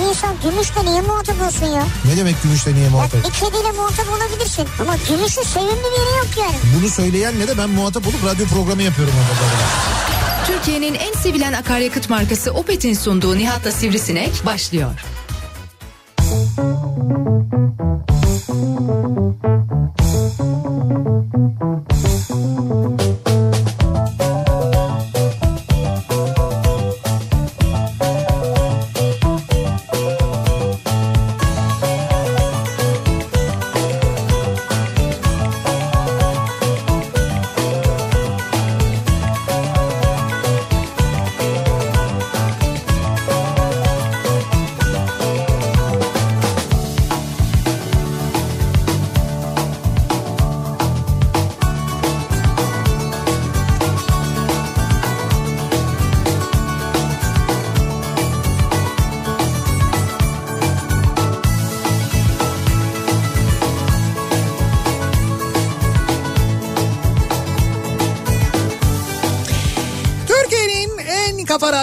[0.00, 1.84] Bir insan gümüşle niye muhatap olsun ya?
[2.04, 3.24] Ne demek gümüşle niye Ya muhatap?
[3.24, 4.68] bir kediyle muhatap olabilirsin.
[4.80, 6.54] Ama gümüşün sevimli bir yeri yok yani.
[6.80, 9.14] Bunu söyleyenle de ben muhatap olup radyo programı yapıyorum.
[10.46, 14.90] Türkiye'nin en sevilen akaryakıt markası Opet'in sunduğu Nihat'la Sivrisinek başlıyor.
[16.18, 16.42] Türkiye'nin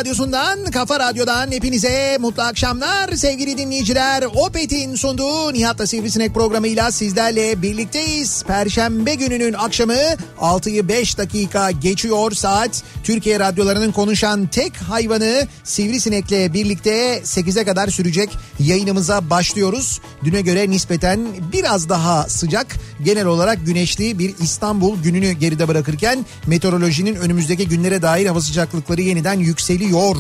[0.10, 4.24] radyosundan, kafa radyodan hepinize mutlu akşamlar sevgili dinleyiciler.
[4.24, 8.44] Opet'in sunduğu Nihat'la Sivrisinek programıyla sizlerle birlikteyiz.
[8.44, 9.98] Perşembe gününün akşamı
[10.40, 12.84] 6'yı 5 dakika geçiyor saat.
[13.04, 20.02] Türkiye radyolarının konuşan tek hayvanı Sivrisinek'le birlikte 8'e kadar sürecek yayınımıza başlıyoruz.
[20.24, 27.16] Düne göre nispeten biraz daha sıcak, genel olarak güneşli bir İstanbul gününü geride bırakırken meteorolojinin
[27.16, 30.16] önümüzdeki günlere dair hava sıcaklıkları yeniden yükseliyor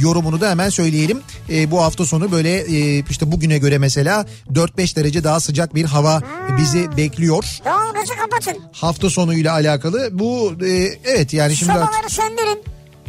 [0.00, 1.20] yorumunu da hemen söyleyelim.
[1.50, 5.84] Ee, bu hafta sonu böyle e, işte bugüne göre mesela 4-5 derece daha sıcak bir
[5.84, 6.22] hava
[6.58, 7.44] bizi bekliyor.
[7.64, 8.62] Doğalgazı kapatın.
[8.72, 10.68] Hafta sonuyla alakalı bu e,
[11.04, 12.62] evet yani şimdi artık- Sobaları söndürün.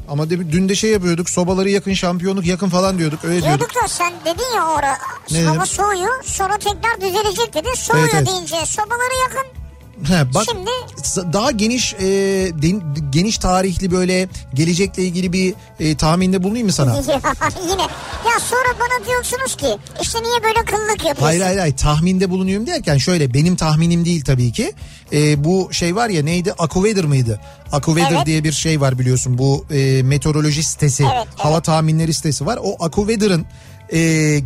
[0.09, 3.59] ama de, dün de şey yapıyorduk sobaları yakın şampiyonluk yakın falan diyorduk öyle diyorduk.
[3.59, 4.97] Diyorduk da sen dedin ya ora
[5.31, 5.65] Ne hava dedim?
[5.65, 7.73] soğuyor sonra tekrar düzelecek dedin.
[7.75, 8.27] Soğuyor Evet, evet.
[8.27, 9.58] deyince sobaları yakın.
[10.07, 11.99] He, bak Şimdi- daha geniş e,
[12.61, 16.95] den- geniş tarihli böyle gelecekle ilgili bir e, tahminde bulunayım mı sana?
[17.71, 17.81] Yine
[18.25, 21.21] ya sonra bana diyorsunuz ki işte niye böyle kıllık yapıyorsun?
[21.23, 24.73] Hayır hayır hayır tahminde bulunuyorum derken şöyle benim tahminim değil tabii ki.
[25.13, 27.39] E, bu şey var ya neydi AccuWeather mıydı?
[27.71, 28.25] AccuWeather Evet.
[28.25, 31.27] diye bir şey var biliyorsun bu e, meteoroloji sitesi Evet, evet.
[31.37, 32.59] hava tahminleri sitesi var.
[32.63, 33.45] O AccuWeather'ın
[33.89, 34.41] e, e,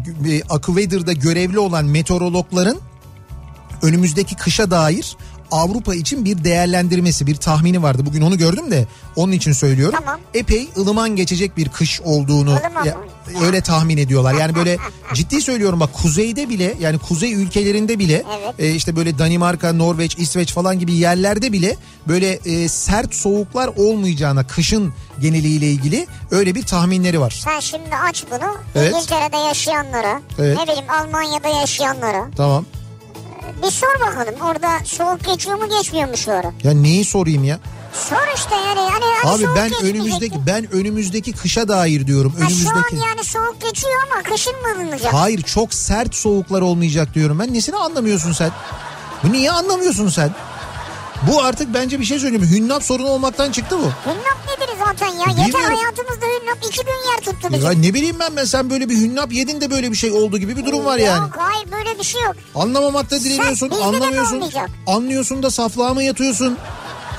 [0.49, 2.77] AccuWeather'da görevli olan meteorologların
[3.81, 5.15] önümüzdeki kışa dair
[5.53, 8.05] Avrupa için bir değerlendirmesi, bir tahmini vardı.
[8.05, 9.99] Bugün onu gördüm de onun için söylüyorum.
[10.05, 10.19] Tamam.
[10.33, 12.97] Epey ılıman geçecek bir kış olduğunu ya-
[13.45, 14.33] öyle tahmin ediyorlar.
[14.33, 14.77] Yani böyle
[15.13, 18.53] ciddi söylüyorum bak kuzeyde bile yani kuzey ülkelerinde bile Evet.
[18.59, 21.75] e, işte böyle Danimarka, Norveç, İsveç falan gibi yerlerde bile
[22.07, 27.41] böyle e, sert soğuklar olmayacağına kışın geneliyle ilgili öyle bir tahminleri var.
[27.43, 28.93] Sen şimdi aç bunu Evet.
[28.95, 30.57] İngiltere'de yaşayanlara Evet.
[30.57, 32.65] ne bileyim Almanya'da yaşayanlara Tamam.
[33.63, 36.51] Bir sor bakalım orada soğuk geçiyor mu geçmiyor mu şu ara?
[36.63, 37.59] Ya neyi sorayım ya?
[37.93, 42.31] Sor işte yani hani, hani Abi ben önümüzdeki ben önümüzdeki kışa dair diyorum.
[42.31, 42.95] Ha, şu Önümüzdeki.
[42.95, 45.13] an yani soğuk geçiyor ama kışın mı alınacak?
[45.13, 47.53] Hayır çok sert soğuklar olmayacak diyorum ben.
[47.53, 48.51] Nesini anlamıyorsun sen?
[49.23, 50.31] Bu niye anlamıyorsun sen?
[51.27, 52.47] Bu artık bence bir şey söyleyeyim.
[52.51, 54.09] Hünnap sorunu olmaktan çıktı bu.
[54.11, 55.25] Hünnap nedir zaten ya?
[55.29, 55.77] Yeter Bilmiyorum.
[55.77, 57.65] hayatımızda hünnap iki gün yer tuttu bizi.
[57.65, 60.37] Ya ne bileyim ben ben sen böyle bir hünnap yedin de böyle bir şey oldu
[60.37, 61.19] gibi bir durum var yani.
[61.19, 62.35] Yok hayır böyle bir şey yok.
[62.55, 64.43] Anlamamakta direniyorsun, mi anlamıyorsun.
[64.87, 66.57] Anlıyorsun da saflığa mı yatıyorsun?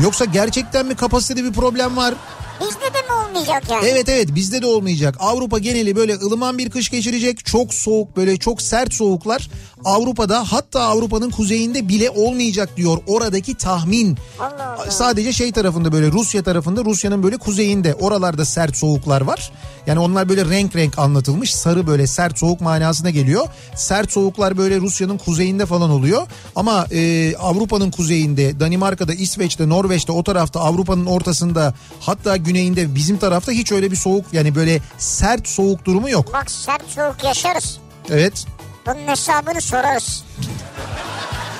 [0.00, 2.14] Yoksa gerçekten mi kapasitede bir problem var?
[2.60, 3.88] Bizde de mi olmayacak yani?
[3.88, 5.16] Evet evet bizde de olmayacak.
[5.18, 7.44] Avrupa geneli böyle ılıman bir kış geçirecek.
[7.46, 9.50] Çok soğuk böyle çok sert soğuklar.
[9.84, 14.18] Avrupa'da hatta Avrupa'nın kuzeyinde bile olmayacak diyor oradaki tahmin.
[14.40, 14.90] Allah Allah.
[14.90, 19.52] Sadece şey tarafında böyle Rusya tarafında Rusya'nın böyle kuzeyinde oralarda sert soğuklar var.
[19.86, 21.54] Yani onlar böyle renk renk anlatılmış.
[21.54, 23.46] Sarı böyle sert soğuk manasına geliyor.
[23.76, 26.22] Sert soğuklar böyle Rusya'nın kuzeyinde falan oluyor.
[26.56, 33.52] Ama e, Avrupa'nın kuzeyinde, Danimarka'da, İsveç'te, Norveç'te o tarafta Avrupa'nın ortasında hatta güneyinde bizim tarafta
[33.52, 36.32] hiç öyle bir soğuk yani böyle sert soğuk durumu yok.
[36.32, 37.78] Bak sert soğuk yaşarız.
[38.10, 38.46] Evet.
[38.86, 40.24] Bunun hesabını sorarız.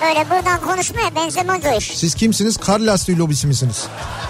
[0.09, 1.99] Öyle buradan konuşmaya benzemez o iş.
[1.99, 2.57] Siz kimsiniz?
[2.57, 3.85] Kar lastiği lobisi misiniz?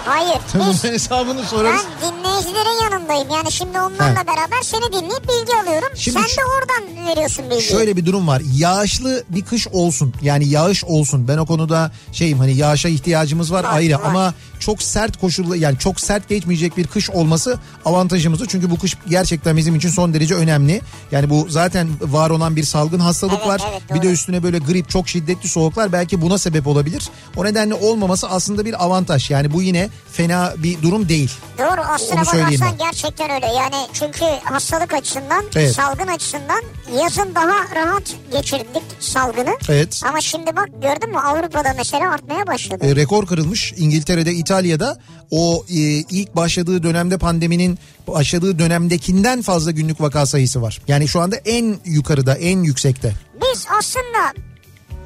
[0.04, 0.38] Hayır.
[0.70, 1.80] Biz, hesabını sorarız.
[2.02, 3.28] ben dinleyicilerin yanındayım.
[3.30, 4.26] Yani şimdi onlarla He.
[4.26, 5.88] beraber seni dinleyip bilgi alıyorum.
[5.96, 7.62] Şimdi Sen de oradan veriyorsun bilgiyi.
[7.62, 8.42] Şöyle bir durum var.
[8.54, 10.14] Yağışlı bir kış olsun.
[10.22, 11.28] Yani yağış olsun.
[11.28, 14.00] Ben o konuda şeyim hani yağışa ihtiyacımız var, Var, ayrı var.
[14.04, 18.46] ama çok sert koşullu yani çok sert geçmeyecek bir kış olması avantajımızı.
[18.48, 20.80] Çünkü bu kış gerçekten bizim için son derece önemli.
[21.12, 23.60] Yani bu zaten var olan bir salgın hastalık Evet, var.
[23.72, 27.08] evet, bir de üstüne böyle grip çok şiddetli soğuklar belki buna sebep olabilir.
[27.36, 29.30] O nedenle olmaması aslında bir avantaj.
[29.30, 31.30] Yani bu yine fena bir durum değil.
[31.58, 32.78] Doğru aslına Onu bakarsan ben.
[32.78, 33.46] gerçekten öyle.
[33.46, 35.74] Yani çünkü hastalık açısından, Evet.
[35.74, 36.62] salgın açısından
[37.02, 38.02] yazın daha rahat
[38.32, 39.56] geçirdik salgını.
[39.68, 40.00] Evet.
[40.08, 42.84] Ama şimdi bak gördün mü Avrupa'da mesela artmaya başladı.
[42.86, 43.72] E, rekor kırılmış.
[43.76, 44.98] İngiltere'de, İtalya'da
[45.30, 45.74] o e,
[46.10, 47.78] ilk başladığı dönemde pandeminin
[48.08, 50.80] başladığı dönemdekinden fazla günlük vaka sayısı var.
[50.88, 53.12] Yani şu anda en yukarıda, en yüksekte.
[53.42, 54.44] Biz aslında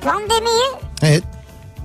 [0.01, 0.69] pandemiyi
[1.03, 1.23] Evet.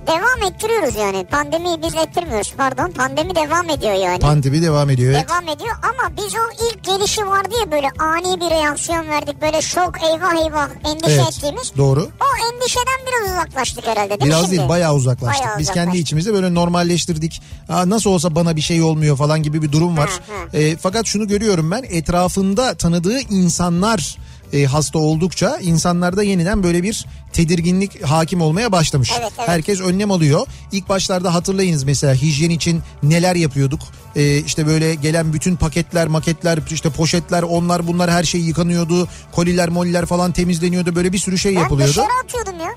[0.06, 1.26] devam ettiriyoruz yani.
[1.26, 2.90] Pandemiyi biz ettirmiyoruz pardon.
[2.90, 4.18] Pandemi devam ediyor yani.
[4.18, 5.12] Pandemi devam ediyor.
[5.14, 5.28] Evet.
[5.28, 9.42] Devam ediyor ama biz o ilk gelişi vardı ya böyle ani bir reaksiyon verdik.
[9.42, 11.28] Böyle şok eyvah eyvah endişe Evet.
[11.36, 11.72] ettiğimiz.
[11.76, 12.00] Doğru.
[12.00, 14.56] O endişeden biraz uzaklaştık herhalde değil mi Biraz şimdi?
[14.58, 15.44] değil bayağı uzaklaştık.
[15.46, 16.02] Bayağı Biz kendi uzaklaştık.
[16.02, 17.42] içimizde böyle normalleştirdik.
[17.68, 20.10] Aa, nasıl olsa bana bir şey olmuyor falan gibi bir durum var.
[20.50, 24.16] Hı, E, fakat şunu görüyorum ben etrafında tanıdığı insanlar
[24.52, 29.12] e, hasta oldukça insanlarda yeniden böyle bir tedirginlik hakim olmaya başlamış.
[29.20, 29.48] Evet, evet.
[29.48, 30.46] Herkes önlem alıyor.
[30.72, 33.80] İlk başlarda hatırlayınız mesela hijyen için neler yapıyorduk?
[34.16, 39.08] E, işte böyle gelen bütün paketler, maketler, işte poşetler, onlar bunlar her şey yıkanıyordu.
[39.32, 40.96] Koliler, moliler falan temizleniyordu.
[40.96, 41.90] Böyle bir sürü şey Ben yapılıyordu.
[41.90, 42.74] dışarı atıyordum ya.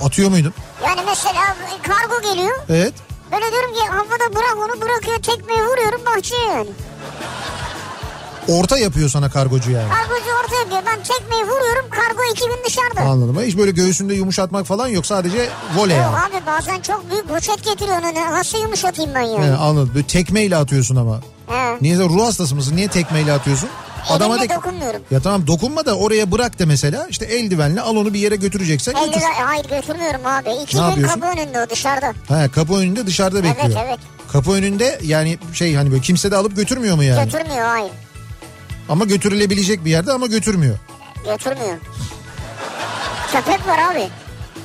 [0.00, 0.54] Atıyor muydun?
[0.84, 2.58] Yani mesela kargo geliyor.
[2.68, 2.92] Evet.
[3.32, 6.68] Böyle diyorum ki havada bırak onu bırakıyor tekmeyi vuruyorum bahçeye yani.
[8.48, 9.88] Orta yapıyor sana kargocu yani.
[9.88, 13.00] Kargocu orta yapıyor ben tekmeyi vuruyorum kargo ekibin dışarıda.
[13.10, 13.42] Anladım.
[13.42, 15.06] Hiç böyle göğsünde yumuşatmak falan yok.
[15.06, 16.16] Sadece voley Yok yani.
[16.16, 19.46] abi bazen çok büyük poşet getiriyor onu nasıl yumuşatayım ben yani.
[19.46, 19.90] He, anladım.
[19.94, 21.20] Böyle tekmeyle atıyorsun ama.
[21.46, 21.76] He.
[21.80, 22.76] Niye ruh hastası mısın?
[22.76, 23.68] Niye tekmeyle atıyorsun?
[24.10, 24.48] Adama de...
[24.48, 25.00] dokunmuyorum.
[25.10, 27.06] Ya tamam dokunma da oraya bırak de mesela.
[27.10, 29.06] İşte eldivenle al onu bir yere götüreceksen götür.
[29.08, 30.50] Eldiven, hayır götürmüyorum abi.
[30.62, 31.20] İki Ne gün yapıyorsun?
[31.20, 32.12] kapı önünde o dışarıda.
[32.28, 33.66] Ha, kapı önünde dışarıda bekliyor.
[33.66, 33.98] Evet evet
[34.32, 37.24] Kapı önünde yani şey hani böyle kimse de alıp götürmüyor mu yani?
[37.24, 37.90] götürmüyor hayır.
[38.88, 40.78] Ama götürülebilecek bir yerde ama götürmüyor.
[41.24, 41.76] Götürmüyor.
[43.32, 44.08] Köpek var abi.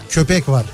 [0.09, 0.65] Köpek var.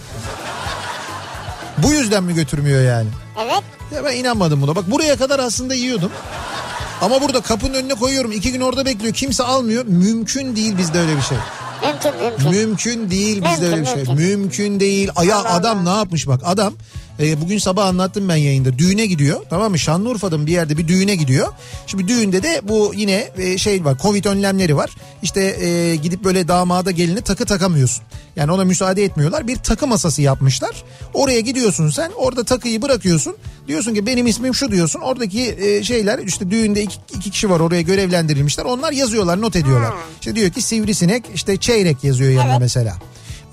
[1.78, 3.08] Bu yüzden mi götürmüyor yani?
[3.44, 3.64] Evet.
[3.96, 4.76] Ya ben inanmadım buna.
[4.76, 6.12] Bak buraya kadar aslında yiyordum.
[7.02, 8.32] Ama burada kapının önüne koyuyorum.
[8.32, 9.14] iki gün orada bekliyor.
[9.14, 9.86] Kimse almıyor.
[9.86, 11.38] Mümkün değil bizde öyle bir şey.
[11.86, 12.50] Mümkün mümkün.
[12.52, 13.96] Mümkün değil bizde Mümkün, öyle bir şey.
[13.96, 14.16] mümkün.
[14.16, 15.10] Mümkün değil.
[15.16, 15.92] Aya Allah adam Allah.
[15.94, 16.74] ne yapmış bak adam
[17.20, 21.16] e, bugün sabah anlattım ben yayında düğüne gidiyor tamam mı Şanlıurfa'da bir yerde bir düğüne
[21.16, 21.48] gidiyor.
[21.88, 24.90] Şimdi düğünde de bu yine e, şey var covid önlemleri var.
[25.24, 28.04] İşte e, gidip böyle damada geline takı takamıyorsun.
[28.36, 29.48] Yani ona müsaade etmiyorlar.
[29.48, 30.84] Bir takı masası yapmışlar.
[31.14, 33.38] Oraya gidiyorsun sen orada takıyı bırakıyorsun.
[33.68, 35.00] Diyorsun ki benim ismim şu diyorsun.
[35.00, 38.66] Oradaki e, şeyler işte düğünde iki, iki kişi var oraya görevlendirilmişler.
[38.66, 39.92] Onlar yazıyorlar not ediyorlar.
[39.92, 39.98] Ha.
[40.20, 42.60] İşte diyor ki sivrisinek işte çeyrek yazıyor yanına Evet.
[42.62, 42.96] mesela.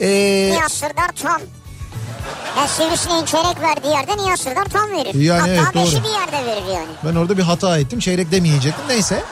[0.00, 1.40] Ee, Nihat Sırdar tam.
[2.56, 5.14] Ya sivrisineğin çeyrek verdiği yerde Nihat Sırdar tam verir.
[5.14, 6.04] Yani Hatta evet, beşi doğru.
[6.04, 6.88] bir yerde verir yani.
[7.04, 7.98] ben orada bir hata ettim.
[8.00, 8.84] Çeyrek demeyecektim.
[8.88, 9.22] Neyse.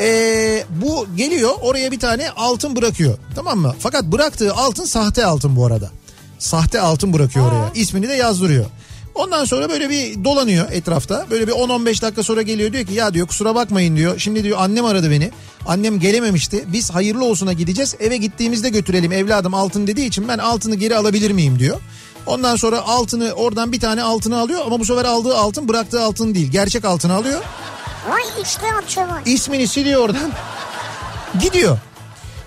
[0.00, 3.18] Ee, bu geliyor oraya bir tane altın bırakıyor.
[3.34, 3.74] Tamam mı?
[3.78, 5.90] Fakat bıraktığı altın sahte altın bu arada.
[6.38, 7.70] Sahte altın bırakıyor oraya.
[7.74, 8.64] İsmini de yazdırıyor.
[9.14, 11.26] Ondan sonra böyle bir dolanıyor etrafta.
[11.30, 14.18] Böyle bir 10-15 dakika sonra geliyor diyor ki ya diyor kusura bakmayın diyor.
[14.18, 15.30] Şimdi diyor annem aradı beni.
[15.66, 16.64] Annem gelememişti.
[16.66, 17.94] Biz hayırlı olsuna gideceğiz.
[18.00, 21.80] Eve gittiğimizde götürelim evladım altın dediği için ben altını geri alabilir miyim diyor.
[22.26, 26.34] Ondan sonra altını oradan bir tane altını alıyor ama bu sefer aldığı altın bıraktığı altın
[26.34, 26.50] değil.
[26.50, 27.40] Gerçek altını alıyor.
[28.10, 28.22] Vay
[28.78, 29.22] atçı var.
[29.26, 30.32] İsmini siliyor oradan.
[31.40, 31.78] Gidiyor.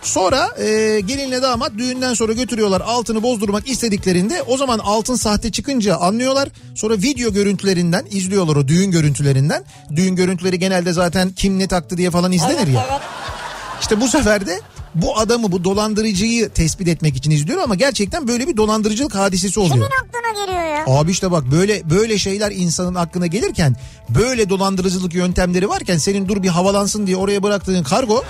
[0.01, 5.95] Sonra e, gelinle damat düğünden sonra götürüyorlar altını bozdurmak istediklerinde o zaman altın sahte çıkınca
[5.95, 6.49] anlıyorlar.
[6.75, 9.63] Sonra video görüntülerinden izliyorlar o düğün görüntülerinden.
[9.95, 12.85] Düğün görüntüleri genelde zaten kim ne taktı diye falan izlenir Evet ya.
[12.91, 13.01] evet.
[13.81, 14.61] İşte bu sefer de
[14.95, 19.73] bu adamı bu dolandırıcıyı tespit etmek için izliyor ama gerçekten böyle bir dolandırıcılık hadisesi oluyor.
[19.75, 20.83] Kimin aklına geliyor ya?
[20.87, 23.75] Abi işte bak böyle böyle şeyler insanın aklına gelirken
[24.09, 28.23] böyle dolandırıcılık yöntemleri varken senin dur bir havalansın diye oraya bıraktığın kargo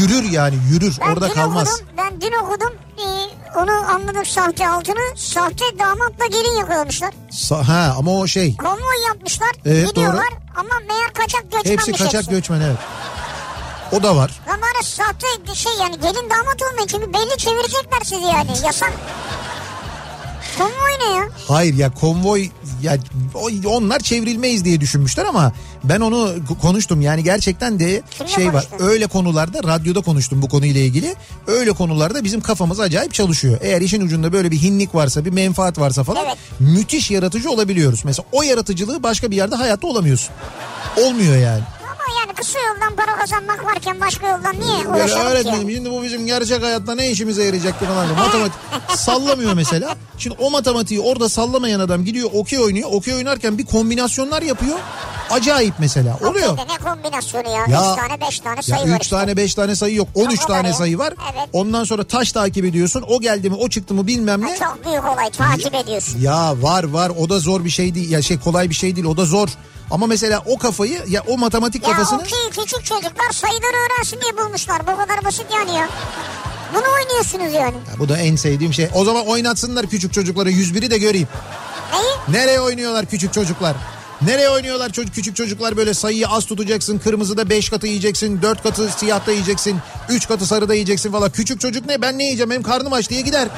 [0.00, 1.68] yürür yani yürür Ben orada kalmaz.
[1.68, 1.86] okudum.
[1.98, 2.72] Ben dün okudum.
[2.98, 5.16] Ee, onu anladık sahte altını.
[5.16, 7.10] Sahte damatla gelin yakalamışlar.
[7.30, 9.50] Sa- ha ama o şey Konvoy yapmışlar.
[9.64, 10.28] Evet, gidiyorlar.
[10.56, 12.76] Ama meğer kaçak göçmenmiş hepsi kaçak göçmen evet.
[13.92, 14.30] O da var.
[14.48, 18.92] Lan bana sahte şey yani gelin damat olmayın çünkü belli çevirecekler sizi yani yasak.
[20.58, 21.28] Konvoy ne ya?
[21.48, 22.48] Hayır ya konvoy
[22.82, 22.96] ya
[23.66, 25.52] onlar çevrilmeyiz diye düşünmüşler ama
[25.84, 27.00] ben onu konuştum.
[27.00, 28.52] Yani gerçekten de Kimle şey var.
[28.52, 28.86] konuştun?
[28.88, 31.14] Öyle konularda radyoda konuştum bu konuyla ilgili.
[31.46, 33.58] Öyle konularda bizim kafamız acayip çalışıyor.
[33.60, 36.36] Eğer işin ucunda böyle bir hinlik varsa, bir menfaat varsa falan Evet.
[36.60, 38.00] müthiş yaratıcı olabiliyoruz.
[38.04, 40.30] Mesela o yaratıcılığı başka bir yerde hayatta olamıyorsun.
[40.96, 41.62] Olmuyor yani.
[42.38, 45.28] Kısa yoldan para kazanmak varken başka yoldan niye Böyle uğraşalım ki?
[45.28, 48.06] öğretmenim şimdi bu bizim gerçek hayatta ne işimize yarayacaktı falan.
[48.06, 48.18] diyor.
[48.18, 48.54] Matematik
[48.96, 49.96] sallamıyor mesela.
[50.18, 52.88] Şimdi o matematiği orada sallamayan adam gidiyor okey oynuyor.
[52.92, 54.78] Okey oynarken bir kombinasyonlar yapıyor.
[55.30, 56.18] Acayip mesela.
[56.30, 56.52] Oluyor.
[56.52, 57.66] Okeyde ne kombinasyonu ya?
[57.68, 59.16] Ya- 3 tane 5 tane Ya sayı var 3 işte.
[59.16, 60.08] tane 5 tane sayı yok.
[60.14, 60.74] 13 o kadar tane ya.
[60.74, 61.14] sayı var.
[61.32, 61.48] Evet.
[61.52, 63.04] Ondan sonra taş takip ediyorsun.
[63.08, 64.56] O geldi mi o çıktı mı bilmem ne.
[64.58, 66.20] Çok büyük olay takip ediyorsun.
[66.20, 68.10] Ya var var o da zor bir şey değil.
[68.10, 69.48] Ya şey kolay bir şey değil o da zor.
[69.90, 74.36] Ama mesela o kafayı ya o matematik Ya kafasını okey küçük çocuklar sayıları öğrensin diye
[74.46, 74.80] bulmuşlar.
[74.82, 75.88] Bu kadar basit yani ya.
[76.74, 77.76] Bunu oynuyorsunuz yani.
[77.92, 78.88] Ya bu da en sevdiğim şey.
[78.94, 81.28] O zaman oynatsınlar küçük çocuklara 101'i de göreyim.
[81.92, 82.38] Neyi?
[82.40, 83.76] Nereye oynuyorlar küçük çocuklar?
[84.22, 86.98] Nereye oynuyorlar çocuk küçük çocuklar böyle sayıyı az tutacaksın.
[86.98, 88.42] Kırmızıda 5 katı yiyeceksin.
[88.42, 89.78] 4 katı siyahta yiyeceksin.
[90.08, 91.30] 3 katı sarıda yiyeceksin falan.
[91.30, 93.48] Küçük çocuk ne ben ne yiyeceğim benim karnım aç diye gider.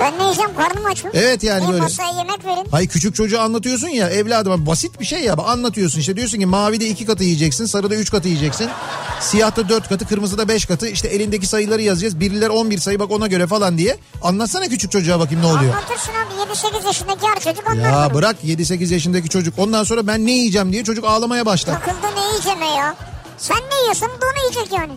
[0.00, 1.10] Ben ne yiyeceğim karnım aç mı?
[1.14, 1.82] Evet yani Bir böyle.
[1.82, 2.66] masaya yemek verin.
[2.70, 6.88] Hayır küçük çocuğa anlatıyorsun ya evladım basit bir şey ya anlatıyorsun işte diyorsun ki mavide
[6.88, 8.68] iki katı yiyeceksin sarıda üç katı yiyeceksin
[9.20, 13.26] siyahta dört katı kırmızıda beş katı işte elindeki sayıları yazacağız biriler 11 sayı bak ona
[13.26, 15.74] göre falan diye anlatsana küçük çocuğa bakayım ne oluyor.
[15.74, 18.18] Anlatırsın abi 7-8 yaşındaki her çocuk anlar Ya bunu.
[18.18, 21.74] bırak 7-8 yaşındaki çocuk ondan sonra ben ne yiyeceğim diye çocuk ağlamaya başlar.
[21.74, 22.94] Takıldı ne yiyeceğim ya?
[23.38, 24.92] Sen ne yiyorsun bu ne yiyecek yani?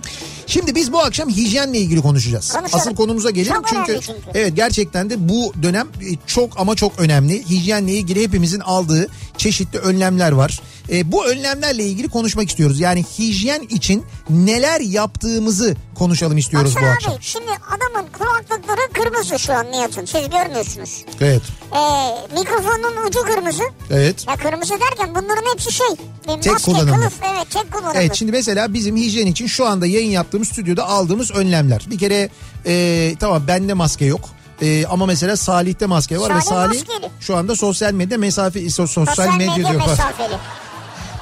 [0.53, 2.51] Şimdi biz bu akşam hijyenle ilgili konuşacağız.
[2.51, 2.81] Konuşalım.
[2.81, 4.19] Asıl konumuza gelelim Çok çünkü, çünkü.
[4.33, 7.49] evet gerçekten de bu dönem e, çok ama çok önemli.
[7.49, 9.07] Hijyenle ilgili hepimizin aldığı
[9.37, 10.61] çeşitli önlemler var.
[10.91, 12.79] E, bu önlemlerle ilgili konuşmak istiyoruz.
[12.79, 17.13] Yani hijyen için neler yaptığımızı konuşalım istiyoruz bu Baksana akşam.
[17.13, 21.05] abi şimdi adamın kulaklıkları kırmızı şu an Nihat'ın siz görmüyorsunuz.
[21.21, 21.41] Evet.
[21.71, 23.63] Ee, mikrofonun ucu kırmızı.
[23.91, 24.25] Evet.
[24.27, 25.87] Ya kırmızı derken bunların hepsi şey.
[26.27, 26.95] Tek maske, kullanımlı.
[26.95, 27.99] kılıf evet tek kullanımlı.
[28.01, 31.85] Evet şimdi mesela bizim hijyen için şu anda yayın yaptığımız stüdyoda aldığımız önlemler.
[31.89, 32.29] Bir kere
[32.65, 34.29] e, tamam bende maske yok.
[34.61, 37.11] E, ama mesela Salih'te maske var ve Salih Salih maskeli.
[37.19, 39.81] şu anda sosyal medya mesafe so- sosyal, Sosyal medya, medya diyor.
[39.87, 40.35] mesafeli.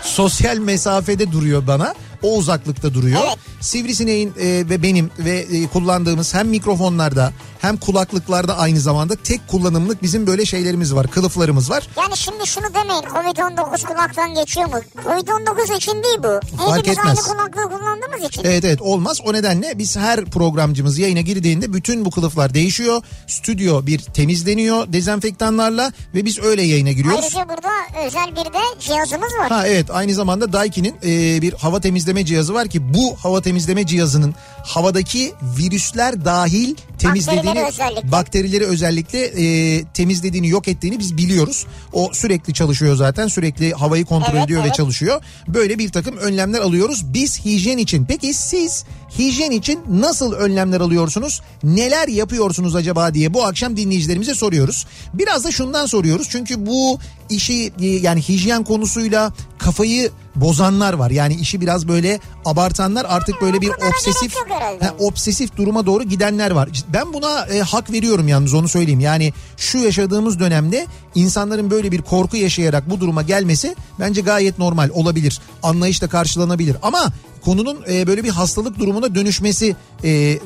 [0.04, 1.96] sosyal mesafede duruyor bana.
[2.24, 3.22] O uzaklıkta duruyor.
[3.28, 3.38] Evet.
[3.60, 10.04] Sivrisineğin e, ve benim ve e, kullandığımız hem mikrofonlarda hem kulaklıklarda aynı zamanda tek kullanımlık
[10.04, 11.08] bizim böyle şeylerimiz var.
[11.08, 11.88] Kılıflarımız var.
[11.98, 14.80] Yani şimdi şunu demeyin Covid-19 kulaktan geçiyor mu?
[15.06, 16.58] Covid-19 için değil bu.
[16.58, 17.18] Fark Hepimiz etmez.
[17.30, 18.42] aynı kulaklığı kullandığımız için.
[18.46, 19.22] Evet evet olmaz.
[19.26, 23.02] O nedenle biz her programcımız yayına girdiğinde bütün bu kılıflar değişiyor.
[23.28, 27.20] Stüdyo bir temizleniyor dezenfektanlarla ve biz öyle yayına giriyoruz.
[27.24, 29.50] Ayrıca burada özel bir de cihazımız var.
[29.50, 33.86] Ha evet aynı zamanda Daiki'nin e, bir hava temizleme cihazı var ki bu hava temizleme
[33.86, 38.12] cihazının havadaki virüsler dahil temizlediğini Bakterileri özellikle.
[38.12, 41.66] bakterileri özellikle e, temizlediğini yok ettiğini biz biliyoruz.
[41.94, 44.76] O sürekli çalışıyor zaten sürekli havayı kontrol Evet, ediyor ve evet.
[44.76, 45.22] çalışıyor.
[45.48, 48.06] Böyle bir takım önlemler alıyoruz biz hijyen için.
[48.06, 48.86] Peki siz
[49.20, 51.42] hijyen için nasıl önlemler alıyorsunuz?
[51.64, 54.86] Neler yapıyorsunuz acaba diye bu akşam dinleyicilerimize soruyoruz.
[55.14, 57.00] Biraz da şundan soruyoruz çünkü bu
[57.32, 61.12] işi e, yani hijyen konusuyla kafayı bozanlar var.
[61.12, 64.36] Yani işi biraz böyle abartanlar artık böyle bir obsesif.
[64.82, 66.70] Ha, obsesif duruma doğru gidenler var.
[66.94, 69.00] Ben buna e, hak veriyorum yalnız onu söyleyeyim.
[69.00, 74.90] Yani şu yaşadığımız dönemde insanların böyle bir korku yaşayarak bu duruma gelmesi bence gayet normal
[74.94, 75.40] olabilir.
[75.64, 77.12] Anlayışla karşılanabilir ama
[77.42, 80.40] konunun e, böyle bir hastalık durumuna dönüşmesi e, e,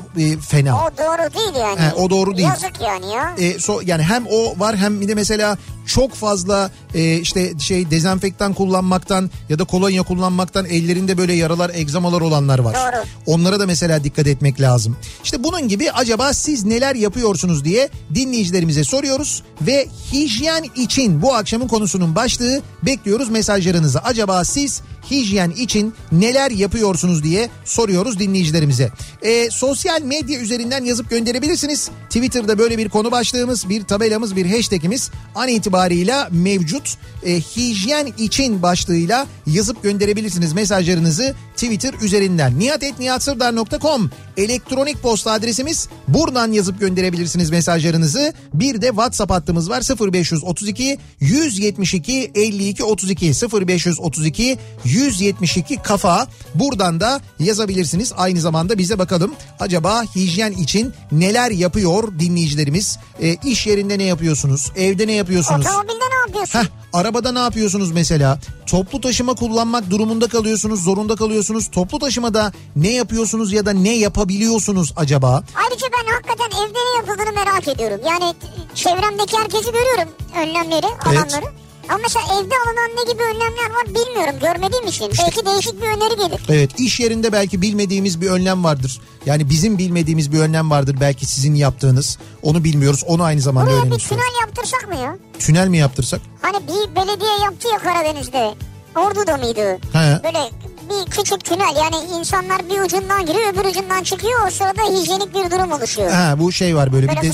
[0.48, 0.76] fena.
[0.76, 1.80] O doğru değil yani.
[1.80, 2.48] He, o doğru değil.
[2.48, 3.34] Yazık yani ya.
[3.38, 7.90] E, so, yani hem o var hem bir de mesela çok fazla e, işte şey
[7.90, 12.74] dezenfektan kullanmaktan ya da kolonya kullanmaktan ellerinde böyle yaralar, egzamalar olanlar var.
[12.74, 13.04] Doğru.
[13.26, 14.96] Onlara da mesela dikkat etmek lazım.
[15.24, 21.68] İşte bunun gibi acaba siz neler yapıyorsunuz diye dinleyicilerimize soruyoruz ve hijyen için bu akşamın
[21.68, 23.98] konusunun başlığı bekliyoruz mesajlarınızı.
[23.98, 26.85] Acaba siz hijyen için neler yapıyorsunuz
[27.22, 28.90] diye soruyoruz dinleyicilerimize.
[29.22, 31.90] E, sosyal medya üzerinden yazıp gönderebilirsiniz.
[32.08, 36.98] Twitter'da böyle bir konu başlığımız, bir tabelamız, bir hashtagimiz an itibarıyla mevcut.
[37.26, 42.58] E, hijyen için başlığıyla yazıp gönderebilirsiniz mesajlarınızı Twitter üzerinden.
[42.58, 45.88] nihatetnihatsırdar.com elektronik posta adresimiz.
[46.08, 48.32] Buradan yazıp gönderebilirsiniz mesajlarınızı.
[48.54, 56.26] Bir de WhatsApp hattımız var 0532 172 52 32 0532 172 kafa.
[56.54, 58.12] Buradan da yazabilirsiniz.
[58.16, 62.98] Aynı zamanda bize bakalım acaba hijyen için neler yapıyor dinleyicilerimiz?
[63.22, 64.72] E, iş yerinde ne yapıyorsunuz?
[64.76, 65.66] Evde ne yapıyorsunuz?
[65.66, 66.58] Otomobilde ne yapıyorsun?
[66.58, 68.38] Heh, Arabada ne yapıyorsunuz mesela?
[68.66, 71.70] Toplu taşıma kullanmak durumunda kalıyorsunuz, zorunda kalıyorsunuz.
[71.70, 75.44] Toplu taşımada ne yapıyorsunuz ya da ne yapabiliyorsunuz acaba?
[75.54, 78.00] Ayrıca ben hakikaten evde ne yapıldığını merak ediyorum.
[78.06, 78.34] Yani
[78.74, 81.40] çevremdeki herkesi görüyorum önlemleri, Evet.
[81.88, 85.12] Ama mesela evde alınan ne gibi önlemler var bilmiyorum görmediğim için.
[85.22, 86.40] Belki değişik bir öneri gelir.
[86.48, 89.00] Evet iş yerinde belki bilmediğimiz bir önlem vardır.
[89.26, 92.18] Yani bizim bilmediğimiz bir önlem vardır belki sizin yaptığınız.
[92.42, 93.04] Onu bilmiyoruz.
[93.06, 94.24] Onu aynı zamanda Buraya bir öğrenmiş oluruz.
[94.24, 95.16] tünel yaptırsak mı ya?
[95.38, 96.20] Tünel mi yaptırsak?
[96.42, 98.54] Hani bir belediye yaptı ya Karadeniz'de.
[98.96, 99.78] Ordu'da mıydı?
[99.92, 100.20] He.
[100.24, 100.50] Böyle
[100.90, 104.46] bir küçük tünel yani insanlar bir ucundan giriyor öbür ucundan çıkıyor.
[104.46, 106.10] O sırada hijyenik bir durum oluşuyor.
[106.10, 107.32] Ha bu şey var böyle, Böyle bir,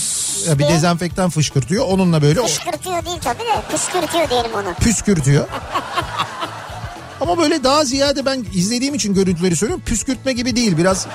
[0.49, 1.87] de, bir dezenfektan fışkırtıyor.
[1.88, 4.75] Onunla böyle Püskürtüyor değil tabii de püskürtüyor diyelim onu.
[4.75, 5.49] püskürtüyor.
[7.21, 9.85] Ama böyle daha ziyade ben izlediğim için görüntüleri söylüyorum.
[9.87, 11.06] Püskürtme gibi değil biraz.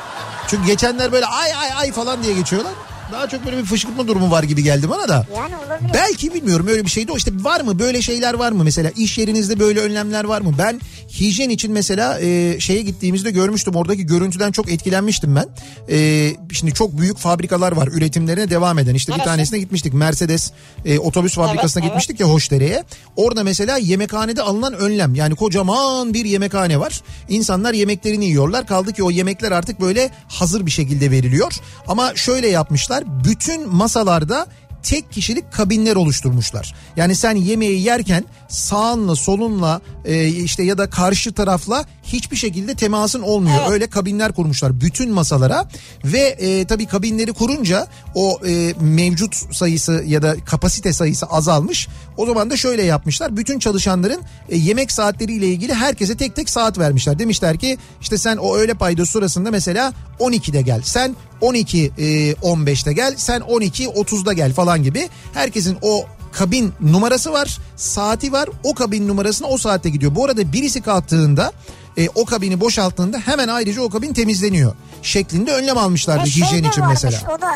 [0.47, 2.73] Çünkü geçenler böyle ay ay ay falan diye geçiyorlar.
[3.11, 5.27] Daha çok böyle bir fışkırtma durumu var gibi geldi bana da.
[5.35, 5.91] Yani olabilir.
[5.93, 7.11] Belki bilmiyorum öyle bir şeydi.
[7.11, 10.55] O işte var mı böyle şeyler var mı mesela iş yerinizde böyle önlemler var mı?
[10.57, 10.81] Ben
[11.19, 15.45] hijyen için mesela e, şeye gittiğimizde görmüştüm oradaki görüntüden çok etkilenmiştim ben.
[15.89, 18.93] E, şimdi çok büyük fabrikalar var üretimlerine devam eden.
[18.93, 19.29] İşte bir Neresi?
[19.29, 20.51] tanesine gitmiştik Mercedes
[20.85, 21.91] e, otobüs fabrikasına evet.
[21.91, 22.83] gitmiştik ya Hoşdere'ye.
[23.15, 27.01] Orada mesela yemekhanede alınan önlem yani kocaman bir yemekhane var.
[27.29, 28.67] İnsanlar yemeklerini yiyorlar.
[28.67, 31.53] Kaldı ki o yemekler artık böyle hazır bir şekilde veriliyor.
[31.87, 34.47] Ama şöyle yapmışlar bütün masalarda
[34.83, 36.75] tek kişilik kabinler oluşturmuşlar.
[36.95, 43.21] Yani sen yemeği yerken sağınla solunla e, işte ya da karşı tarafla hiçbir şekilde temasın
[43.21, 43.57] olmuyor.
[43.61, 43.71] Evet.
[43.71, 45.69] Öyle kabinler kurmuşlar bütün masalara
[46.05, 51.87] ve e, tabii kabinleri kurunca o e, mevcut sayısı ya da kapasite sayısı azalmış.
[52.17, 53.37] O zaman da şöyle yapmışlar.
[53.37, 57.19] Bütün çalışanların e, yemek saatleriyle ilgili herkese tek tek saat vermişler.
[57.19, 60.81] Demişler ki işte sen o öğle paydosu sırasında mesela 12'de gel.
[60.83, 63.13] Sen 12 e, 15'te gel.
[63.17, 65.09] Sen 12 30'da gel falan gibi.
[65.33, 68.49] Herkesin o kabin numarası var, saati var.
[68.63, 70.15] O kabin numarasına o saatte gidiyor.
[70.15, 71.51] Bu arada birisi kalktığında
[71.97, 74.73] e, o kabini boşalttığında hemen ayrıca o kabin temizleniyor.
[75.01, 77.37] Şeklinde önlem almışlardı şey hijyen için varmış, mesela.
[77.37, 77.51] O da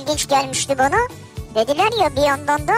[0.00, 0.96] ilginç gelmişti bana.
[1.54, 2.74] Dediler ya bir yandan da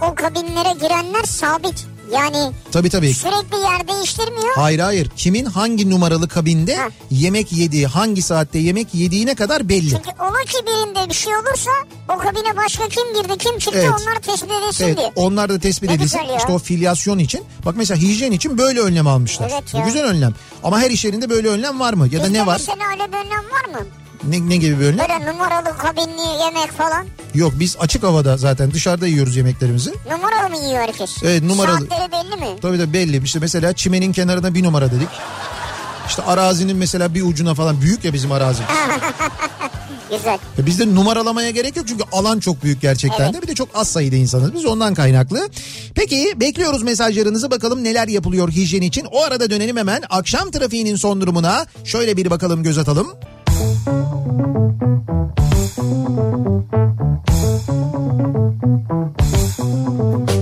[0.00, 1.86] o kabinlere girenler sabit.
[2.12, 3.14] Yani Tabii tabii.
[3.14, 4.54] sürekli yer değiştirmiyor.
[4.56, 5.10] Hayır hayır.
[5.16, 6.88] Kimin hangi numaralı kabinde Ha.
[7.10, 9.90] yemek yediği, hangi saatte yemek yediğine kadar belli.
[9.90, 11.70] Çünkü ola ki birinde bir şey olursa
[12.08, 13.90] o kabine başka kim girdi kim çıktı Evet.
[14.00, 15.12] onlar tespit edilsin Evet, diye.
[15.16, 16.20] onlar da tespit Ne edilsin.
[16.38, 17.44] İşte o filyasyon için.
[17.64, 19.50] Bak mesela hijyen için böyle önlem almışlar.
[19.54, 19.84] Evet Bu ya.
[19.84, 20.34] Güzel önlem.
[20.64, 22.08] Ama her iş yerinde böyle önlem var mı?
[22.12, 22.60] Ya da Bizde ne var?
[22.68, 23.86] mesela öyle bir önlem var mı?
[24.28, 24.98] Ne, ne gibi bir önlem?
[24.98, 27.06] Böyle numaralı kabinli yemek falan.
[27.34, 29.94] Yok biz açık havada zaten dışarıda yiyoruz yemeklerimizi.
[30.10, 31.22] Numaralı mı yiyor herkes?
[31.22, 31.78] Evet, numaralı.
[31.78, 32.60] Saatleri belli mi?
[32.62, 33.24] Tabii de belli.
[33.24, 35.08] İşte mesela çimenin kenarına bir numara dedik.
[36.08, 38.62] İşte arazinin mesela bir ucuna falan büyük ya bizim arazi.
[40.10, 40.38] Güzel.
[40.58, 43.42] Ya Bizde numaralamaya gerek yok çünkü alan çok büyük gerçekten de.
[43.42, 45.48] Bir de çok az sayıda insanız biz ondan kaynaklı.
[45.94, 49.06] Peki bekliyoruz mesajlarınızı bakalım neler yapılıyor hijyen için.
[49.10, 51.66] O arada dönelim hemen akşam trafiğinin son durumuna.
[51.84, 53.08] Şöyle bir bakalım göz atalım.
[53.58, 53.88] Thank
[60.30, 60.35] you.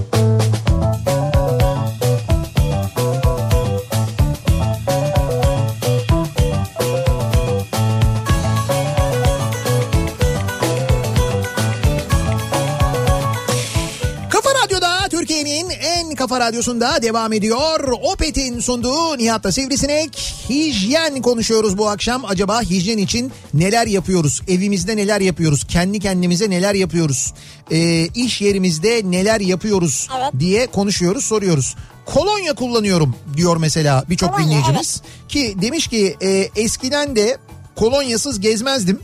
[16.34, 17.88] Kafa radyosunda devam ediyor.
[18.02, 20.34] Opet'in sunduğu Nihat'la Sivrisinek.
[20.48, 22.24] Hijyen konuşuyoruz bu akşam.
[22.24, 24.42] Acaba hijyen için neler yapıyoruz?
[24.48, 25.64] Evimizde neler yapıyoruz?
[25.64, 27.34] Kendi kendimize neler yapıyoruz?
[27.70, 30.32] Ee, iş yerimizde neler yapıyoruz Evet.
[30.38, 31.76] diye konuşuyoruz, soruyoruz.
[32.06, 35.02] Kolonya kullanıyorum diyor mesela birçok dinleyicimiz.
[35.28, 37.38] Ki demiş ki e, eskiden de
[37.76, 39.00] kolonyasız gezmezdim.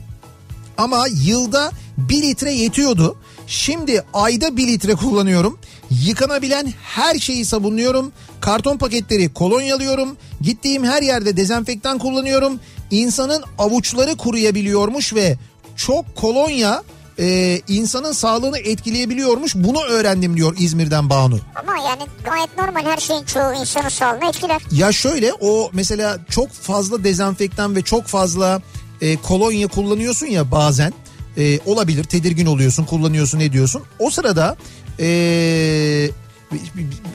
[0.79, 3.17] Ama yılda 1 litre yetiyordu.
[3.47, 5.59] Şimdi ayda 1 litre kullanıyorum.
[5.91, 8.13] Yıkanabilen her şeyi sabunluyorum.
[8.41, 10.17] Karton paketleri kolonyalıyorum.
[10.41, 12.61] Gittiğim her yerde dezenfektan kullanıyorum.
[12.91, 15.37] İnsanın avuçları kuruyabiliyormuş ve
[15.77, 16.83] çok kolonya
[17.19, 19.55] e, insanın sağlığını etkileyebiliyormuş.
[19.55, 21.39] Bunu öğrendim diyor İzmir'den Banu.
[21.57, 24.63] Ama yani gayet normal her şeyin çoğu insanın sağlığını etkiler.
[24.73, 28.63] Ya şöyle o mesela çok fazla dezenfektan ve çok fazla
[29.01, 30.93] e, kolonya kullanıyorsun ya bazen
[31.37, 33.83] e, olabilir tedirgin oluyorsun kullanıyorsun ediyorsun.
[33.99, 34.57] O sırada
[35.01, 36.11] e,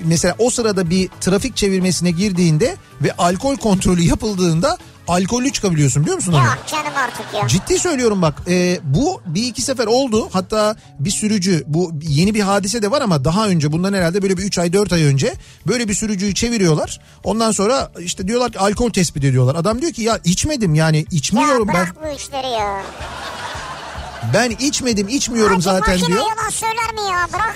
[0.04, 6.34] mesela o sırada bir trafik çevirmesine girdiğinde ve alkol kontrolü yapıldığında alkollü çıkabiliyorsun biliyor musun
[6.34, 6.44] onu?
[6.44, 7.48] Ya canım artık ya.
[7.48, 12.42] Ciddi söylüyorum bak e, bu bir iki sefer oldu hatta bir sürücü bu yeni bir
[12.42, 15.34] hadise de var ama daha önce bundan herhalde böyle bir 3 ay 4 ay önce
[15.68, 17.00] böyle bir sürücüyü çeviriyorlar.
[17.24, 19.56] Ondan sonra işte diyorlar ki alkol tespit ediyorlar.
[19.56, 22.82] Adam diyor ki ya içmedim yani Ya içmiyorum ben bırak bu işleri ya.
[24.34, 26.10] Ben içmedim içmiyorum Hadi zaten diyor.
[26.20, 27.56] yalan söyler mi ya bırak.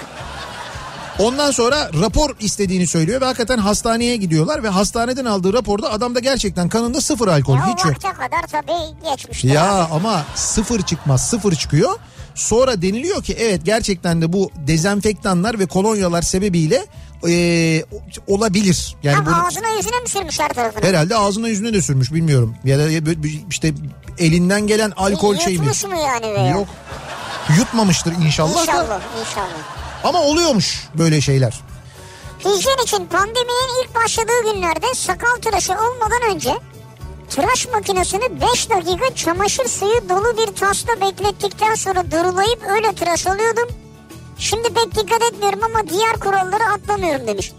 [1.19, 6.69] Ondan sonra rapor istediğini söylüyor ve hakikaten hastaneye gidiyorlar ve hastaneden aldığı raporda adamda gerçekten
[6.69, 7.93] kanında sıfır alkol Ya hiç yok.
[7.93, 9.49] vakte kadar tabii geçmiştir.
[9.49, 9.93] Ya abi.
[9.93, 11.99] ama sıfır çıkmaz sıfır çıkıyor.
[12.35, 16.85] Sonra deniliyor ki evet gerçekten de bu dezenfektanlar ve kolonyalar sebebiyle
[17.27, 17.85] eee,
[18.27, 18.95] olabilir.
[19.03, 20.83] Yani Tam bunu ağzına yüzüne mi sürmüş her tarafına?
[20.87, 22.55] herhalde ağzına yüzüne de sürmüş bilmiyorum.
[22.63, 22.89] Ya da
[23.49, 23.73] işte
[24.17, 25.65] elinden gelen alkol şey mi?
[25.65, 26.49] Yutmuş mu yani veya?
[26.51, 26.67] Yok.
[27.57, 28.61] Yutmamıştır inşallah, da.
[28.61, 29.79] İnşallah, inşallah.
[30.03, 31.59] Ama oluyormuş böyle şeyler.
[32.39, 36.53] Hijyen için pandeminin ilk başladığı günlerde sakal tıraşı olmadan önce
[37.29, 43.69] tıraş makinesini 5 dakika çamaşır suyu dolu bir tasla beklettikten sonra durulayıp öyle tıraş oluyordum.
[44.39, 47.51] Şimdi pek dikkat etmiyorum ama diğer kuralları atlamıyorum demiş.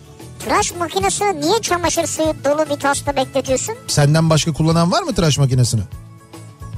[0.44, 3.74] Tıraş makinesini niye çamaşır suyu dolu bir tasla bekletiyorsun?
[3.86, 5.80] Senden başka kullanan var mı tıraş makinesini?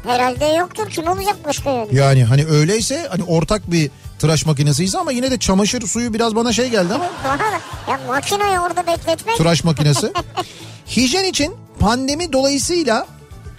[0.07, 0.91] Herhalde yoktur.
[0.91, 1.89] Kim olacak başka yani?
[1.93, 6.53] Yani hani öyleyse hani ortak bir tıraş makinesiyse ama yine de çamaşır suyu biraz bana
[6.53, 7.05] şey geldi ama
[7.91, 10.13] ya makineyi orada bekletmek tıraş makinesi.
[10.97, 13.07] Hijyen için pandemi dolayısıyla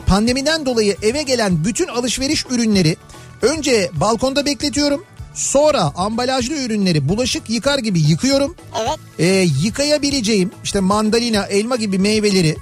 [0.05, 2.97] pandemiden dolayı eve gelen bütün alışveriş ürünleri
[3.41, 5.03] önce balkonda bekletiyorum.
[5.33, 8.55] Sonra ambalajlı ürünleri bulaşık yıkar gibi yıkıyorum.
[8.81, 9.25] evet Ee,
[9.63, 12.55] yıkayabileceğim işte mandalina, elma gibi meyveleri,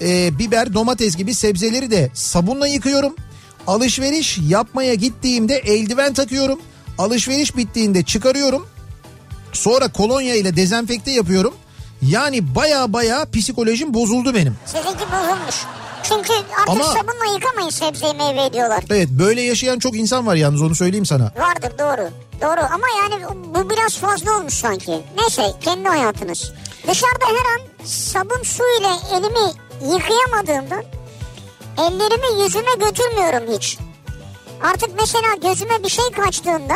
[0.00, 3.14] e, biber, domates gibi sebzeleri de sabunla yıkıyorum.
[3.66, 6.60] Alışveriş yapmaya gittiğimde eldiven takıyorum.
[6.98, 8.66] Alışveriş bittiğinde çıkarıyorum.
[9.52, 11.54] Sonra kolonya ile dezenfekte yapıyorum.
[12.02, 14.56] Yani baya baya psikolojim bozuldu benim.
[14.66, 15.56] sizinki bozulmuş.
[16.02, 18.84] Çünkü artık Ama- sabunla yıkamayın sebzeyi meyveyi diyorlar.
[18.90, 21.32] Evet böyle yaşayan çok insan var yalnız onu söyleyeyim sana.
[21.38, 22.10] Vardır doğru.
[22.42, 25.00] Doğru ama yani bu biraz fazla olmuş sanki.
[25.18, 26.52] Neyse kendi hayatınız.
[26.88, 29.52] Dışarıda her an sabun su ile elimi
[29.94, 30.84] yıkayamadığımdan
[31.78, 33.78] ellerimi yüzüme götürmüyorum hiç.
[34.62, 36.74] Artık mesela gözüme bir şey kaçtığında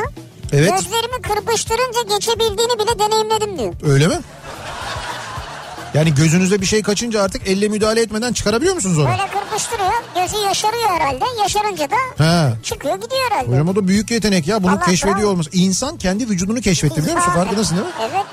[0.53, 0.71] Evet.
[0.71, 3.75] gözlerimi kırpıştırınca geçebildiğini bile deneyimledim diyor.
[3.93, 4.21] Öyle mi?
[5.95, 9.09] Yani gözünüze bir şey kaçınca artık elle müdahale etmeden çıkarabiliyor musunuz onu?
[9.09, 11.25] Böyle kırpıştırıyor gözü yaşarıyor herhalde.
[11.43, 12.63] Yaşarınca da He.
[12.63, 13.51] çıkıyor gidiyor herhalde.
[13.53, 14.63] Hocam o da büyük yetenek ya.
[14.63, 15.31] Bunu Allah keşfediyor bravo.
[15.31, 15.51] olması.
[15.53, 17.33] İnsan kendi vücudunu keşfetti biliyor musun?
[17.33, 17.93] Farkındasın değil mi?
[18.01, 18.27] Evet.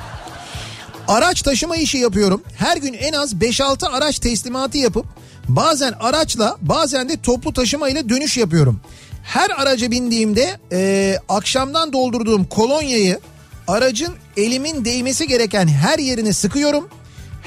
[1.08, 2.44] Araç taşıma işi yapıyorum.
[2.58, 5.06] Her gün en az 5-6 araç teslimatı yapıp
[5.48, 8.82] bazen araçla bazen de toplu taşıma ile dönüş yapıyorum.
[9.24, 13.20] Her araca bindiğimde e, akşamdan doldurduğum kolonyayı
[13.68, 16.90] aracın elimin değmesi gereken her yerine sıkıyorum.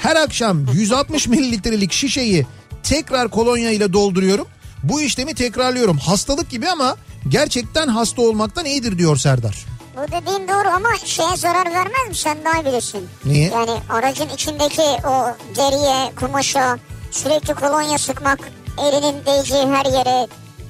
[0.03, 2.47] Her akşam 160 mililitrelik şişeyi
[2.83, 4.47] tekrar kolonya ile dolduruyorum.
[4.83, 5.97] Bu işlemi tekrarlıyorum.
[5.97, 6.95] Hastalık gibi ama
[7.27, 9.65] gerçekten hasta olmaktan iyidir diyor Serdar.
[9.97, 13.07] Bu dediğin doğru ama şeye zarar vermez mi sen daha bilirsin.
[13.25, 13.49] Niye?
[13.49, 16.77] Yani aracın içindeki o deriye, kumaşa
[17.11, 18.39] sürekli kolonya sıkmak
[18.81, 20.27] elinin değeceği her yere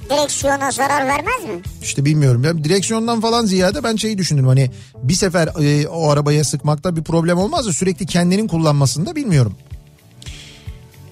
[0.09, 1.61] direksiyona zarar vermez mi?
[1.81, 2.43] İşte bilmiyorum.
[2.43, 7.03] Ya direksiyondan falan ziyade ben şeyi düşündüm hani bir sefer e, o arabaya sıkmakta bir
[7.03, 9.55] problem olmaz da sürekli kendinin kullanmasında bilmiyorum.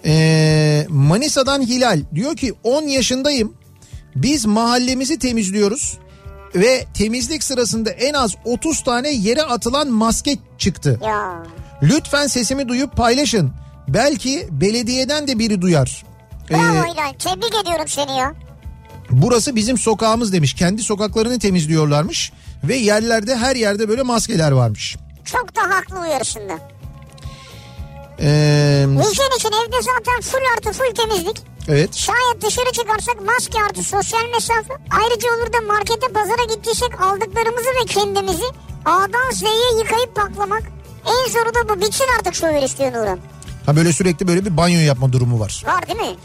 [0.05, 3.53] Ee, Manisa'dan Hilal diyor ki 10 yaşındayım.
[4.15, 5.97] Biz mahallemizi temizliyoruz
[6.55, 10.99] ve temizlik sırasında en az 30 tane yere atılan maske çıktı.
[11.05, 11.43] Ya
[11.83, 13.51] Lütfen sesimi duyup paylaşın.
[13.87, 16.03] Belki belediyeden de biri duyar.
[16.49, 18.33] Ee, bravo İlhan tebrik ediyorum seni ya.
[19.11, 20.53] Burası bizim sokağımız demiş.
[20.53, 22.31] Kendi sokaklarını temizliyorlarmış.
[22.63, 24.95] Ve yerlerde her yerde böyle maskeler varmış.
[25.25, 26.53] Çok da haklı uyarısında.
[28.19, 31.37] Ee, Hijyen için evde zaten full artı full temizlik.
[31.67, 31.95] evet.
[31.95, 34.73] Şayet dışarı çıkarsak maske artı sosyal mesafe.
[35.01, 38.45] Ayrıca olur da markete pazara gittiysek aldıklarımızı ve kendimizi
[38.85, 40.63] A'dan Z'ye yıkayıp paklamak.
[41.05, 43.19] En zoru da bu bitsin artık şu virüs diyor Nurhan.
[43.65, 45.63] Ha böyle sürekli böyle bir banyo yapma durumu var.
[45.67, 46.15] Var değil mi?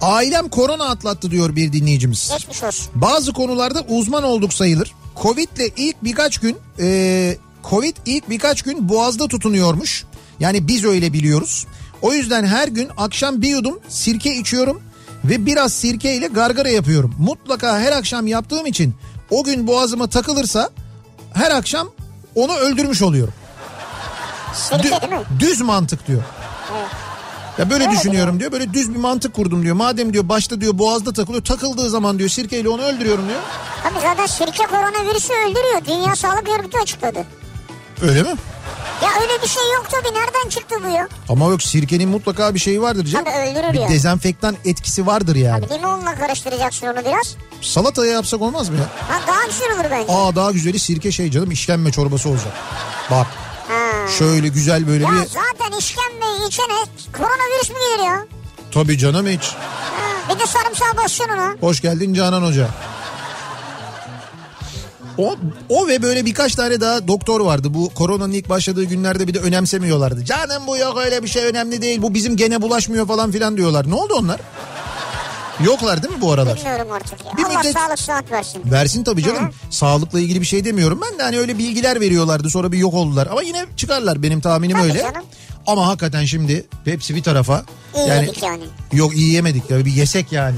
[0.00, 2.30] Ailem korona atlattı diyor bir dinleyicimiz.
[2.32, 2.86] Geçmiş olsun.
[2.94, 4.92] Bazı konularda uzman olduk sayılır.
[5.22, 7.36] Covid'le ilk birkaç gün e,
[7.70, 10.04] Covid ilk birkaç gün boğazda tutunuyormuş.
[10.40, 11.66] Yani biz öyle biliyoruz.
[12.02, 14.82] O yüzden her gün akşam bir yudum sirke içiyorum
[15.24, 17.14] ve biraz sirke ile gargara yapıyorum.
[17.18, 18.94] Mutlaka her akşam yaptığım için
[19.30, 20.70] o gün boğazıma takılırsa
[21.34, 21.88] her akşam
[22.34, 23.34] onu öldürmüş oluyorum.
[24.54, 25.26] Sirke Dü- değil mi?
[25.40, 26.22] düz mantık diyor.
[27.58, 28.52] Ya böyle düşünüyorum diyor.
[28.52, 29.76] Böyle düz bir mantık kurdum diyor.
[29.76, 31.44] Madem diyor başta diyor boğazda takılıyor.
[31.44, 33.40] Takıldığı zaman diyor sirkeyle onu öldürüyorum diyor.
[33.82, 35.84] Tabii zaten sirke koronavirüsü öldürüyor.
[35.86, 37.24] Dünya Sağlık Örgütü açıkladı.
[38.02, 38.34] Öyle mi?
[39.02, 40.14] Ya öyle bir şey yok tabii.
[40.14, 41.08] Nereden çıktı bu ya?
[41.28, 43.24] Ama yok sirkenin mutlaka bir şeyi vardır canım.
[43.24, 43.88] Tabii öldürür bir ya.
[43.88, 45.66] dezenfektan etkisi vardır yani.
[45.68, 47.36] Tabii limonla karıştıracaksın onu biraz.
[47.62, 48.84] Salataya yapsak olmaz mı ya?
[49.08, 50.12] Ha, daha güzel olur bence.
[50.12, 52.52] Aa daha güzeli sirke şey canım işkembe çorbası olacak.
[53.10, 53.26] Bak.
[54.18, 55.16] Şöyle güzel böyle Ya bir...
[55.16, 56.74] zaten işkembe içene
[57.12, 58.26] koronavirüs mü gelir ya?
[58.72, 59.42] Tabii canım hiç.
[59.44, 61.54] Ha, bir de sarımsağı basacaksın ona.
[61.60, 62.68] Hoş geldin Canan Hoca.
[65.18, 65.36] O,
[65.68, 67.74] o ve böyle birkaç tane daha doktor vardı.
[67.74, 70.24] Bu koronanın ilk başladığı günlerde bir de önemsemiyorlardı.
[70.24, 72.02] Canım bu yok öyle bir şey önemli değil.
[72.02, 73.90] Bu bizim gene bulaşmıyor falan filan diyorlar.
[73.90, 74.40] Ne oldu onlar?
[75.64, 76.56] Yoklar değil mi bu aralar?
[76.56, 77.32] Bilmiyorum artık ya.
[77.36, 78.62] Bir Allah müddet- sağlık sıhhat versin.
[78.64, 79.50] Versin tabii canım.
[79.70, 83.26] Sağlıkla ilgili bir şey demiyorum ben de hani öyle bilgiler veriyorlardı sonra bir yok oldular.
[83.30, 84.98] Ama yine çıkarlar benim tahminim Tabii öyle.
[84.98, 85.22] canım.
[85.66, 87.62] Ama hakikaten şimdi hepsi bir tarafa.
[87.96, 88.62] İyi yedik yani.
[88.92, 90.56] Yok iyi yemedik ya bir yesek yani.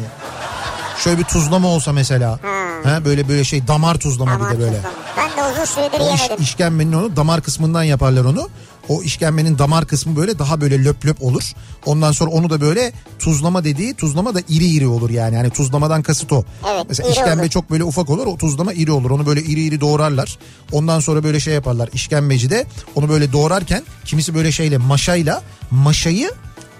[1.05, 2.31] Şöyle bir tuzlama olsa mesela.
[2.31, 2.69] Ha.
[2.91, 4.77] Ha, böyle böyle şey damar tuzlama Aman bir de böyle.
[4.77, 4.91] kızım.
[5.17, 6.43] Ben de uzun süredir O iş, yemedim.
[6.45, 8.49] işkembenin onu damar kısmından yaparlar onu.
[8.89, 11.43] O işkembenin damar kısmı böyle daha böyle löp löp olur.
[11.87, 15.35] Ondan sonra onu da böyle tuzlama dediği tuzlama da iri iri olur yani.
[15.35, 16.45] Yani tuzlamadan kasıt o.
[16.73, 17.51] Evet, Mesela işkembe olur.
[17.51, 19.11] çok böyle ufak olur o tuzlama iri olur.
[19.11, 20.39] Onu böyle iri iri doğrarlar.
[20.73, 21.89] Ondan sonra böyle şey yaparlar.
[21.93, 26.31] İşkembeci de onu böyle doğrarken kimisi böyle şeyle maşayla maşayı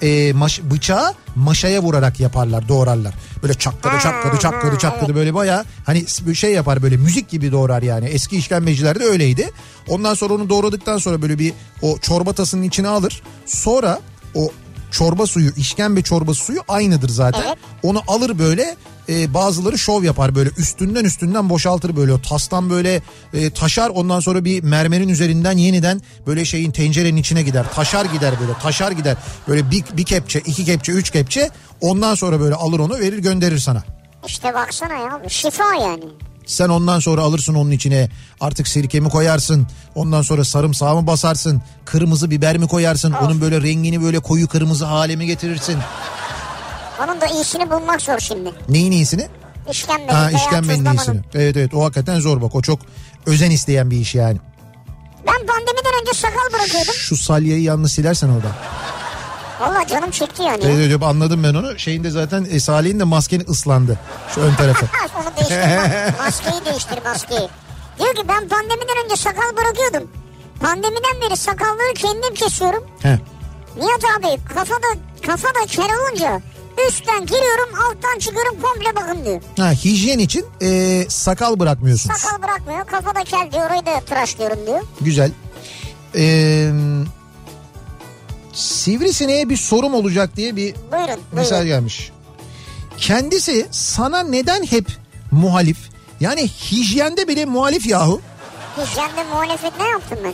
[0.03, 3.15] e, maş, bıçağı maşaya vurarak yaparlar doğrarlar.
[3.43, 8.07] Böyle çakladı çakladı çakladı çakladı böyle baya hani şey yapar böyle müzik gibi doğrar yani.
[8.07, 9.51] Eski işkembeciler de öyleydi.
[9.89, 13.23] Ondan sonra onu doğradıktan sonra böyle bir o çorba tasının içine alır.
[13.47, 14.01] Sonra
[14.35, 14.53] o
[14.91, 17.43] çorba suyu işkembe çorbası suyu aynıdır zaten.
[17.47, 17.59] Evet.
[17.83, 18.77] Onu alır böyle
[19.09, 23.03] e, bazıları şov yapar böyle üstünden üstünden boşaltır böyle o tastan böyle
[23.35, 28.35] e, taşar ondan sonra bir mermerin üzerinden yeniden böyle şeyin tencerenin içine gider taşar gider
[28.41, 29.17] böyle taşar gider
[29.49, 33.59] böyle bir, bir kepçe iki kepçe üç kepçe ondan sonra böyle alır onu verir gönderir
[33.59, 33.83] sana.
[34.27, 36.05] İşte baksana ya şifa yani.
[36.49, 38.09] Sen ondan sonra alırsın onun içine
[38.41, 39.67] artık sirkemi koyarsın.
[39.95, 41.63] Ondan sonra sarımsağı mı basarsın?
[41.85, 43.13] Kırmızı biber mi koyarsın?
[43.13, 45.77] Onun böyle rengini böyle koyu kırmızı hale mi getirirsin?
[47.05, 48.53] Onun da iyisini bulmak zor şimdi.
[48.69, 49.27] Neyin iyisini?
[49.71, 51.21] İşkembenin Ha işkembenin iyisini.
[51.35, 52.81] Evet evet o hakikaten zor bak o çok
[53.27, 54.39] özen isteyen bir iş yani.
[55.27, 56.95] Ben pandemiden önce sakal bırakıyordum.
[56.95, 58.53] Şu salyayı yalnız silersen oradan.
[59.61, 60.65] Valla canım çekti yani.
[60.65, 61.79] Evet evet anladım ben onu.
[61.79, 63.99] Şeyinde zaten e, Salih'in de maskeni ıslandı.
[64.35, 64.87] Şu ön tarafı.
[65.19, 66.19] Onu değiştir.
[66.19, 67.49] maskeyi değiştir maskeyi.
[67.99, 70.11] Diyor ki ben pandemiden önce sakal bırakıyordum.
[70.61, 72.85] Pandemiden beri sakalları kendim kesiyorum.
[73.03, 73.19] He.
[73.77, 74.87] Nihat abi kafada
[75.27, 76.41] kafada kel olunca
[76.89, 79.41] üstten giriyorum alttan çıkıyorum komple bakın diyor.
[79.59, 82.17] Ha, hijyen için e, sakal bırakmıyorsunuz.
[82.17, 84.81] Sakal bırakmıyor kafada kel diyor orayı da tıraşlıyorum diyor.
[85.01, 85.31] Güzel.
[86.15, 86.71] Ee,
[88.59, 91.67] sivrisineğe bir sorum olacak diye bir Buyurun mesaj buyurun.
[91.69, 92.11] gelmiş.
[92.99, 94.87] Kendisi sana neden hep
[95.31, 95.79] muhalif?
[96.21, 98.21] Yani hijyende bile muhalif yahu.
[98.77, 100.33] Hijyende muhalefet ne yaptım ben?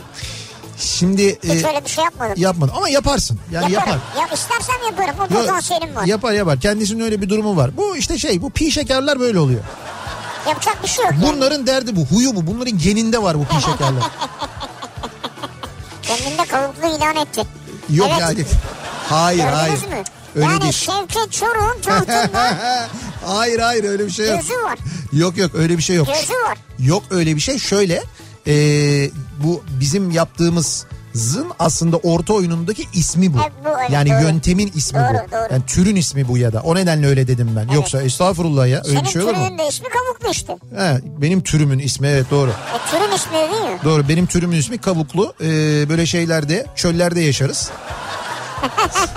[0.77, 2.33] Şimdi Hiç e, öyle bir şey yapmadım.
[2.37, 3.39] yapmadı ama yaparsın.
[3.51, 4.01] Yani yaparım.
[4.15, 4.21] yapar.
[4.29, 6.05] Ya istersem yaparım o potansiyelim var.
[6.05, 6.59] Yapar yapar.
[6.59, 7.77] Kendisinin öyle bir durumu var.
[7.77, 9.61] Bu işte şey bu pi şekerler böyle oluyor.
[10.47, 11.23] Yapacak bir şey yok yani.
[11.35, 12.05] Bunların derdi bu.
[12.05, 12.47] Huyu bu.
[12.47, 14.03] Bunların geninde var bu pi şekerler.
[16.01, 17.41] Kendinde kavuklu ilan etti.
[17.89, 18.21] Yok Evet.
[18.21, 18.45] yani.
[19.09, 19.73] Hayır hayır.
[19.73, 20.03] Gördünüz mü?
[20.35, 20.73] Öyle yani değil.
[20.73, 22.89] Şevket Çoruk'un tahtında
[23.25, 24.35] hayır hayır öyle bir şey yok.
[24.41, 24.79] gözü var.
[25.13, 26.07] Yok yok öyle bir şey yok.
[26.07, 26.57] Gözü var.
[26.79, 27.59] Yok öyle bir şey.
[27.59, 28.03] Şöyle
[28.47, 28.53] e,
[29.43, 30.11] bu bizim
[31.15, 33.37] yaptığımızın aslında orta oyunundaki ismi bu.
[33.41, 34.21] Evet, bu öyle, yani doğru.
[34.21, 35.31] yöntemin ismi Doğru, bu.
[35.31, 35.47] doğru.
[35.53, 36.61] Yani türün ismi bu ya da.
[36.61, 37.73] O nedenle öyle dedim ben.
[37.73, 39.37] Yoksa estağfurullah ya öyle Senin bir şey olur mu?
[39.43, 40.53] türünün de ismi kavuklu işte.
[40.77, 42.49] He, benim türümün ismi evet doğru.
[42.49, 43.79] E, türün ismi değil mi?
[43.83, 45.33] Doğru benim türümün ismi kabuklu.
[45.41, 45.45] Ee,
[45.89, 47.69] böyle şeylerde çöllerde yaşarız.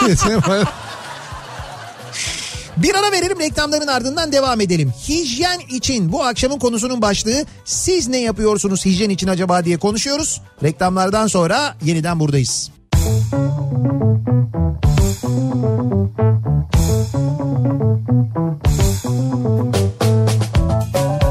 [2.82, 4.92] Bir ara verelim reklamların ardından devam edelim.
[5.08, 10.42] Hijyen için bu akşamın konusunun başlığı siz ne yapıyorsunuz hijyen için acaba diye konuşuyoruz.
[10.62, 12.70] Reklamlardan sonra yeniden buradayız.
[20.92, 21.27] Kafa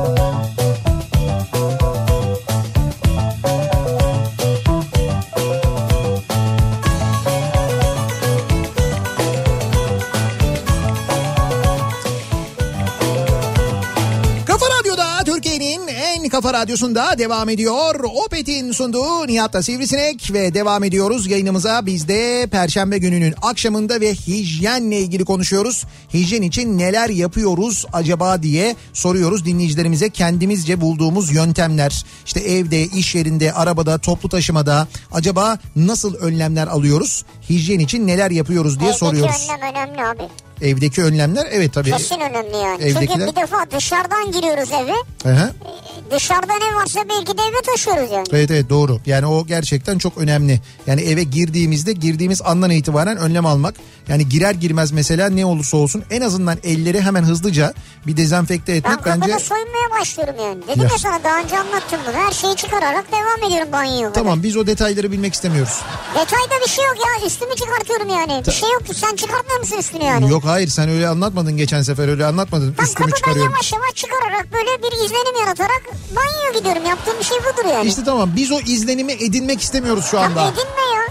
[16.38, 18.04] kafa radyosunda devam ediyor.
[18.26, 21.86] Opet'in sunduğu Nihat'la Sivrisinek ve devam ediyoruz yayınımıza.
[21.86, 25.84] Biz de Perşembe gününün akşamında ve hijyenle ilgili konuşuyoruz.
[26.14, 30.10] Hijyen için neler yapıyoruz acaba diye soruyoruz dinleyicilerimize.
[30.10, 37.24] Kendimizce bulduğumuz yöntemler işte evde, iş yerinde, arabada, toplu taşımada acaba nasıl önlemler alıyoruz?
[37.50, 39.50] Hijyen için neler yapıyoruz diye Evdeki soruyoruz.
[39.50, 40.47] önlem önemli abi.
[40.62, 41.92] Evdeki önlemler evet tabii.
[41.92, 42.84] Kesin önemli yani.
[42.84, 44.94] Evdekiler- Çünkü bir defa dışarıdan giriyoruz eve.
[45.24, 45.52] Hı hı.
[46.12, 48.28] Dışarıda ne varsa belki de eve taşıyoruz yani.
[48.32, 49.00] Evet evet doğru.
[49.06, 50.60] Yani o gerçekten çok önemli.
[50.88, 53.76] Yani eve girdiğimizde girdiğimiz andan itibaren önlem almak.
[54.08, 57.74] Yani girer girmez mesela ne olursa olsun en azından elleri hemen hızlıca
[58.08, 59.40] bir dezenfekte Ben etmek kapıda bence...
[59.46, 60.62] soyunmaya başlıyorum yani.
[60.68, 60.90] Dedim Ya.
[60.92, 60.98] ya.
[60.98, 62.16] sana daha önce anlattım bunu.
[62.16, 64.14] Her şeyi çıkararak devam ediyorum banyoya.
[64.14, 65.82] Tamam biz o detayları bilmek istemiyoruz.
[66.16, 67.28] Detayda bir şey yok ya.
[67.28, 68.44] Üstümü çıkartıyorum yani.
[68.48, 68.94] Bir şey yok ki.
[68.94, 70.30] Sen çıkartmıyor musun üstünü yani?
[70.32, 72.76] Yok hayır sen öyle anlatmadın geçen sefer öyle anlatmadın.
[72.80, 75.82] Ben Üstümü kapıdan yavaş yavaş çıkararak böyle bir izlenim yaratarak
[76.16, 76.86] banyoya gidiyorum.
[76.86, 77.88] Yaptığım bir şey budur yani.
[77.88, 80.42] İşte tamam biz o izlenimi edinmek istemiyoruz şu ya anda.
[80.48, 80.62] edinme
[80.96, 81.08] ya.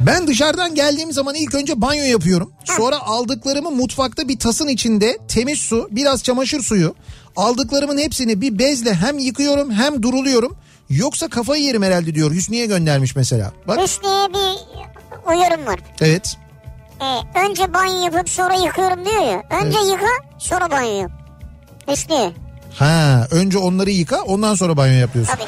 [0.00, 2.52] Ben dışarıdan geldiğim zaman ilk önce banyo yapıyorum.
[2.64, 6.94] Sonra aldıklarımı mutfakta bir tasın içinde temiz su, biraz çamaşır suyu.
[7.36, 10.56] Aldıklarımın hepsini bir bezle hem yıkıyorum hem duruluyorum.
[10.90, 12.30] Yoksa kafayı yerim herhalde diyor.
[12.30, 13.52] Hüsniye göndermiş mesela.
[13.68, 15.80] Bak Hüsnü'ye bir uyarım var.
[16.00, 16.36] evet.
[17.02, 19.42] Ee, önce banyo yapıp sonra yıkıyorum diyor ya.
[19.60, 20.06] Önce yıka
[20.38, 21.10] sonra banyo yap.
[21.88, 22.32] Hüsnü.
[22.78, 25.34] Ha önce onları yıka ondan sonra banyo yapıyorsun.
[25.34, 25.46] Tabii,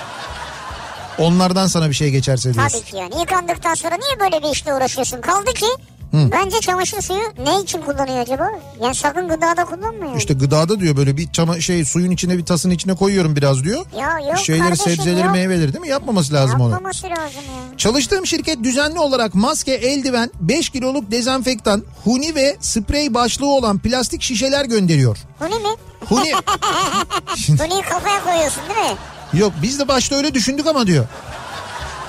[1.19, 2.79] Onlardan sana bir şey geçerse diyorsun.
[2.79, 3.21] tabii ki yani.
[3.21, 5.21] Yıkandıktan sonra niye böyle bir işle uğraşıyorsun?
[5.21, 5.67] Kaldı ki
[6.13, 8.51] bence çamaşır suyu ne için kullanıyor acaba?
[8.83, 10.19] Yani sakın gıdada kullanma yani.
[10.19, 13.85] İşte gıdada diyor böyle bir çama şey suyun içine bir tasın içine koyuyorum biraz diyor.
[13.99, 15.33] Ya yok Şeyleri kardeşim, sebzeleri yok.
[15.33, 15.89] meyveleri değil mi?
[15.89, 16.71] Yapmaması lazım onu.
[16.73, 17.77] Yapmaması lazım ya.
[17.77, 24.23] Çalıştığım şirket düzenli olarak maske, eldiven, 5 kiloluk dezenfektan, huni ve sprey başlığı olan plastik
[24.23, 25.19] şişeler gönderiyor.
[25.39, 25.77] Huni mi?
[26.09, 26.33] Huni
[27.61, 28.97] Huni'yi kafaya koyuyorsun değil mi?
[29.41, 31.05] yok biz de başta öyle düşündük ama diyor.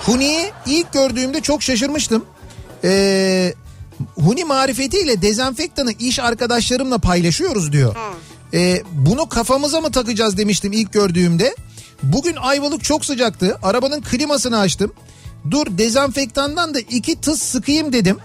[0.06, 2.26] Huni'yi ilk gördüğümde çok şaşırmıştım.
[2.84, 3.54] Ee,
[4.16, 7.96] Huni marifetiyle dezenfektanı iş arkadaşlarımla paylaşıyoruz diyor.
[8.54, 11.56] Ee, bunu kafamıza mı takacağız demiştim ilk gördüğümde.
[12.04, 13.60] Bugün Ayvalık çok sıcaktı.
[13.64, 14.94] Arabanın klimasını açtım.
[15.52, 18.18] Dur dezenfektandan da iki tıs sıkayım dedim.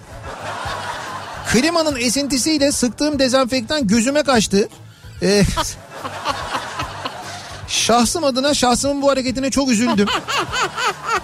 [1.53, 4.69] Klimanın esintisiyle sıktığım dezenfektan gözüme kaçtı.
[5.23, 5.43] Ee,
[7.69, 10.09] şahsım adına şahsımın bu hareketine çok üzüldüm.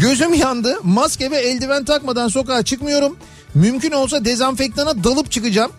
[0.00, 0.78] Gözüm yandı.
[0.82, 3.16] Maske ve eldiven takmadan sokağa çıkmıyorum.
[3.54, 5.72] Mümkün olsa dezenfektana dalıp çıkacağım.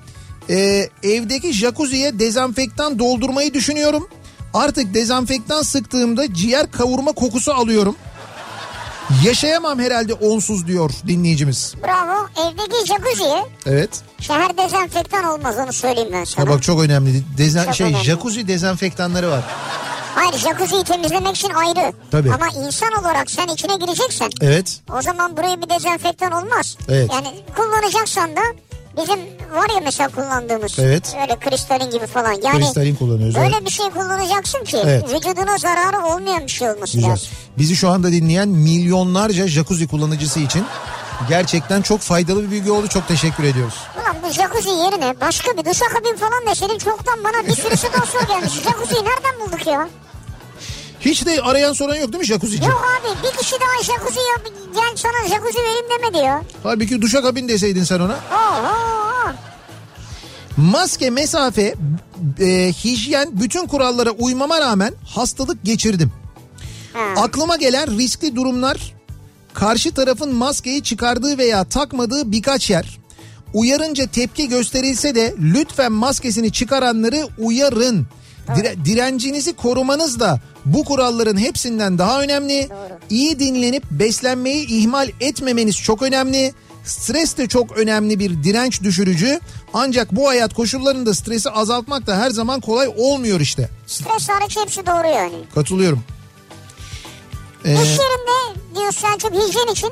[0.49, 4.07] Ee, evdeki jacuzziye dezenfektan doldurmayı düşünüyorum.
[4.53, 7.95] Artık dezenfektan sıktığımda ciğer kavurma kokusu alıyorum.
[9.25, 11.73] Yaşayamam herhalde onsuz diyor dinleyicimiz.
[11.83, 12.27] Bravo.
[12.47, 13.89] Evdeki jacuzziye Evet.
[14.19, 16.45] şehir dezenfektan olmaz onu söyleyeyim ben sana.
[16.45, 17.23] Ha bak çok önemli.
[17.37, 18.03] Dezen, Çok şey önemli.
[18.03, 19.43] jacuzzi dezenfektanları var.
[20.15, 21.93] Hayır jacuzziyi temizlemek için ayrı.
[22.11, 22.33] Tabii.
[22.33, 24.79] Ama insan olarak sen içine gireceksen Evet.
[24.97, 26.77] o zaman buraya bir dezenfektan olmaz.
[26.89, 27.09] Evet.
[27.13, 28.41] Yani kullanacaksan da
[29.01, 29.19] bizim
[29.55, 30.79] var ya mesela kullandığımız.
[30.79, 31.15] Evet.
[31.21, 32.33] Öyle kristalin gibi falan.
[32.43, 33.35] Yani Kristalin kullanıyoruz.
[33.37, 33.65] Evet.
[33.65, 35.03] bir şey kullanacaksın ki Evet.
[35.13, 37.11] vücuduna zararı olmayan bir şey olması Güzel.
[37.11, 37.27] lazım.
[37.57, 40.65] Bizi şu anda dinleyen milyonlarca jacuzzi kullanıcısı için
[41.29, 42.87] gerçekten çok faydalı bir bilgi oldu.
[42.87, 43.75] Çok teşekkür ediyoruz.
[44.01, 48.53] Ulan bu jacuzzi yerine başka bir duşakabin falan deseydin çoktan bana bir sürü sponsor gelmiş.
[48.63, 49.89] Jacuzziyi nereden bulduk ya?
[51.05, 52.65] Hiç de arayan soran yok değil mi jacuzzici?
[52.67, 54.41] Yok abi bir kişi daha jacuzzi yap,
[54.75, 56.41] gel sana jacuzzi vereyim demedi ya.
[56.63, 58.19] Halbuki duşakabin deseydin sen ona.
[60.57, 61.75] Maske, mesafe,
[62.39, 66.11] e, hijyen bütün kurallara uymama rağmen hastalık geçirdim.
[66.93, 67.21] Ha.
[67.21, 68.93] Aklıma gelen riskli durumlar
[69.53, 72.97] karşı tarafın maskeyi çıkardığı veya takmadığı birkaç yer.
[73.53, 78.07] Uyarınca tepki gösterilse de lütfen maskesini çıkaranları uyarın.
[78.47, 82.69] Dire- direncinizi korumanız da bu kuralların hepsinden daha önemli.
[83.09, 86.53] İyi dinlenip beslenmeyi ihmal etmemeniz çok önemli.
[86.85, 89.39] Stres de çok önemli bir direnç düşürücü.
[89.73, 93.69] Ancak bu hayat koşullarında stresi azaltmak da her zaman kolay olmuyor işte.
[93.87, 95.35] Stres hariç hepsi doğru yani.
[95.55, 96.03] Katılıyorum.
[97.65, 99.89] Ee, İş yerinde diyor Selçuk hijyen için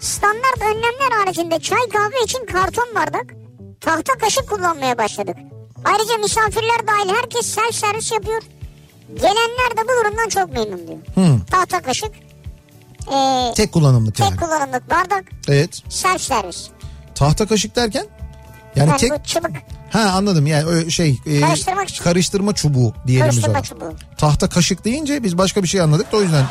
[0.00, 3.34] standart önlemler haricinde çay kahve için karton bardak,
[3.80, 5.36] tahta kaşık kullanmaya başladık.
[5.84, 8.42] Ayrıca misafirler dahil herkes self servis yapıyor.
[9.16, 11.38] Gelenler de bu durumdan çok memnun diyor.
[11.50, 12.10] Tahta kaşık,
[13.12, 14.36] ee, tek, tek kullanımlık yani.
[14.36, 15.82] kullanımlık bardak, Evet.
[15.88, 16.68] self servis.
[17.14, 18.06] Tahta kaşık derken?
[18.76, 19.50] Yani Yani tek bu çıbık
[19.90, 22.04] ha anladım yani şey e, Karıştırmak için.
[22.04, 23.62] karıştırma çubuğu diyelim biz karıştırma ona.
[23.62, 23.94] çubuğu.
[24.18, 26.44] Tahta kaşık deyince biz başka bir şey anladık da o yüzden.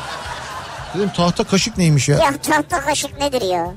[0.96, 2.18] Dedim tahta kaşık neymiş ya?
[2.18, 3.74] Ya tahta kaşık nedir ya?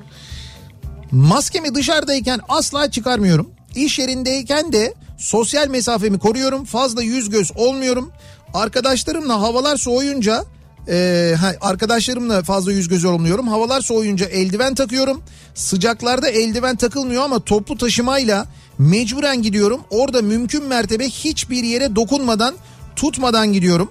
[1.10, 3.50] Maskemi dışarıdayken asla çıkarmıyorum.
[3.74, 6.64] İş yerindeyken de sosyal mesafemi koruyorum.
[6.64, 8.12] Fazla yüz göz olmuyorum.
[8.54, 10.44] Arkadaşlarımla havalar soğuyunca
[10.88, 13.48] e, ha, arkadaşlarımla fazla yüz göz olmuyorum.
[13.48, 15.22] Havalar soğuyunca eldiven takıyorum.
[15.54, 18.46] Sıcaklarda eldiven takılmıyor ama toplu taşımayla
[18.78, 19.80] mecburen gidiyorum.
[19.90, 22.54] Orada mümkün mertebe hiçbir yere dokunmadan
[22.96, 23.90] tutmadan gidiyorum.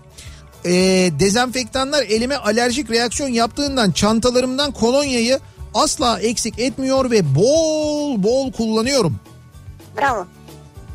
[0.66, 0.72] E,
[1.20, 5.40] dezenfektanlar elime alerjik reaksiyon yaptığından çantalarımdan kolonyayı
[5.74, 9.20] asla eksik etmiyor ve bol bol kullanıyorum.
[9.98, 10.26] Bravo.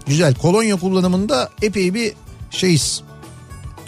[0.07, 2.13] Güzel kolonya kullanımında epey bir
[2.51, 3.03] şeyiz.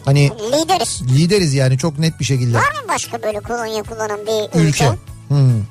[0.09, 1.03] Hani Lideriz.
[1.03, 2.57] lideriz yani çok net bir şekilde.
[2.57, 4.69] Var mı başka böyle kolonya kullanan bir ülke?
[4.69, 4.89] Ülke.
[5.29, 5.63] Hmm.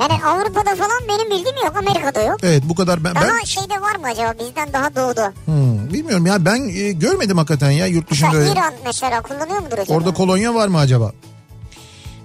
[0.00, 1.76] Yani Avrupa'da falan benim bildiğim yok.
[1.76, 2.38] Amerika'da yok.
[2.42, 5.32] Evet bu kadar ben, Daha ben şeyde var mı acaba bizden daha doğuda?
[5.44, 8.30] hmm, bilmiyorum ya ben e, görmedim hakikaten ya yurt dışında.
[8.32, 8.52] Mesela.
[8.52, 9.96] İran mesela kullanıyor mudur acaba?
[9.98, 11.12] Orada kolonya var mı acaba?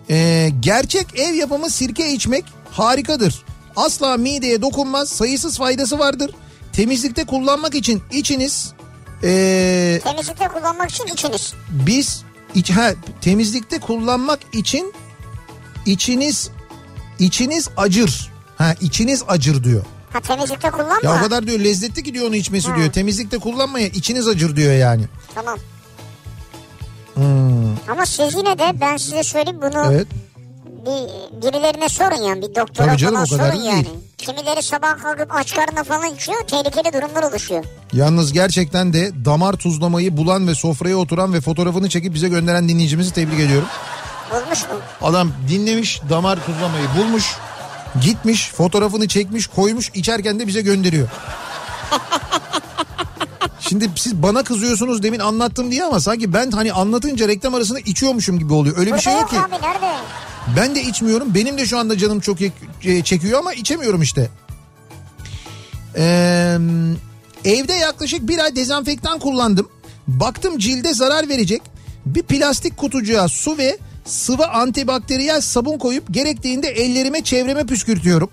[0.10, 3.46] Ee, gerçek ev yapımı sirke içmek harikadır.
[3.76, 5.10] Asla mideye dokunmaz.
[5.10, 6.32] Sayısız faydası vardır.
[6.74, 8.74] Temizlikte kullanmak için içiniz
[9.24, 11.54] ee, Temizlikte kullanmak için içiniz.
[11.70, 12.24] biz
[12.56, 12.92] iç, ha,
[13.22, 14.94] temizlikte kullanmak için
[15.86, 16.50] içiniz
[17.20, 18.32] içiniz acır.
[18.58, 19.84] Ha içiniz acır diyor.
[20.14, 21.00] Ha temizlikte kullanma.
[21.04, 22.78] Ya o kadar diyor lezzetli ki diyor onu içmesi Ha.
[22.78, 22.92] diyor.
[22.92, 25.04] Temizlikte kullanmaya içiniz acır diyor yani.
[25.36, 25.58] Tamam.
[27.14, 30.08] Hmm, Ama siz yine de ben size söyleyeyim bunu evet.
[30.86, 33.86] Bir birilerine sorun yani bir doktora Tabii canım, falan o kadar sorun da yani.
[33.86, 33.96] değil.
[34.18, 37.64] Kimileri sabah kalkıp aç karnına falan içiyor tehlikeli durumlar oluşuyor.
[37.94, 43.14] Yalnız gerçekten de damar tuzlamayı bulan ve sofraya oturan ve fotoğrafını çekip bize gönderen dinleyicimizi
[43.14, 43.68] tebrik ediyorum.
[44.32, 44.76] Bulmuş mu?
[45.02, 47.36] Adam dinlemiş damar tuzlamayı bulmuş.
[48.02, 51.08] Gitmiş fotoğrafını çekmiş koymuş içerken de bize gönderiyor.
[53.60, 58.40] Şimdi siz bana kızıyorsunuz demin anlattım diye ama sanki ben hani anlatınca reklam arasında içiyormuşum
[58.40, 58.78] gibi oluyor.
[58.78, 59.40] Öyle bir Burada şey yok ki.
[59.40, 59.92] abi nerede?
[60.58, 61.36] Ben de içmiyorum.
[61.36, 64.30] Benim de şu anda canım çok e, çekiyor ama içemiyorum işte.
[65.98, 66.58] Ee,
[67.46, 69.70] evde yaklaşık bir ay dezenfektan kullandım.
[70.08, 71.62] Baktım cilde zarar verecek.
[72.06, 78.30] Bir plastik kutucuğa su ve sıvı antibakteriyel sabun koyup gerektiğinde ellerime çevreme püskürtüyorum.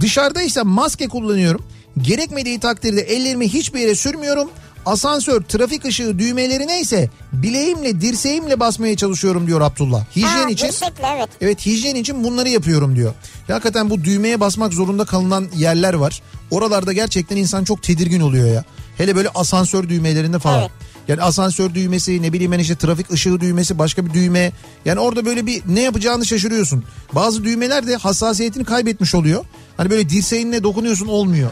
[0.00, 1.64] Dışarıda ise maske kullanıyorum.
[1.98, 4.50] Gerekmediği takdirde ellerimi hiçbir yere sürmüyorum.
[4.86, 10.04] Asansör, trafik ışığı düğmelerine ise bileğimle dirseğimle basmaya çalışıyorum diyor Abdullah.
[10.16, 11.28] Hijyen ha, için dirsekle evet.
[11.40, 13.14] Evet hijyen için bunları yapıyorum diyor.
[13.48, 16.22] Ya hakikaten bu düğmeye basmak zorunda kalınan yerler var.
[16.50, 18.64] Oralarda gerçekten insan çok tedirgin oluyor ya.
[18.96, 20.60] Hele böyle asansör düğmelerinde falan.
[20.60, 20.70] Evet.
[21.08, 24.52] Yani asansör düğmesi ne bileyim ben işte trafik ışığı düğmesi başka bir düğme.
[24.84, 26.84] Yani orada böyle bir ne yapacağını şaşırıyorsun.
[27.12, 29.44] Bazı düğmeler de hassasiyetini kaybetmiş oluyor.
[29.76, 31.50] Hani böyle dirseğinle dokunuyorsun olmuyor.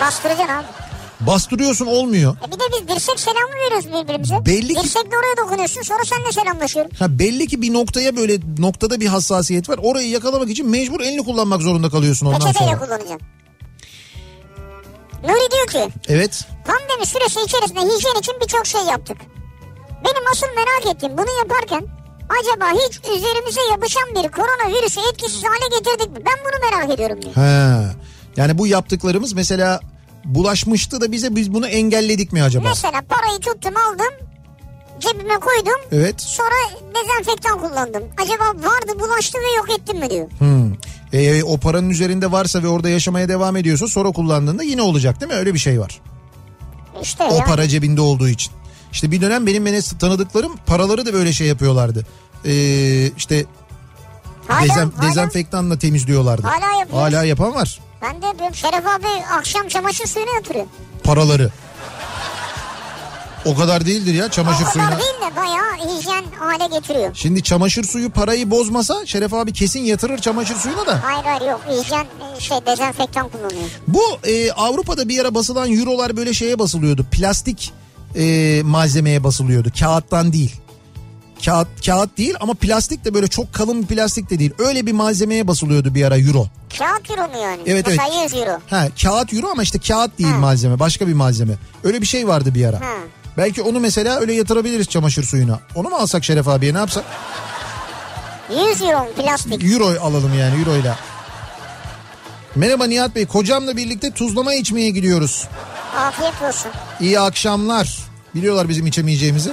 [0.00, 0.83] Bastıracaksın abi.
[1.26, 2.36] Bastırıyorsun olmuyor.
[2.48, 4.46] E bir de biz dirsek selamı veriyoruz birbirimize.
[4.46, 6.90] Belli ki- Dirsekle oraya dokunuyorsun sonra seninle selamlaşıyorum.
[6.98, 9.78] Ha belli ki bir noktaya böyle noktada bir hassasiyet var.
[9.82, 12.84] Orayı yakalamak için mecbur elini kullanmak zorunda kalıyorsun ondan Peçeteyle sonra.
[12.84, 13.20] kullanacaksın.
[15.22, 16.44] Nuri diyor ki Evet.
[16.66, 19.16] pandemi süresi içerisinde hijyen için birçok şey yaptık.
[20.04, 21.86] Benim asıl merak ettiğim bunu yaparken
[22.40, 26.24] acaba hiç üzerimize yapışan bir koronavirüsü etkisiz hale getirdik mi?
[26.26, 27.34] Ben bunu merak ediyorum diyor.
[27.36, 27.84] He.
[28.36, 29.80] Yani bu yaptıklarımız mesela
[30.24, 32.68] bulaşmıştı da bize biz bunu engelledik mi acaba?
[32.68, 34.28] Mesela parayı tuttum aldım
[35.00, 36.20] cebime koydum Evet.
[36.20, 36.54] sonra
[36.94, 38.02] dezenfektan kullandım.
[38.22, 40.30] Acaba vardı bulaştı ve yok ettim mi diyor.
[40.38, 40.72] Hmm.
[41.12, 45.32] E, o paranın üzerinde varsa ve orada yaşamaya devam ediyorsa sonra kullandığında yine olacak değil
[45.32, 45.38] mi?
[45.38, 46.00] Öyle bir şey var.
[47.02, 47.44] İşte O yani.
[47.44, 48.52] para cebinde olduğu için.
[48.92, 52.06] İşte bir dönem benim beni tanıdıklarım paraları da böyle şey yapıyorlardı.
[52.44, 53.44] Ee, işte
[54.48, 54.90] Hala, hala.
[55.02, 56.46] dezenfektanla temizliyorlardı.
[56.46, 57.12] Hala yapıyoruz.
[57.12, 57.80] Hala yapan var.
[58.04, 58.54] Ben de yapıyorum.
[58.54, 60.66] Şeref abi akşam çamaşır suyuna yatırıyor.
[61.04, 61.50] Paraları.
[63.44, 65.00] O kadar değildir ya çamaşır o kadar suyuna.
[65.00, 67.10] değil de bayağı hijyen hale getiriyor.
[67.14, 71.00] Şimdi çamaşır suyu parayı bozmasa Şeref abi kesin yatırır çamaşır suyuna da.
[71.04, 73.70] Hayır hayır yok hijyen e, şey dezenfektan kullanıyor.
[73.88, 77.06] Bu e, Avrupa'da bir ara basılan eurolar böyle şeye basılıyordu.
[77.12, 77.72] Plastik
[78.16, 79.68] e, malzemeye basılıyordu.
[79.80, 80.56] Kağıttan değil.
[81.44, 84.50] Kağıt kağıt değil ama plastik de böyle çok kalın bir plastik de değil.
[84.58, 86.46] Öyle bir malzemeye basılıyordu bir ara euro.
[86.78, 87.62] Kağıt euro mu yani?
[87.66, 88.60] Evet, Mesela 100 euro.
[88.70, 90.38] Ha kağıt euro ama işte kağıt değil Ha.
[90.38, 90.78] malzeme.
[90.78, 91.52] Başka bir malzeme.
[91.84, 92.80] Öyle bir şey vardı bir ara.
[92.80, 92.94] Ha.
[93.36, 95.60] Belki onu mesela öyle yatırabiliriz çamaşır suyuna.
[95.74, 97.04] Onu mu alsak Şeref abiye ne yapsak?
[98.50, 99.64] 100 euro plastik?
[99.64, 100.98] Euro alalım yani euroyla.
[102.54, 103.26] Merhaba Nihat Bey.
[103.26, 105.48] Kocamla birlikte tuzlama içmeye gidiyoruz.
[105.96, 106.70] Afiyet olsun.
[107.00, 107.98] İyi akşamlar.
[108.34, 109.52] Biliyorlar bizim içemeyeceğimizi.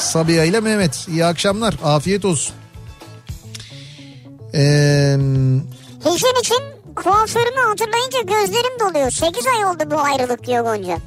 [0.00, 1.08] Sabiha ile Mehmet.
[1.08, 1.74] İyi akşamlar.
[1.84, 2.54] Afiyet olsun.
[4.54, 5.16] Ee,
[6.04, 6.58] Hijyen için
[6.96, 9.10] kuaförümü hatırlayınca gözlerim doluyor.
[9.10, 10.98] 8 ay oldu bu ayrılık diyor Gonca.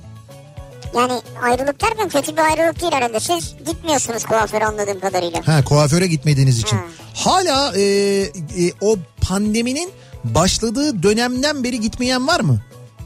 [0.96, 3.20] Yani ayrılık derken kötü bir ayrılık değil herhalde.
[3.20, 5.48] Siz gitmiyorsunuz kuaföre anladığım kadarıyla.
[5.48, 6.78] ha kuaföre gitmediğiniz için.
[6.78, 6.84] Ha.
[7.16, 8.32] Hala e, e,
[8.82, 9.92] o pandeminin
[10.24, 12.60] başladığı dönemden beri gitmeyen var mı?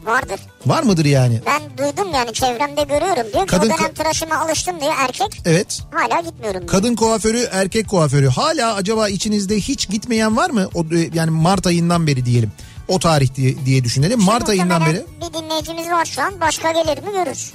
[0.07, 0.39] Vardır.
[0.65, 1.41] Var mıdır yani?
[1.45, 5.41] Ben duydum yani çevremde görüyorum diyor Kadın o dönem tıraşıma alıştım diyor erkek.
[5.45, 5.81] Evet.
[5.91, 6.71] Hala gitmiyorum diyor.
[6.71, 8.27] Kadın kuaförü, erkek kuaförü.
[8.27, 10.69] Hala acaba içinizde hiç gitmeyen var mı?
[10.73, 12.51] O e, yani Mart ayından beri diyelim.
[12.87, 14.21] O tarih diye, diye düşünelim.
[14.21, 15.05] Mart ayından beri.
[15.21, 17.51] Bir dinleyicimiz var şu an başka gelir mi görürüz.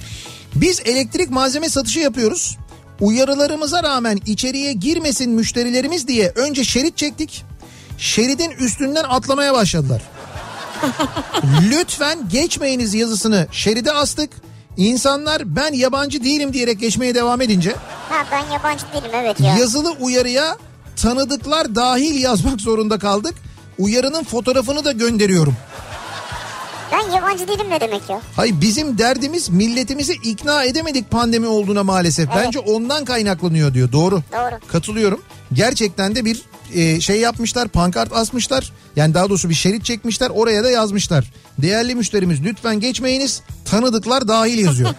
[0.55, 2.59] Biz elektrik malzeme satışı yapıyoruz.
[3.01, 7.45] Uyarılarımıza rağmen içeriye girmesin müşterilerimiz diye önce şerit çektik.
[7.99, 10.03] Şeridin üstünden atlamaya başladılar.
[11.71, 14.31] Lütfen geçmeyiniz yazısını şeride astık.
[14.77, 17.75] İnsanlar ben yabancı değilim diyerek geçmeye devam edince
[18.09, 19.57] Ha ben yabancı değilim evet ya.
[19.59, 20.57] yazılı uyarıya
[20.97, 23.35] tanıdıklar dahil yazmak zorunda kaldık.
[23.79, 25.55] Uyarının fotoğrafını da gönderiyorum.
[26.93, 28.21] Ben yabancı değilim ne demek ya?
[28.37, 32.29] Hayır bizim derdimiz milletimizi ikna edemedik pandemi olduğuna maalesef.
[32.33, 32.45] Evet.
[32.45, 33.93] Bence ondan kaynaklanıyor diyor.
[33.93, 34.23] Doğru.
[34.33, 34.59] Doğru.
[34.69, 35.23] Katılıyorum.
[35.53, 36.43] Gerçekten de bir
[36.75, 38.73] e, şey yapmışlar pankart asmışlar.
[38.97, 41.33] Yani daha doğrusu bir şerit çekmişler oraya da yazmışlar.
[41.59, 44.91] Değerli müşterimiz lütfen geçmeyiniz tanıdıklar dahil yazıyor.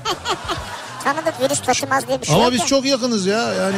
[1.03, 2.65] Tanıdık virüs taşımaz diye bir şey Ama biz ya.
[2.65, 3.77] çok yakınız ya yani.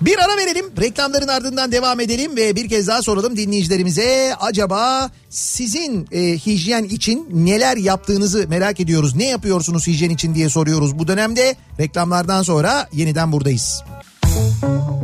[0.00, 0.66] Bir ara verelim.
[0.80, 4.34] Reklamların ardından devam edelim ve bir kez daha soralım dinleyicilerimize.
[4.40, 9.16] Acaba sizin e, hijyen için neler yaptığınızı merak ediyoruz.
[9.16, 11.56] Ne yapıyorsunuz hijyen için diye soruyoruz bu dönemde.
[11.80, 13.82] Reklamlardan sonra yeniden buradayız.
[14.32, 14.98] Kafa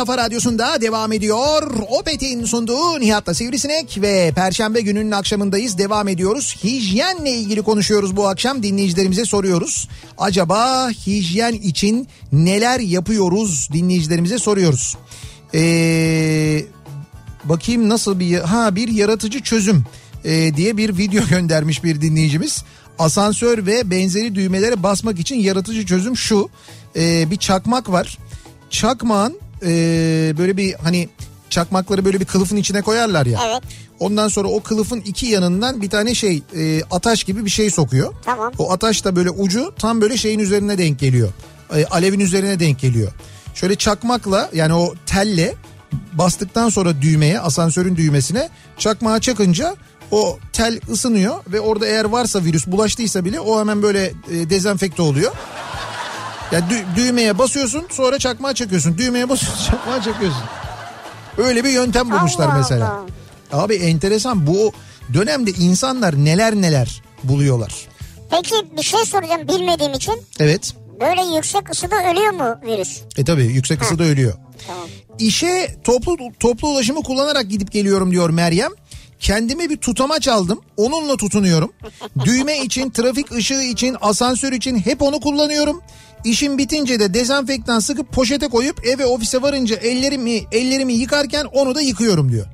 [0.00, 1.72] kafa radyosunda devam ediyor.
[1.88, 5.78] Opet'in sunduğu Nihat'la Sivrisinek ve Perşembe gününün akşamındayız.
[5.78, 6.56] Devam ediyoruz.
[6.64, 8.62] Hijyenle ilgili konuşuyoruz bu akşam.
[8.62, 9.88] Dinleyicilerimize soruyoruz.
[10.18, 14.96] Acaba hijyen için neler yapıyoruz dinleyicilerimize soruyoruz.
[15.54, 16.64] Ee,
[17.44, 19.84] bakayım nasıl bir ha bir yaratıcı çözüm
[20.24, 22.64] e, diye bir video göndermiş bir dinleyicimiz.
[22.98, 26.48] Asansör ve benzeri düğmelere basmak için yaratıcı çözüm şu.
[26.96, 28.18] E, bir çakmak var.
[28.70, 29.68] Çakmağın e,
[30.38, 31.08] böyle bir hani
[31.50, 33.40] çakmakları böyle bir kılıfın içine koyarlar ya.
[33.46, 33.62] Evet.
[34.00, 38.14] Ondan sonra o kılıfın iki yanından bir tane şey e, ataş gibi bir şey sokuyor.
[38.24, 38.52] Tamam.
[38.58, 41.32] O ataş da böyle ucu tam böyle şeyin üzerine denk geliyor.
[41.76, 43.12] E, alevin üzerine denk geliyor.
[43.54, 45.54] Şöyle çakmakla yani o telle
[46.12, 48.48] bastıktan sonra düğmeye asansörün düğmesine
[48.78, 49.76] çakmağa çakınca
[50.10, 55.02] o tel ısınıyor ve orada eğer varsa virüs bulaştıysa bile o hemen böyle e, dezenfekte
[55.02, 55.32] oluyor.
[56.52, 58.98] Yani dü- düğmeye basıyorsun sonra çakmağa çakıyorsun.
[58.98, 60.42] Düğmeye basıyorsun çakmağa çakıyorsun.
[61.38, 63.00] Öyle bir yöntem bulmuşlar Allah mesela.
[63.52, 64.72] Abi enteresan bu
[65.14, 67.74] dönemde insanlar neler neler buluyorlar.
[68.30, 70.14] Peki bir şey soracağım bilmediğim için.
[70.40, 70.74] Evet.
[71.00, 73.00] Böyle yüksek ısıda ölüyor mu virüs?
[73.16, 74.32] E tabi yüksek ısıda ölüyor.
[74.66, 74.88] Tamam.
[75.18, 78.70] İşe toplu toplu ulaşımı kullanarak gidip geliyorum diyor Meryem.
[79.20, 80.60] Kendime bir tutamaç aldım.
[80.76, 81.72] Onunla tutunuyorum.
[82.24, 85.82] Düğme için, trafik ışığı için, asansör için hep onu kullanıyorum.
[86.24, 91.80] İşim bitince de dezenfektan sıkıp poşete koyup eve ofise varınca ellerimi ellerimi yıkarken onu da
[91.80, 92.46] yıkıyorum diyor.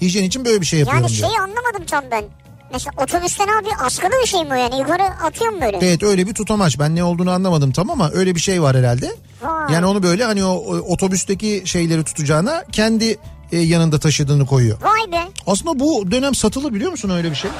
[0.00, 1.28] Hijyen için böyle bir şey yapıyorum Yani diyor.
[1.28, 2.24] şeyi anlamadım tam ben.
[2.72, 4.78] Mesela otobüsten abi askılı bir şey mi o yani?
[4.78, 5.78] Yukarı atıyor mu böyle?
[5.82, 6.78] Evet öyle bir tutamaç.
[6.78, 9.12] Ben ne olduğunu anlamadım tam ama öyle bir şey var herhalde.
[9.42, 9.74] Vay.
[9.74, 13.18] Yani onu böyle hani o, o otobüsteki şeyleri tutacağına kendi
[13.52, 14.78] e, yanında taşıdığını koyuyor.
[14.82, 15.28] Vay be.
[15.46, 17.50] Aslında bu dönem satılı biliyor musun öyle bir şey?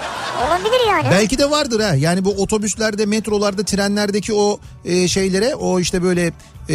[0.49, 1.07] Olabilir yani.
[1.11, 1.95] Belki de vardır ha.
[1.95, 6.27] Yani bu otobüslerde, metrolarda, trenlerdeki o e, şeylere, o işte böyle
[6.69, 6.75] e,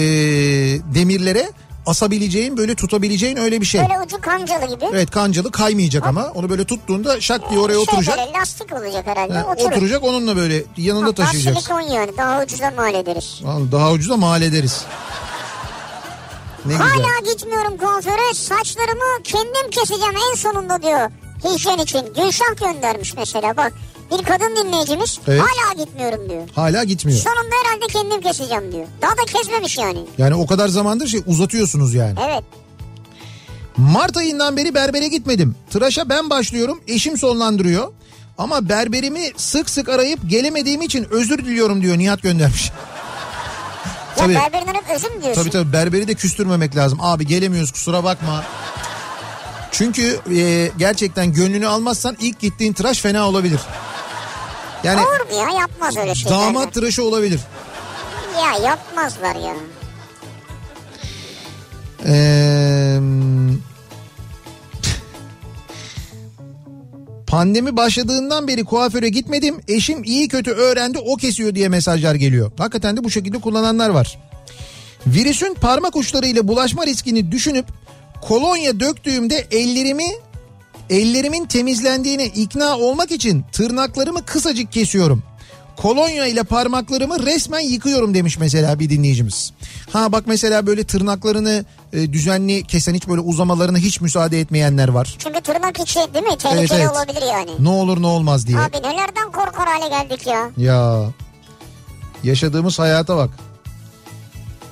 [0.95, 1.51] demirlere
[1.86, 3.82] asabileceğin, böyle tutabileceğin öyle bir şey.
[3.82, 4.86] Böyle ucu kancalı gibi.
[4.93, 8.18] Evet kancalı kaymayacak ama onu böyle tuttuğunda şak diye oraya Şey oturacak.
[8.18, 9.34] böyle lastik olacak herhalde.
[9.34, 9.72] Ha, Oturur.
[9.72, 11.62] oturacak onunla böyle yanında Hatta taşıyacaksın.
[11.62, 13.41] silikon yani daha ucuza mal ederiz.
[13.72, 14.84] Daha ucuza mal ederiz.
[16.66, 16.88] Ne güzel.
[16.88, 21.10] Hala gitmiyorum kuaföre saçlarımı kendim keseceğim en sonunda diyor.
[21.43, 21.99] Hijyen için.
[22.16, 23.74] Gülşah göndermiş mesela bak.
[24.12, 25.41] Bir kadın dinleyicimiz Evet.
[25.41, 26.43] hala gitmiyorum diyor.
[26.55, 27.20] Hala gitmiyor.
[27.20, 28.88] Sonunda herhalde kendim keseceğim diyor.
[29.01, 29.99] Daha da kesmemiş yani.
[30.18, 32.20] Yani o kadar zamandır şey uzatıyorsunuz yani.
[32.28, 32.43] Evet.
[33.78, 35.55] Mart ayından beri berbere gitmedim.
[35.72, 37.91] Tıraşa ben başlıyorum, eşim sonlandırıyor.
[38.38, 42.72] Ama berberimi sık sık arayıp gelemediğim için özür diliyorum diyor Nihat göndermiş.
[44.20, 44.36] Ya Tabii.
[44.36, 45.42] berberinden hep özür mü diyorsun?
[45.42, 47.00] Tabii tabii berberi de küstürmemek lazım.
[47.02, 48.44] Abi gelemiyoruz kusura bakma.
[49.72, 53.60] Çünkü e, gerçekten gönlünü almazsan ilk gittiğin tıraş fena olabilir.
[54.84, 56.40] Yani Olur mu ya yapmaz öyle şeyler.
[56.40, 57.40] damat tıraşı olabilir.
[58.38, 59.54] Ya yapmazlar ya.
[62.06, 63.00] Ee,
[67.30, 69.62] pandemi başladığından beri kuaföre gitmedim.
[69.68, 72.52] Eşim iyi kötü öğrendi o kesiyor diye mesajlar geliyor.
[72.58, 74.20] Hakikaten de bu şekilde kullananlar var.
[75.08, 77.66] Virüsün parmak uçlarıyla bulaşma riskini düşünüp
[78.22, 80.10] kolonya döktüğümde ellerimi
[80.90, 85.24] ellerimin temizlendiğine ikna olmak için tırnaklarımı kısacık kesiyorum.
[85.78, 89.54] Kolonya ile parmaklarımı resmen yıkıyorum demiş mesela bir dinleyicimiz.
[89.94, 95.16] Ha bak mesela böyle tırnaklarını e, düzenli kesen hiç böyle uzamalarına hiç müsaade etmeyenler var.
[95.20, 96.38] Çünkü tırnak içi değil mi?
[96.38, 96.92] Tehlikeli evet.
[96.92, 97.52] olabilir yani.
[97.60, 98.58] Ne olur ne olmaz diye.
[98.60, 100.50] Abi nelerden korkar hale geldik ya.
[100.58, 101.04] Ya
[102.24, 103.30] yaşadığımız hayata bak.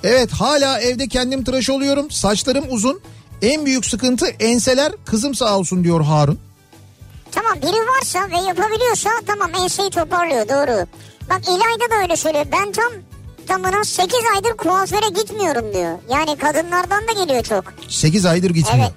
[0.03, 2.11] Evet hala evde kendim tıraş oluyorum.
[2.11, 3.01] Saçlarım uzun.
[3.41, 4.91] En büyük sıkıntı enseler.
[5.05, 6.39] Kızım sağ olsun diyor Harun.
[7.31, 10.85] Tamam biri varsa ve yapabiliyorsa tamam enseyi toparlıyor doğru.
[11.29, 12.45] Bak İlayda da öyle söylüyor.
[12.51, 12.91] Ben tam
[13.47, 15.97] tamına 8 aydır kuaföre gitmiyorum diyor.
[16.09, 17.63] Yani kadınlardan da geliyor çok.
[17.89, 18.79] 8 aydır gitmiyor.
[18.85, 18.93] Evet.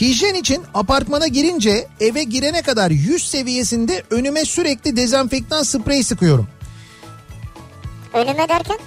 [0.00, 6.48] Hijyen için apartmana girince eve girene kadar yüz seviyesinde önüme sürekli dezenfektan sprey sıkıyorum.
[8.14, 8.78] Önüme derken?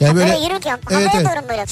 [0.00, 1.26] Yani Böyle, böyle yürürken Evet, evet.
[1.26, 1.64] doğru böyle.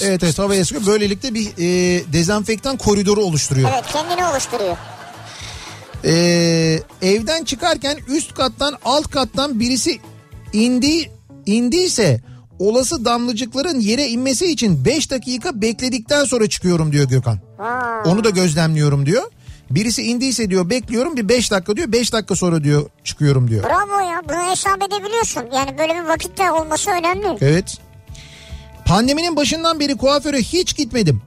[0.00, 0.86] evet evet havaya sıkıyor.
[0.86, 3.70] Böylelikle bir e, dezenfektan koridoru oluşturuyor.
[3.74, 4.76] Evet kendini oluşturuyor.
[6.04, 10.00] Ee, evden çıkarken üst kattan alt kattan birisi
[10.52, 11.10] indi
[11.46, 12.20] indiyse
[12.58, 17.38] olası damlacıkların yere inmesi için 5 dakika bekledikten sonra çıkıyorum diyor Gökhan.
[17.58, 19.22] Aa, Onu da gözlemliyorum diyor.
[19.70, 23.64] Birisi indiyse diyor bekliyorum bir 5 dakika diyor 5 dakika sonra diyor çıkıyorum diyor.
[23.64, 25.42] bravo ya bunu hesap edebiliyorsun.
[25.54, 27.38] Yani böyle bir vakitte olması önemli.
[27.40, 27.78] Evet.
[28.84, 31.22] Pandeminin başından beri kuaföre hiç gitmedim.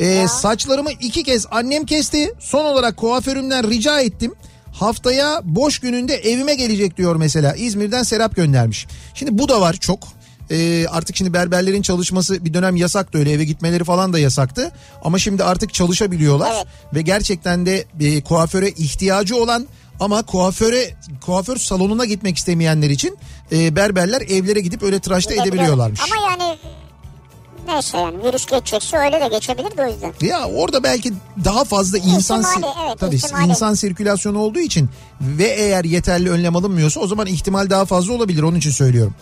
[0.00, 2.34] Ee, saçlarımı iki kez annem kesti.
[2.40, 4.34] Son olarak kuaförümden rica ettim.
[4.72, 7.54] Haftaya boş gününde evime gelecek diyor mesela.
[7.54, 8.86] İzmir'den Serap göndermiş.
[9.14, 9.98] Şimdi bu da var çok.
[10.50, 14.72] Ee, artık şimdi berberlerin çalışması bir dönem yasaktı öyle eve gitmeleri falan da yasaktı.
[15.04, 16.52] Ama şimdi artık çalışabiliyorlar.
[16.56, 16.66] Evet.
[16.94, 19.66] Ve gerçekten de e, kuaföre ihtiyacı olan
[20.00, 23.18] ama kuaföre kuaför salonuna gitmek istemeyenler için
[23.52, 26.00] e, berberler evlere gidip öyle tıraşta edebiliyorlarmış.
[26.00, 26.58] Ama yani
[27.66, 30.12] neyse yani virüs geçecekse öyle de geçebilir de o yüzden.
[30.20, 31.12] Ya orada belki
[31.44, 33.48] daha fazla insan İhtimali, evet, tabii ihtimali.
[33.48, 34.90] insan sirkülasyonu olduğu için
[35.20, 39.14] ve eğer yeterli önlem alınmıyorsa o zaman ihtimal daha fazla olabilir onun için söylüyorum.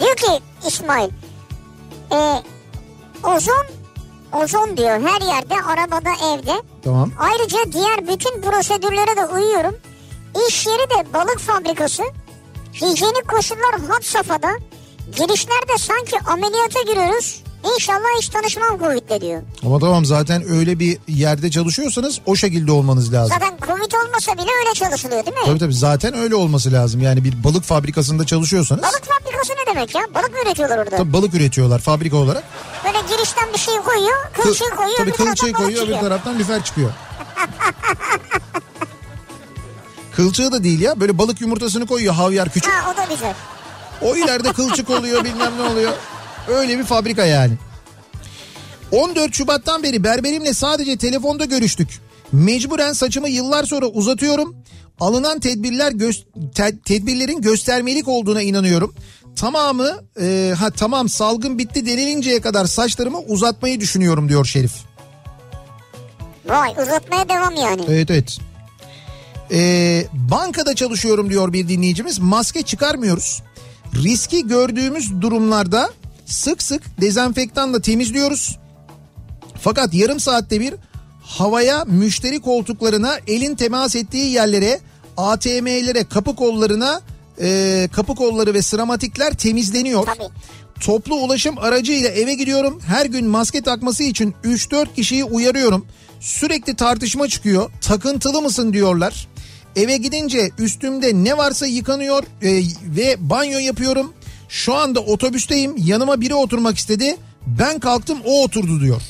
[0.00, 1.10] Diyor ki İsmail
[2.12, 2.42] e,
[3.24, 3.66] ozon
[4.32, 6.62] ozon diyor her yerde arabada evde.
[6.84, 7.12] Tamam.
[7.18, 9.74] Ayrıca diğer bütün prosedürlere de uyuyorum.
[10.48, 12.02] İş yeri de balık fabrikası.
[12.74, 14.48] Hijyenik koşullar had safhada.
[15.12, 17.42] Girişlerde sanki ameliyata giriyoruz.
[17.74, 19.42] İnşallah hiç tanışmam Covid'le diyor.
[19.66, 23.36] Ama tamam zaten öyle bir yerde çalışıyorsanız o şekilde olmanız lazım.
[23.40, 25.42] Zaten Covid olmasa bile öyle çalışılıyor değil mi?
[25.46, 27.00] Tabii tabii zaten öyle olması lazım.
[27.00, 30.02] Yani bir balık fabrikasında çalışıyorsanız Balık fabrikası ne demek ya?
[30.14, 30.96] Balık mı üretiyorlar orada?
[30.96, 32.42] tabii balık üretiyorlar fabrika olarak.
[32.84, 36.90] Böyle girişten bir şey koyuyor, kılçığı Kı- koyuyor, tabii kılçığı koyuyor öbür taraftan lüfer çıkıyor.
[40.16, 42.72] Kılçığı da değil ya böyle balık yumurtasını koyuyor havyar küçük.
[42.72, 43.34] Ha o da güzel.
[44.04, 45.92] O ileride kılçık oluyor bilmem ne oluyor.
[46.48, 47.52] Öyle bir fabrika yani.
[48.92, 51.88] 14 Şubat'tan beri berberimle sadece telefonda görüştük.
[52.32, 54.56] Mecburen saçımı yıllar sonra uzatıyorum.
[55.00, 56.24] Alınan tedbirler göz-
[56.54, 58.94] te- tedbirlerin göstermelik olduğuna inanıyorum.
[59.36, 59.90] Tamamı
[60.20, 64.72] e, ha tamam salgın bitti denilinceye kadar saçlarımı uzatmayı düşünüyorum diyor Şerif.
[66.48, 67.82] Vay uzatmaya devam yani.
[67.88, 68.38] Evet evet.
[69.52, 72.18] Ee, bankada çalışıyorum diyor bir dinleyicimiz.
[72.18, 73.42] Maske çıkarmıyoruz.
[74.02, 75.90] Riski gördüğümüz durumlarda
[76.26, 78.58] sık sık dezenfektanla temizliyoruz.
[79.60, 80.74] Fakat yarım saatte bir
[81.22, 84.80] havaya müşteri koltuklarına elin temas ettiği yerlere
[85.16, 87.00] ATM'lere kapı kollarına
[87.40, 90.06] e, kapı kolları ve sıramatikler temizleniyor.
[90.06, 90.28] Tabii.
[90.80, 92.80] Toplu ulaşım aracıyla eve gidiyorum.
[92.86, 95.86] Her gün maske takması için 3-4 kişiyi uyarıyorum.
[96.20, 97.70] Sürekli tartışma çıkıyor.
[97.80, 99.28] Takıntılı mısın diyorlar.
[99.76, 102.62] Eve gidince üstümde ne varsa yıkanıyor e,
[102.96, 104.12] ve banyo yapıyorum.
[104.48, 105.74] Şu anda otobüsteyim.
[105.76, 107.16] Yanıma biri oturmak istedi.
[107.46, 109.02] Ben kalktım o oturdu diyor.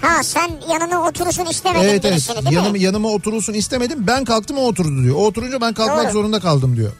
[0.00, 2.80] Ha sen yanına oturursun istemedin Evet evet birisini değil yanıma, mi?
[2.82, 5.16] yanıma oturulsun istemedim ben kalktım o oturdu diyor.
[5.16, 6.12] O oturunca ben kalkmak Doğru.
[6.12, 6.92] zorunda kaldım diyor.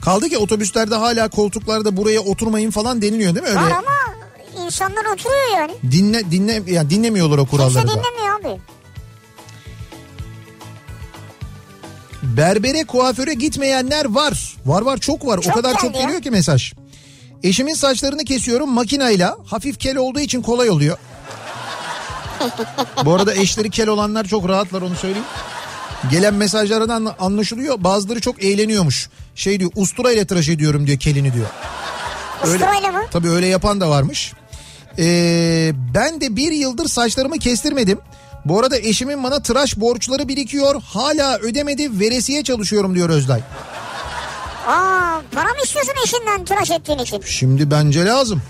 [0.00, 3.48] Kaldı ki otobüslerde hala koltuklarda buraya oturmayın falan deniliyor değil mi?
[3.50, 4.14] Öyle Var ama
[4.66, 5.72] insanlar oturuyor yani.
[5.92, 7.92] dinle dinle yani dinlemiyorlar o Kimse kuralları da.
[7.92, 8.60] dinlemiyor abi.
[12.36, 14.54] Berbere kuaföre gitmeyenler var.
[14.66, 15.40] Var var çok var.
[15.40, 16.02] Çok o kadar çok geldi ya.
[16.02, 16.72] geliyor ki mesaj.
[17.42, 19.36] Eşimin saçlarını kesiyorum makinayla.
[19.46, 20.96] Hafif kel olduğu için kolay oluyor.
[23.04, 25.26] Bu arada eşleri kel olanlar çok rahatlar onu söyleyeyim.
[26.10, 27.84] Gelen mesajlardan anlaşılıyor.
[27.84, 29.08] Bazıları çok eğleniyormuş.
[29.34, 31.46] Şey diyor ustura ile tıraş ediyorum diyor kelini diyor.
[32.44, 33.02] Usturayla mı?
[33.10, 34.32] Tabii öyle yapan da varmış.
[34.98, 37.98] Ee, ben de bir yıldır saçlarımı kestirmedim.
[38.44, 40.82] Bu arada eşimin bana tıraş borçları birikiyor.
[40.82, 43.40] Hala ödemedi veresiye çalışıyorum diyor Özday.
[44.66, 47.20] Aa, para mı istiyorsun eşinden tıraş ettiğin için?
[47.26, 48.42] Şimdi bence lazım.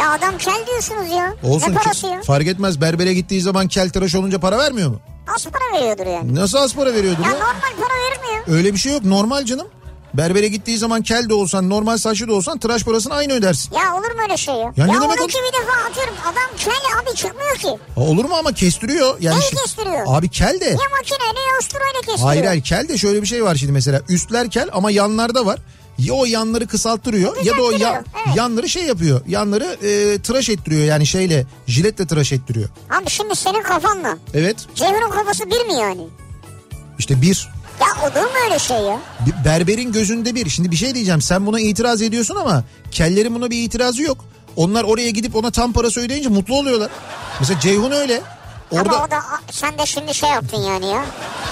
[0.00, 1.34] Ya adam kel diyorsunuz ya.
[1.42, 2.22] Olsun ne parası ya?
[2.22, 5.00] fark etmez berbere gittiği zaman kel tıraş olunca para vermiyor mu?
[5.36, 6.34] Az para veriyordur yani.
[6.34, 7.34] Nasıl az para veriyordur Ya ya?
[7.36, 8.56] normal para verir mi ya?
[8.56, 9.66] Öyle bir şey yok normal canım.
[10.16, 13.74] Berbere gittiği zaman kel de olsan normal saçlı da olsan tıraş parasını aynı ödersin.
[13.74, 14.60] Ya olur mu öyle şey ya?
[14.60, 17.68] Ya Ya, ne demek onunki o- bir defa atıyorum adam kel abi çıkmıyor ki.
[17.94, 19.16] Ha, Olur mu ama kestiriyor.
[19.20, 20.04] Yani Neyi kestiriyor?
[20.06, 20.64] Abi kel de.
[20.64, 22.18] Ya makineyle ya usturayla kestiriyor.
[22.28, 25.58] Hayır hayır kel de şöyle bir şey var şimdi mesela üstler kel ama yanlarda var.
[25.98, 28.36] Ya o yanları kısalttırıyor ya da o ya- evet.
[28.36, 29.20] yanları şey yapıyor.
[29.28, 32.68] Yanları e, tıraş ettiriyor yani şeyle jiletle tıraş ettiriyor.
[32.90, 36.06] Abi şimdi senin kafanla Evet Ceyhun'un kafası bir mi yani?
[36.98, 37.48] işte bir.
[37.80, 38.98] Ya olur mu öyle şey ya?
[39.26, 40.50] Bir Berberin gözünde bir.
[40.50, 44.24] Şimdi bir şey diyeceğim sen buna itiraz ediyorsun ama kellerin buna bir itirazı yok.
[44.56, 46.90] Onlar oraya gidip ona tam parası ödeyince mutlu oluyorlar.
[47.40, 48.20] Mesela Ceyhun öyle.
[48.70, 49.20] Orada Ama o da
[49.50, 51.04] sen de şimdi şey yaptın yani ya.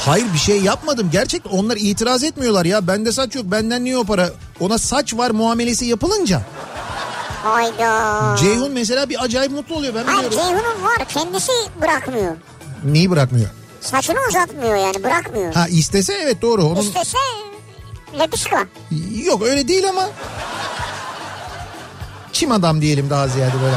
[0.06, 1.08] hayır bir şey yapmadım.
[1.12, 2.86] Gerçekten onlar itiraz etmiyorlar ya.
[2.86, 3.44] Bende saç yok.
[3.46, 4.30] Benden niye o para?
[4.60, 6.42] Ona saç var muamelesi yapılınca.
[7.42, 8.36] Hayda.
[8.36, 9.94] Ceyhun mesela bir acayip mutlu oluyor.
[9.94, 10.48] Ben Hayır biliyorum.
[10.48, 12.36] Ceyhun'un var kendisi bırakmıyor.
[12.84, 13.48] Neyi bırakmıyor?
[13.84, 15.54] Saçını uzatmıyor yani bırakmıyor.
[15.54, 16.64] Ha istese evet doğru.
[16.64, 17.18] Onun İstese
[18.18, 18.66] lepiska.
[19.24, 20.08] yok öyle değil ama
[22.32, 23.76] çim adam diyelim daha ziyade böyle.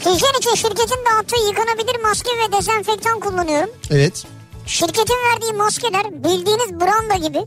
[0.00, 3.70] Hijyen için şirketin dağıttığı yıkanabilir maske ve dezenfektan kullanıyorum.
[3.90, 4.24] Evet.
[4.66, 7.38] Şirketin verdiği maskeler bildiğiniz branda gibi.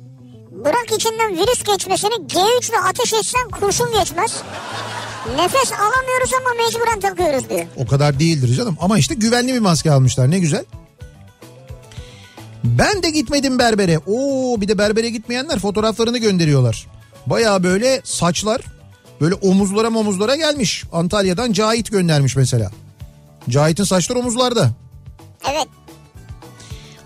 [0.52, 4.42] Bırak içinden virüs geçmesini G3 ile ateş etsen kurşun geçmez.
[5.28, 7.66] Nefes alamıyoruz ama mecburen takıyoruz diyor.
[7.78, 8.78] O kadar değildir canım.
[8.82, 10.32] Ama işte güvenli bir maske almışlar.
[10.32, 10.66] Ne güzel.
[12.64, 14.00] Ben de gitmedim berbere.
[14.08, 16.88] Oo bir de berbere gitmeyenler fotoğraflarını gönderiyorlar.
[17.26, 18.62] Baya böyle saçlar
[19.22, 20.84] böyle omuzlara omuzlara gelmiş.
[20.92, 22.72] Antalya'dan Cahit göndermiş mesela.
[23.50, 24.70] Cahit'in saçları omuzlarda.
[25.52, 25.68] Evet.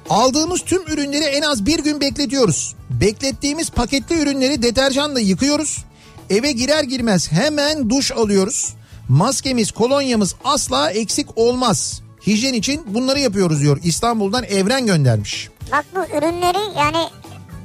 [0.09, 2.76] Aldığımız tüm ürünleri en az bir gün bekletiyoruz.
[2.89, 5.86] Beklettiğimiz paketli ürünleri deterjanla yıkıyoruz.
[6.30, 8.73] Eve girer girmez hemen duş alıyoruz.
[9.09, 12.01] Maskemiz, kolonyamız asla eksik olmaz.
[12.28, 13.80] Hijyen için bunları yapıyoruz diyor.
[13.84, 15.49] İstanbul'dan Evren göndermiş.
[15.71, 17.07] Bak bu ürünleri yani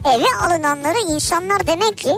[0.05, 2.11] eve alınanları insanlar demek ki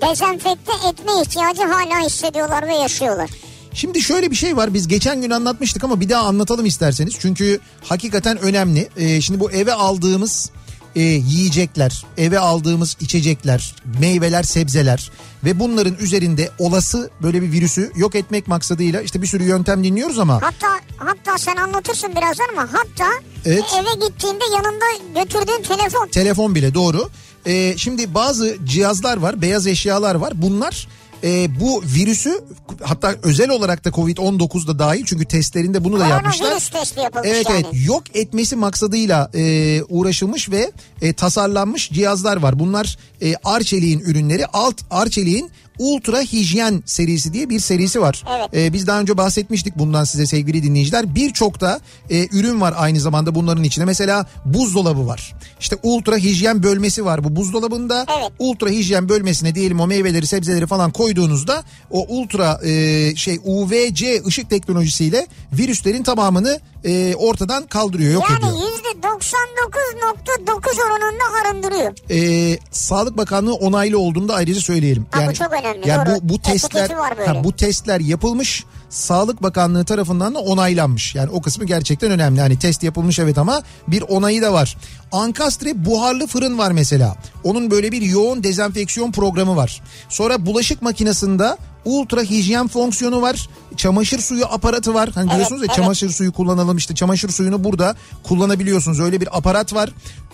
[0.00, 3.30] dezenfekte etme ihtiyacı hala hissediyorlar ve yaşıyorlar.
[3.74, 7.14] Şimdi şöyle bir şey var biz geçen gün anlatmıştık ama bir daha anlatalım isterseniz.
[7.18, 8.88] Çünkü hakikaten önemli.
[8.96, 10.50] Ee, şimdi bu eve aldığımız
[10.96, 15.10] e, yiyecekler, eve aldığımız içecekler, meyveler, sebzeler
[15.44, 20.18] ve bunların üzerinde olası böyle bir virüsü yok etmek maksadıyla işte bir sürü yöntem dinliyoruz
[20.18, 23.06] ama Hatta hatta sen anlatırsın birazdan ama hatta
[23.44, 23.64] Evet.
[23.74, 26.08] eve gittiğinde yanında götürdüğün telefon.
[26.08, 27.10] telefon bile doğru.
[27.46, 30.32] Ee, şimdi bazı cihazlar var, beyaz eşyalar var.
[30.34, 30.88] Bunlar
[31.24, 32.44] e, bu virüsü
[32.82, 36.38] hatta özel olarak da Covid-19 da dahil çünkü testlerinde bunu da yapmışlar.
[36.38, 37.64] Koronavirüs testi yapılmış Evet yani.
[37.72, 42.58] evet yok etmesi maksadıyla e, uğraşılmış ve e, tasarlanmış cihazlar var.
[42.58, 44.46] Bunlar e, Arçelik'in ürünleri.
[44.46, 48.24] Alt Arçelik'in Ultra Hijyen serisi diye bir serisi var.
[48.38, 48.48] Evet.
[48.56, 51.14] E, biz daha önce bahsetmiştik bundan size sevgili dinleyiciler.
[51.14, 53.84] Birçok da e, ürün var aynı zamanda bunların içinde.
[53.84, 55.34] Mesela buzdolabı var.
[55.60, 58.06] İşte Ultra Hijyen bölmesi var bu buzdolabında.
[58.18, 58.32] Evet.
[58.38, 64.50] Ultra Hijyen bölmesine diyelim o meyveleri sebzeleri falan koyduğunuzda o ultra e, şey UVC ışık
[64.50, 68.70] teknolojisiyle virüslerin tamamını e, ortadan kaldırıyor yok Yani ediyor.
[68.72, 71.92] yüzde 99.9 oranında arındırıyor.
[72.10, 75.06] e, Sağlık Bakanlığı onaylı olduğunu da ayrıca söyleyelim.
[75.10, 76.14] Ha, bu çok önemli, Yani doğru.
[76.22, 76.90] bu bu testler
[77.26, 78.64] ha, bu testler yapılmış.
[78.90, 81.14] Sağlık Bakanlığı tarafından da onaylanmış.
[81.14, 82.40] Yani o kısmı gerçekten önemli.
[82.40, 84.76] Hani test yapılmış evet ama bir onayı da var.
[85.12, 87.16] Ankastre buharlı fırın var mesela.
[87.44, 89.82] Onun böyle bir yoğun dezenfeksiyon programı var.
[90.08, 93.48] Sonra bulaşık makinesinde ultra hijyen fonksiyonu var.
[93.76, 95.10] Çamaşır suyu aparatı var.
[95.14, 95.76] Hani Evet, diyorsunuz ya evet.
[95.76, 99.00] çamaşır suyu kullanalım işte çamaşır suyunu burada kullanabiliyorsunuz.
[99.00, 99.90] Öyle bir aparat var.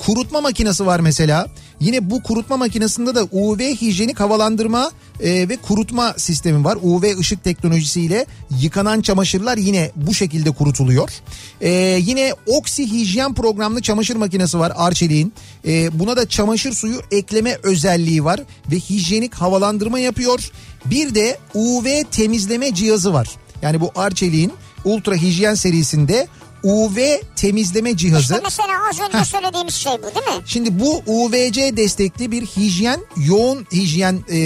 [0.06, 1.46] Kurutma makinesi var mesela.
[1.80, 4.90] Yine bu kurutma makinesinde de UV hijyenik havalandırma
[5.20, 6.78] e, ve kurutma sistemi var.
[6.82, 8.26] UV ışık teknolojisiyle
[8.60, 11.10] yıkanan çamaşırlar yine bu şekilde kurutuluyor.
[11.60, 15.32] E, yine oksi hijyen programlı çamaşır makinesi var Arçelik'in.
[15.66, 18.40] E, buna da çamaşır suyu ekleme özelliği var
[18.70, 20.50] ve hijyenik havalandırma yapıyor.
[20.84, 23.28] Bir de UV temizleme cihazı var.
[23.62, 24.52] Yani bu Arçelik'in
[24.84, 26.28] ultra hijyen serisinde
[26.64, 26.96] UV
[27.36, 28.22] temizleme cihazı.
[28.22, 30.44] İşte mesela az önce söylediğimiz şey bu değil mi?
[30.46, 34.38] Şimdi bu UVC destekli bir hijyen, yoğun hijyen e,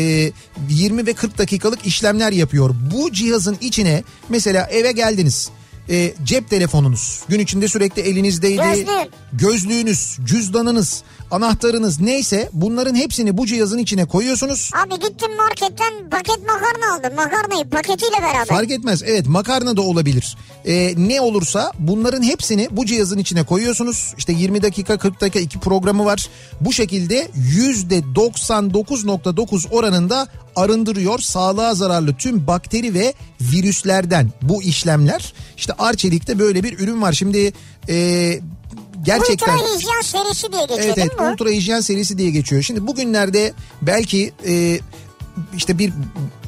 [0.68, 2.74] 20 ve 40 dakikalık işlemler yapıyor.
[2.94, 5.50] Bu cihazın içine mesela eve geldiniz.
[5.90, 8.62] E, cep telefonunuz gün içinde sürekli elinizdeydi.
[8.62, 9.10] Gözlüğün.
[9.32, 14.70] Gözlüğünüz, cüzdanınız, anahtarınız neyse bunların hepsini bu cihazın içine koyuyorsunuz.
[14.84, 17.14] Abi gittim marketten paket makarna aldım.
[17.16, 18.46] Makarnayı paketiyle beraber.
[18.46, 19.02] Fark etmez.
[19.06, 20.36] Evet makarna da olabilir.
[20.66, 24.14] Ee, ne olursa bunların hepsini bu cihazın içine koyuyorsunuz.
[24.18, 26.28] İşte 20 dakika 40 dakika iki programı var.
[26.60, 35.32] Bu şekilde %99.9 oranında arındırıyor sağlığa zararlı tüm bakteri ve virüslerden bu işlemler.
[35.56, 37.12] İşte Arçelik'te böyle bir ürün var.
[37.12, 37.52] Şimdi
[37.88, 38.40] e,
[39.08, 39.54] gerçekten...
[39.54, 41.32] Ultra hijyen serisi diye geçiyor Evet değil evet mi bu?
[41.32, 42.62] ultra hijyen serisi diye geçiyor.
[42.62, 43.52] Şimdi bugünlerde
[43.82, 44.80] belki e,
[45.56, 45.92] işte bir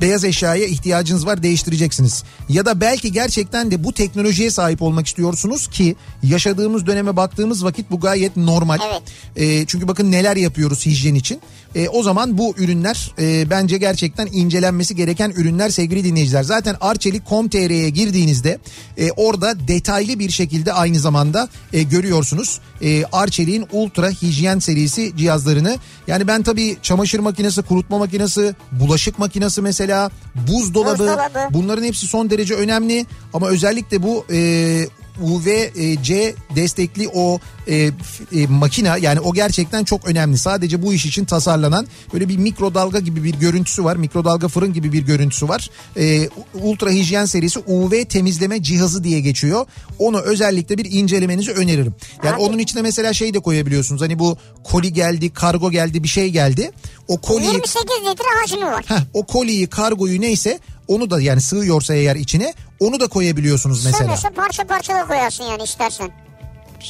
[0.00, 2.24] beyaz eşyaya ihtiyacınız var değiştireceksiniz.
[2.48, 7.90] Ya da belki gerçekten de bu teknolojiye sahip olmak istiyorsunuz ki yaşadığımız döneme baktığımız vakit
[7.90, 8.78] bu gayet normal.
[8.90, 9.02] Evet.
[9.36, 11.40] E, çünkü bakın neler yapıyoruz hijyen için.
[11.74, 16.42] E, o zaman bu ürünler e, bence gerçekten incelenmesi gereken ürünler sevgili dinleyiciler.
[16.42, 18.58] Zaten arçelik.com.tr'ye girdiğinizde
[18.98, 22.60] e, orada detaylı bir şekilde aynı zamanda e, görüyorsunuz.
[22.82, 25.76] E, Arçelik'in Ultra Hijyen serisi cihazlarını.
[26.06, 30.10] Yani ben tabii çamaşır makinesi, kurutma makinesi, bulaşık makinesi mesela,
[30.48, 31.48] buzdolabı, Buzdolabı.
[31.50, 33.06] bunların hepsi son derece önemli.
[33.34, 34.86] Ama özellikle bu e,
[35.22, 37.38] UVC destekli o
[37.68, 40.38] e, e, makina yani o gerçekten çok önemli.
[40.38, 43.96] Sadece bu iş için tasarlanan böyle bir mikrodalga gibi bir görüntüsü var.
[43.96, 45.70] Mikrodalga fırın gibi bir görüntüsü var.
[45.96, 49.66] E, ultra hijyen serisi UV temizleme cihazı diye geçiyor.
[49.98, 51.94] Onu özellikle bir incelemenizi öneririm.
[52.24, 52.42] Yani Abi.
[52.42, 54.02] onun içine mesela şey de koyabiliyorsunuz.
[54.02, 56.70] Hani bu koli geldi, kargo geldi, bir şey geldi.
[57.08, 58.84] O koliyi 28 litre hacmi var.
[58.88, 60.58] Heh, o koliyi, kargoyu neyse
[60.90, 63.98] onu da yani sığıyorsa eğer içine onu da koyabiliyorsunuz mesela.
[63.98, 66.10] Sığmıyorsa parça parça da koyarsın yani istersen.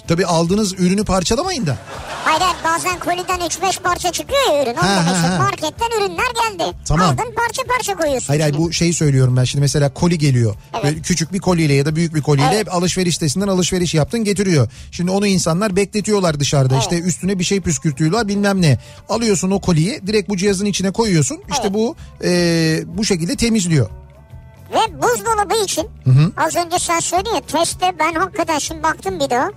[0.09, 1.77] Tabii aldığınız ürünü parçalamayın da.
[2.25, 4.75] Hayır bazen koliden 3-5 parça çıkıyor ya ürün.
[4.75, 5.39] Ha, Ondan ha, işte ha.
[5.39, 6.77] marketten ürünler geldi.
[6.85, 7.07] Tamam.
[7.07, 8.27] Aldın parça parça koyuyorsun.
[8.29, 10.55] Hayır hayır bu şeyi söylüyorum ben şimdi mesela koli geliyor.
[10.75, 10.85] Evet.
[10.85, 12.69] Böyle küçük bir koliyle ya da büyük bir koliyle Evet.
[12.75, 14.69] alışveriş sitesinden alışveriş yaptın getiriyor.
[14.91, 16.83] Şimdi onu insanlar bekletiyorlar dışarıda Evet.
[16.83, 18.79] işte üstüne bir şey püskürtüyorlar bilmem ne.
[19.09, 21.75] Alıyorsun o koliyi direkt bu cihazın içine koyuyorsun işte Evet.
[21.75, 23.91] bu e, bu şekilde temizliyor.
[24.75, 25.89] Ve buzdolabı için
[26.37, 29.51] az önce sen söyledin ya testte ben hakikaten şimdi baktım bir daha.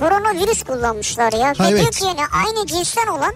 [0.00, 1.48] Koronavirüs kullanmışlar ya.
[1.58, 1.96] Ha, Ve diyor evet.
[1.96, 3.32] ki yani aynı cinsten olan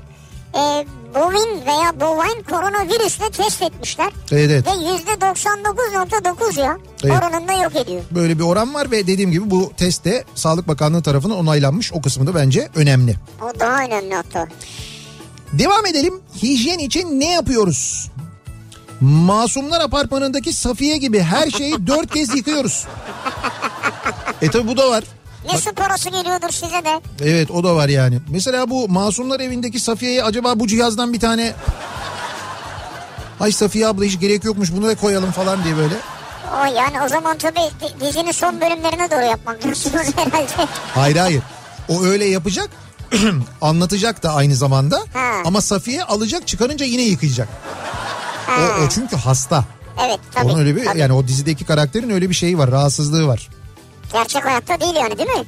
[0.55, 4.13] e, bovin veya bovine koronavirüsle test etmişler.
[4.33, 4.67] Evet evet.
[4.67, 7.13] Ve %99.9 ya Evet.
[7.19, 8.03] oranında yok ediyor.
[8.11, 11.93] Böyle bir oran var ve dediğim gibi bu test de Sağlık Bakanlığı tarafından onaylanmış.
[11.93, 13.15] O kısmı da bence önemli.
[13.43, 14.49] O daha önemli hatta.
[15.53, 16.21] Devam edelim.
[16.43, 18.11] Hijyen için ne yapıyoruz?
[19.01, 22.87] Masumlar Apartmanı'ndaki Safiye gibi her şeyi dört kez yıkıyoruz.
[24.43, 25.05] E tabi bu da var.
[25.53, 27.01] Ne su parası geliyordur size de.
[27.25, 28.19] Evet o da var yani.
[28.29, 31.53] Mesela bu Masumlar evindeki Safiye'ye acaba bu cihazdan bir tane...
[33.41, 35.95] Ay Safiye abla hiç gerek yokmuş bunu da koyalım falan diye böyle.
[36.55, 40.69] O yani o zaman tabii di- dizinin son bölümlerine doğru yapmak diyorsunuz herhalde.
[40.95, 41.43] Hayır hayır.
[41.89, 42.69] O öyle yapacak.
[43.61, 44.97] anlatacak da aynı zamanda.
[45.15, 45.33] Ha.
[45.45, 47.49] Ama Safiye alacak çıkarınca yine yıkayacak.
[48.47, 48.53] Ha.
[48.81, 49.65] O, o çünkü hasta.
[50.07, 50.45] Evet tabii.
[50.47, 50.99] Onun öyle bir tabii.
[50.99, 53.49] yani o dizideki karakterin öyle bir şeyi var, rahatsızlığı var.
[54.13, 55.45] Gerçek hayatta değil yani değil mi?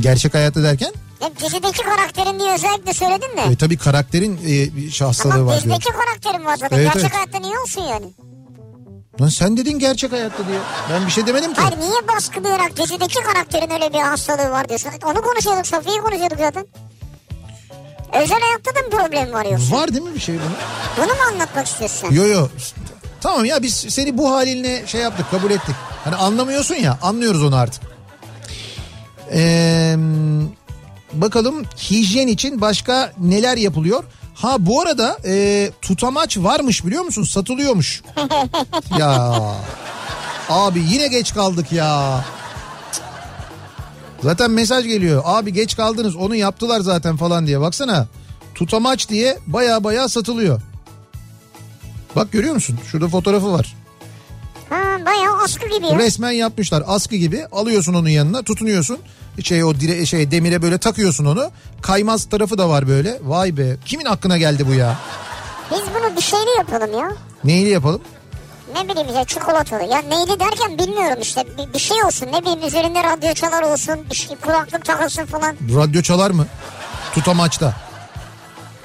[0.00, 3.52] Gerçek hayatta derken Hep dizideki karakterin diye özellikle söyledin de.
[3.52, 5.74] e, tabii karakterin e, bir hastalığı Tamam var diyor.
[5.76, 6.76] dizideki karakterin var zaten.
[6.76, 7.14] Evet, Gerçek evet.
[7.14, 8.06] hayatta niye olsun yani?
[9.20, 10.58] Lan sen dedin gerçek hayatta diye.
[10.92, 11.60] Ben bir şey demedim ki.
[11.60, 14.90] Hayır niye baskılayarak dizideki karakterin öyle bir hastalığı var diyorsun.
[15.06, 16.66] Onu konuşuyorduk Safiye'yi konuşuyorduk zaten.
[18.22, 19.76] Özel hayatta da bir problem var yoksa.
[19.76, 20.56] Var değil mi bir şey bunun?
[20.96, 22.08] Bunu mu anlatmak istiyorsun?
[22.10, 22.48] Yo yo.
[23.20, 25.74] Tamam ya biz seni bu haline şey yaptık kabul ettik.
[26.04, 27.82] Hani anlamıyorsun ya anlıyoruz onu artık.
[29.32, 29.96] Ee,
[31.12, 34.04] bakalım hijyen için başka neler yapılıyor?
[34.34, 37.22] Ha bu arada e, tutamaç varmış biliyor musun?
[37.22, 38.02] Satılıyormuş.
[38.98, 39.32] ya
[40.48, 42.24] abi yine geç kaldık ya.
[44.22, 45.22] Zaten mesaj geliyor.
[45.24, 47.60] Abi geç kaldınız onu yaptılar zaten falan diye.
[47.60, 48.06] Baksana
[48.54, 50.60] tutamaç diye baya baya satılıyor.
[52.16, 52.78] Bak görüyor musun?
[52.90, 53.76] Şurada fotoğrafı var.
[54.70, 55.98] Ha bayağı askı gibi ya.
[55.98, 57.46] Resmen yapmışlar askı gibi.
[57.52, 58.98] Alıyorsun onun yanına tutunuyorsun.
[59.44, 61.50] Şey o dire, şey demire böyle takıyorsun onu.
[61.82, 63.18] Kaymaz tarafı da var böyle.
[63.22, 63.76] Vay be.
[63.84, 64.96] Kimin aklına geldi bu ya?
[65.70, 67.12] Biz bunu bir şeyle yapalım ya.
[67.44, 68.00] Neyli yapalım?
[68.74, 69.82] Ne bileyim işte çikolatalı.
[69.82, 71.44] Ya neydi derken bilmiyorum işte.
[71.58, 73.96] Bir, bir şey olsun ne bileyim üzerinde radyo çalar olsun.
[74.10, 75.56] Bir şey, kulaklık takılsın falan.
[75.76, 76.46] Radyo çalar mı?
[77.14, 77.74] Tutamaçta.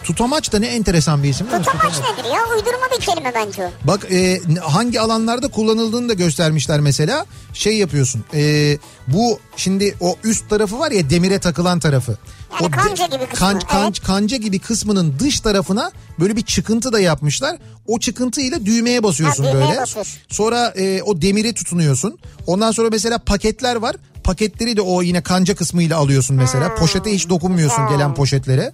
[0.03, 1.45] Tutamaç da ne enteresan bir isim.
[1.47, 1.93] Tutamaç Tutamaç.
[2.17, 2.39] nedir ya?
[2.55, 3.87] Uydurma bir kelime bence o.
[3.87, 7.25] Bak e, hangi alanlarda kullanıldığını da göstermişler mesela.
[7.53, 8.23] Şey yapıyorsun.
[8.33, 8.77] e,
[9.07, 12.17] bu şimdi o üst tarafı var ya demire takılan tarafı.
[12.61, 13.99] Yani o kanca gibi kısmı, kan- kan- evet.
[14.01, 17.57] kanca gibi kısmının dış tarafına böyle bir çıkıntı da yapmışlar.
[17.87, 19.81] O çıkıntıyla düğmeye basıyorsun Ha, düğmeye böyle.
[19.81, 20.19] basıyorsun.
[20.29, 22.17] Sonra e, o demiri tutunuyorsun.
[22.47, 23.95] Ondan sonra mesela paketler var.
[24.23, 26.69] Paketleri de o yine kanca kısmıyla alıyorsun mesela.
[26.69, 26.75] Hmm.
[26.75, 27.97] Poşete hiç dokunmuyorsun Güzel.
[27.97, 28.71] gelen poşetlere.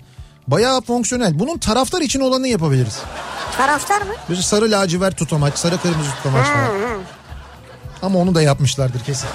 [0.52, 1.40] Bayağı fonksiyonel.
[1.40, 2.98] Bunun taraftar için olanı yapabiliriz.
[3.58, 4.14] Taraftar mı?
[4.30, 6.64] Böyle sarı lacivert tutamaç, sarı kırmızı tutamaç Ha, var.
[6.64, 6.96] ha.
[8.02, 9.30] Ama onu da yapmışlardır kesin.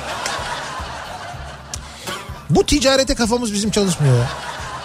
[2.50, 4.28] Bu ticarete kafamız bizim çalışmıyor ya.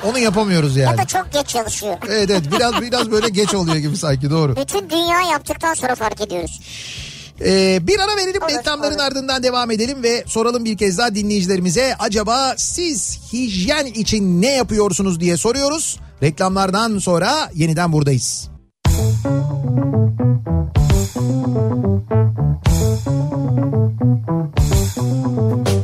[0.10, 0.98] Onu yapamıyoruz Ya yani.
[0.98, 1.98] da çok geç çalışıyor.
[2.10, 4.56] Evet evet biraz biraz böyle geç oluyor gibi sanki doğru.
[4.56, 6.60] Bütün dünya yaptıktan sonra fark ediyoruz.
[7.42, 9.04] Ee, bir ara verelim Olur, reklamların olur.
[9.04, 15.20] ardından devam edelim ve soralım bir kez daha dinleyicilerimize acaba siz hijyen için ne yapıyorsunuz
[15.20, 16.00] diye soruyoruz.
[16.24, 18.50] Reklamlardan sonra yeniden buradayız.
[25.40, 25.79] Kafa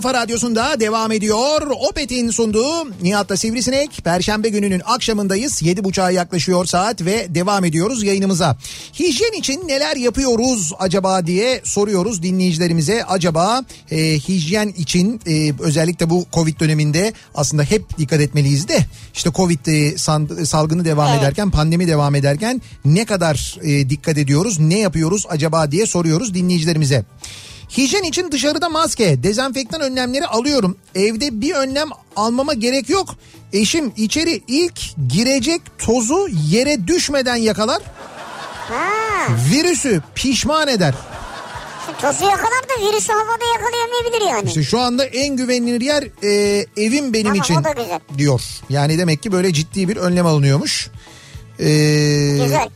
[0.00, 1.62] kafa Radyosu'nda devam ediyor.
[1.90, 3.90] Opet'in sunduğu Nihat'ta Sivrisinek.
[4.04, 5.62] Perşembe gününün akşamındayız.
[5.62, 8.56] 7.30'a yaklaşıyor saat ve devam ediyoruz yayınımıza.
[8.98, 13.04] Hijyen için neler yapıyoruz acaba diye soruyoruz dinleyicilerimize.
[13.04, 18.78] Acaba e, hijyen için e, özellikle bu Covid döneminde aslında hep dikkat etmeliyiz de
[19.14, 21.22] işte Covid e, san- salgını devam Evet.
[21.22, 27.04] ederken pandemi devam ederken ne kadar e, dikkat ediyoruz ne yapıyoruz acaba diye soruyoruz dinleyicilerimize.
[27.76, 30.76] Hijyen için dışarıda maske, dezenfektan önlemleri alıyorum.
[30.94, 33.08] Evde bir önlem almama gerek yok.
[33.52, 37.82] Eşim içeri ilk girecek tozu yere düşmeden yakalar.
[38.68, 38.88] Ha,
[39.52, 40.94] Virüsü pişman eder.
[42.00, 44.48] tozu yakalar da virüsü havada yakalayamayabilir yani.
[44.48, 48.00] İşte şu anda en güvenilir yer e, evim benim Tamam, için o da güzel.
[48.18, 48.40] diyor.
[48.70, 50.88] Yani demek ki böyle ciddi bir önlem alınıyormuş.
[51.60, 51.64] Ee,
[52.44, 52.68] Güzel.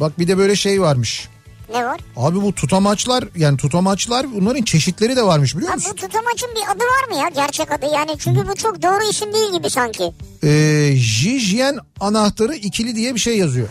[0.00, 1.28] Bak bir de böyle şey varmış.
[1.74, 2.00] Ne var?
[2.16, 5.92] Abi bu tutamaçlar yani tutamaçlar bunların çeşitleri de varmış biliyor Ha, musun?
[5.92, 7.28] bu tutamaçın bir adı var mı ya?
[7.28, 10.12] Gerçek adı yani çünkü bu çok doğru isim değil gibi sanki.
[10.44, 13.68] Ee, Jijyen anahtarı ikili diye bir şey yazıyor.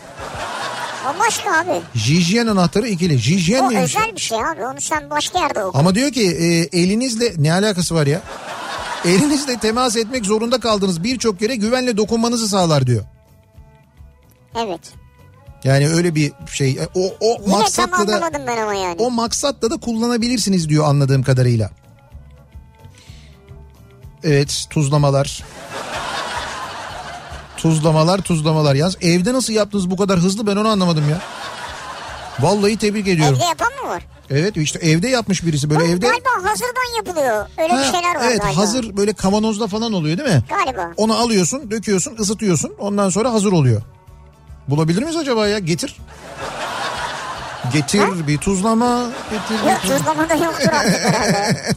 [1.16, 1.82] O başka abi.
[1.96, 3.18] Jijyen anahtarı ikili.
[3.18, 3.96] Jijyen O neymiş?
[3.96, 4.66] özel bir şey abi.
[4.66, 5.78] Onu sen başka yerde oku.
[5.80, 8.22] Ama diyor ki e, elinizle ne alakası var ya?
[9.06, 13.04] Elinizle temas etmek zorunda kaldığınız birçok yere güvenle dokunmanızı sağlar diyor.
[14.56, 14.82] Evet.
[15.64, 16.72] Yani öyle bir şey.
[16.72, 18.96] E, O, o Yine maksatla da anlamadım ben ama yani.
[19.00, 21.70] o maksatla da kullanabilirsiniz diyor anladığım kadarıyla.
[24.24, 25.44] Evet tuzlamalar.
[27.58, 28.76] Tuzlamalar tuzlamalar.
[28.76, 31.22] Yalnız evde nasıl yaptınız bu kadar hızlı ben onu anlamadım ya.
[32.40, 33.36] Vallahi tebrik ediyorum.
[33.36, 34.04] Evde yapan mı var?
[34.30, 36.08] Evet işte evde yapmış birisi böyle Bu evde.
[36.08, 37.46] Galiba hazırdan yapılıyor.
[37.58, 38.58] Öyle Ha, bir şeyler var evet galiba.
[38.62, 40.44] hazır böyle kavanozda falan oluyor değil mi?
[40.50, 40.92] Galiba.
[40.98, 42.74] Onu alıyorsun, döküyorsun, ısıtıyorsun.
[42.80, 43.82] Ondan sonra hazır oluyor.
[44.68, 45.60] Bulabilir miyiz acaba ya?
[45.60, 45.98] Getir.
[47.74, 49.10] Getir bir tuzlama.
[49.32, 49.98] Getir bir Yok tuzlama.
[50.00, 51.58] tuzlamada yoktur artık herhalde.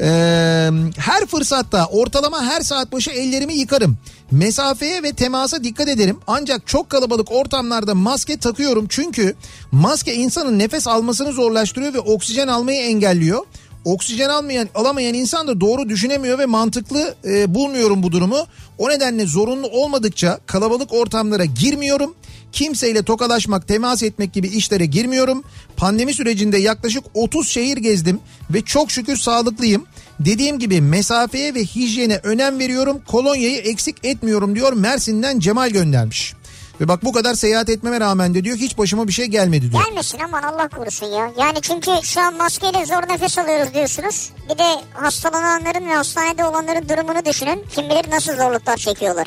[0.00, 3.96] Ee, her fırsatta ortalama her saat başı ellerimi yıkarım.
[4.30, 6.18] Mesafeye ve temasa dikkat ederim.
[6.26, 8.86] Ancak çok kalabalık ortamlarda maske takıyorum.
[8.88, 9.34] Çünkü
[9.72, 13.42] maske insanın nefes almasını zorlaştırıyor ve oksijen almayı engelliyor.
[13.86, 18.46] Oksijen almayan alamayan insan da doğru düşünemiyor ve mantıklı e, bulmuyorum bu durumu.
[18.78, 22.14] O nedenle zorunlu olmadıkça kalabalık ortamlara girmiyorum.
[22.52, 25.44] Kimseyle tokalaşmak, temas etmek gibi işlere girmiyorum.
[25.76, 28.20] Pandemi sürecinde yaklaşık 30 şehir gezdim
[28.50, 29.86] ve çok şükür sağlıklıyım.
[30.20, 33.00] Dediğim gibi mesafeye ve hijyene önem veriyorum.
[33.06, 36.34] Kolonyayı eksik etmiyorum diyor Mersin'den Cemal göndermiş.
[36.80, 39.84] Ve bak bu kadar seyahat etmeme rağmen de diyor hiç başıma bir şey gelmedi diyor.
[39.84, 41.30] Gelmesin aman Allah korusun ya.
[41.38, 44.30] Yani çünkü şu an maskeyle zor nefes alıyoruz diyorsunuz.
[44.50, 47.64] Bir de hastalananların ve hastanede olanların durumunu düşünün.
[47.74, 49.26] Kim bilir nasıl zorluklar çekiyorlar.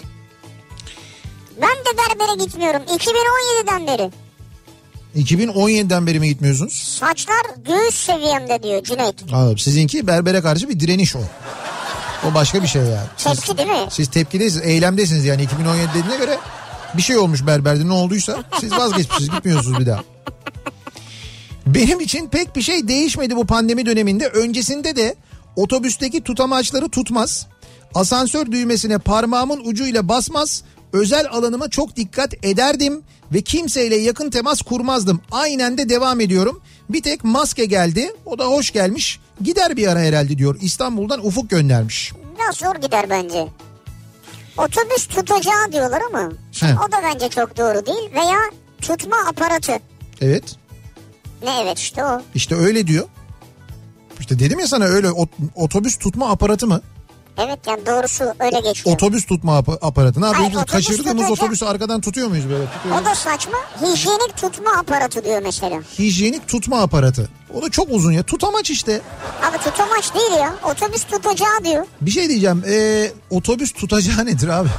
[1.61, 2.81] Ben de berbere gitmiyorum.
[2.81, 4.11] 2017'den beri.
[5.15, 6.73] 2017'den beri mi gitmiyorsunuz?
[6.99, 9.23] Saçlar göğüs seviyemde diyor Cüneyt.
[9.33, 9.57] Anladım.
[9.57, 11.19] Sizinki berbere karşı bir direniş o.
[12.29, 13.07] O başka bir şey yani.
[13.17, 13.87] Siz, Tepki değil mi?
[13.89, 16.37] siz tepkidesiniz, eylemdesiniz yani 2017 dediğine göre
[16.97, 20.03] bir şey olmuş berberde ne olduysa siz vazgeçmişsiniz gitmiyorsunuz bir daha.
[21.65, 24.27] Benim için pek bir şey değişmedi bu pandemi döneminde.
[24.27, 25.15] Öncesinde de
[25.55, 27.47] otobüsteki tutamaçları tutmaz.
[27.95, 30.63] Asansör düğmesine parmağımın ucuyla basmaz.
[30.93, 35.21] Özel alanıma çok dikkat ederdim ve kimseyle yakın temas kurmazdım.
[35.31, 36.61] Aynen de devam ediyorum.
[36.89, 38.11] Bir tek maske geldi.
[38.25, 39.19] O da hoş gelmiş.
[39.41, 40.57] Gider bir ara herhalde diyor.
[40.61, 42.13] İstanbul'dan Ufuk göndermiş.
[42.39, 43.47] Biraz zor gider bence.
[44.59, 46.65] Otobüs tutacağı diyorlar ama He.
[46.87, 48.11] o da bence çok doğru değil.
[48.13, 48.37] Veya
[48.81, 49.79] tutma aparatı.
[50.21, 50.55] Evet.
[51.43, 52.21] Ne evet işte o.
[52.35, 53.05] İşte öyle diyor.
[54.19, 56.81] İşte dedim ya sana öyle ot- otobüs tutma aparatı mı?
[57.39, 58.95] Evet yani doğrusu öyle geçiyor.
[58.95, 60.21] Otobüs tutma ap- aparatı.
[60.21, 60.55] Ne yapıyoruz?
[60.57, 62.65] otobüs Kaçırdığımız otobüsü arkadan tutuyor muyuz böyle?
[62.65, 63.01] Tutuyoruz.
[63.01, 63.57] O da saçma.
[63.81, 65.79] Hijyenik tutma aparatı diyor mesela.
[65.99, 67.29] Hijyenik tutma aparatı.
[67.53, 68.23] O da çok uzun ya.
[68.23, 69.01] Tutamaç işte.
[69.49, 70.55] Abi tutamaç değil ya.
[70.63, 71.85] Otobüs tutacağı diyor.
[72.01, 72.63] Bir şey diyeceğim.
[72.67, 74.69] Ee, otobüs tutacağı nedir abi?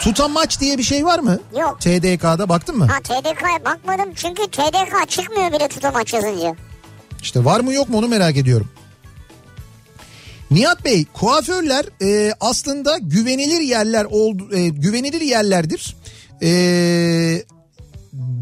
[0.00, 1.38] Tutamaç diye bir şey var mı?
[1.60, 1.80] Yok.
[1.80, 2.86] TDK'da baktın mı?
[2.86, 6.54] Ha TDK'ya bakmadım çünkü TDK çıkmıyor bile tutamaç yazınca.
[7.22, 8.68] İşte var mı yok mu onu merak ediyorum.
[10.50, 15.96] Nihat Bey kuaförler e, aslında güvenilir yerler oldu e, güvenilir yerlerdir.
[16.42, 16.48] E,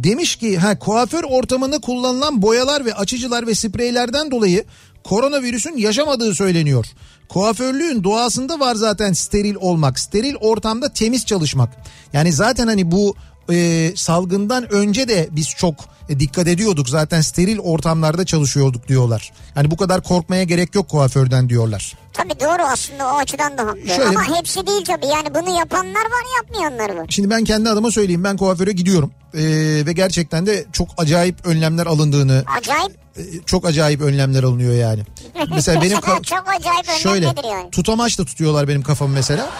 [0.04, 4.64] demiş ki ha kuaför ortamında kullanılan boyalar ve açıcılar ve spreylerden dolayı
[5.04, 6.86] koronavirüsün yaşamadığı söyleniyor.
[7.28, 11.76] Kuaförlüğün doğasında var zaten steril olmak, steril ortamda temiz çalışmak.
[12.12, 13.16] Yani zaten hani bu
[13.50, 15.74] e, salgından önce de biz çok
[16.08, 16.88] e, dikkat ediyorduk.
[16.88, 19.32] Zaten steril ortamlarda çalışıyorduk diyorlar.
[19.54, 21.92] Hani bu kadar korkmaya gerek yok kuaförden diyorlar.
[22.12, 23.86] Tabii doğru aslında o açıdan da haklı.
[23.86, 27.06] Şöyle- Ama hepsi değil tabii yani bunu yapanlar var yapmayanlar var.
[27.10, 29.40] Şimdi ben kendi adıma söyleyeyim ben kuaföre gidiyorum Ee,
[29.86, 32.92] ve gerçekten de çok acayip önlemler alındığını Acayip.
[33.16, 35.02] e, çok acayip önlemler alınıyor yani.
[35.54, 37.70] Mesela benim Çok acayip önlem şöyle yani?
[37.70, 39.50] tutamaç da tutuyorlar benim kafamı mesela.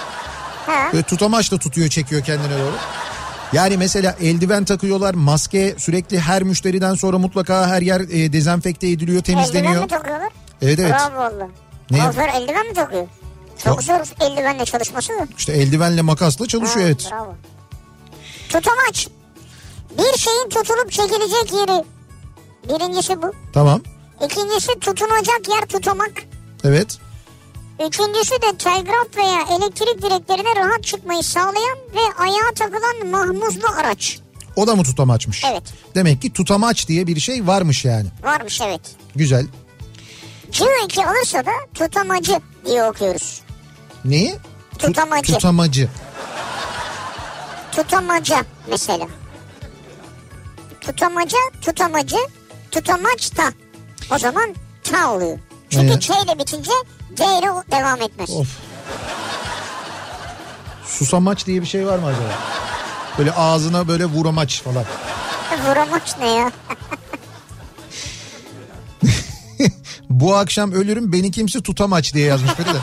[0.66, 0.90] Ha.
[0.92, 2.74] Böyle tutamaç da tutuyor çekiyor kendine doğru.
[3.54, 9.18] Yani mesela eldiven takıyorlar, maske sürekli her müşteriden sonra mutlaka her yer e, dezenfekte ediliyor,
[9.18, 9.82] Eldiven temizleniyor.
[9.82, 10.28] mi takıyorlar?
[10.62, 10.90] Evet evet.
[10.92, 11.48] Bravo valla.
[11.90, 11.98] Ne?
[11.98, 13.06] Kuaför eldiven mi takıyor?
[13.64, 15.12] Çok zor eldivenle çalışması.
[15.38, 17.08] İşte eldivenle makasla Ha, çalışıyor evet.
[17.12, 17.34] Bravo.
[18.48, 19.08] Tutamaç.
[19.98, 21.84] Bir şeyin tutulup çekilecek yeri.
[22.68, 23.32] Birincisi bu.
[23.52, 23.80] Tamam.
[24.24, 26.12] İkincisi tutunacak yer tutamak.
[26.64, 26.98] Evet.
[27.80, 34.18] Üçüncüsü de telgraf veya elektrik direklerine rahat çıkmayı sağlayan ve ayağa takılan mahmuzlu araç.
[34.56, 35.44] O da mı tutamaçmış?
[35.52, 35.62] Evet.
[35.94, 38.06] Demek ki tutamaç diye bir şey varmış yani.
[38.22, 38.80] Varmış evet.
[39.16, 39.46] Güzel.
[40.52, 43.40] C2 alırsa da tutamacı diye okuyoruz.
[44.04, 44.34] Neyi?
[44.70, 45.32] Tut- Tutamacı.
[45.32, 45.88] tutamacı.
[47.72, 49.06] Tutamaca mesela.
[50.80, 52.16] Tutamaca, tutamacı,
[52.70, 53.52] tutamaç ta.
[54.14, 54.54] O zaman
[54.84, 55.38] ta oluyor.
[55.70, 56.02] Çünkü Evet.
[56.02, 56.70] Ç ile bitince
[57.16, 58.30] C ile devam etmez.
[58.30, 58.48] Of.
[60.86, 62.38] Susamaç diye bir şey var mı acaba?
[63.18, 64.84] Böyle ağzına böyle vuramaç falan.
[65.68, 66.52] Vuramaç ne ya?
[70.10, 72.78] Bu akşam ölürüm beni kimse tutamaç diye yazmış biri de.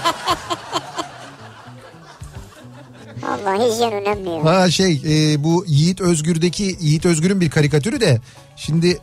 [3.28, 4.46] Allah hijyen önemli ya.
[4.46, 8.20] Ha şey e, bu Yiğit Özgür'deki Yiğit Özgür'ün bir karikatürü de
[8.56, 9.00] şimdi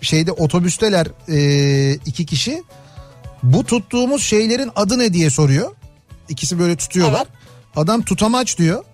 [0.00, 2.62] şeyde otobüsteler e, iki kişi
[3.42, 5.72] bu tuttuğumuz şeylerin adı ne diye soruyor.
[6.28, 7.26] İkisi böyle tutuyorlar.
[7.26, 7.76] Evet.
[7.76, 8.84] Adam tutamaç diyor.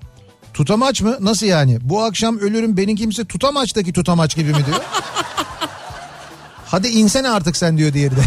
[0.54, 1.16] Tutamaç mı?
[1.20, 1.78] Nasıl yani?
[1.80, 4.80] Bu akşam ölürüm beni kimse tutamaçtaki tutamaç gibi mi diyor.
[6.66, 8.22] Hadi insene artık sen diyor diğeri de.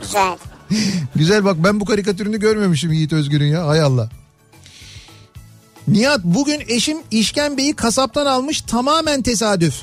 [0.00, 0.38] Güzel.
[1.16, 4.08] Güzel bak ben bu karikatürünü görmemişim Yiğit Özgür'ün ya hay Allah.
[5.88, 9.74] Nihat bugün eşim işkembeyi kasaptan almış tamamen tesadüf.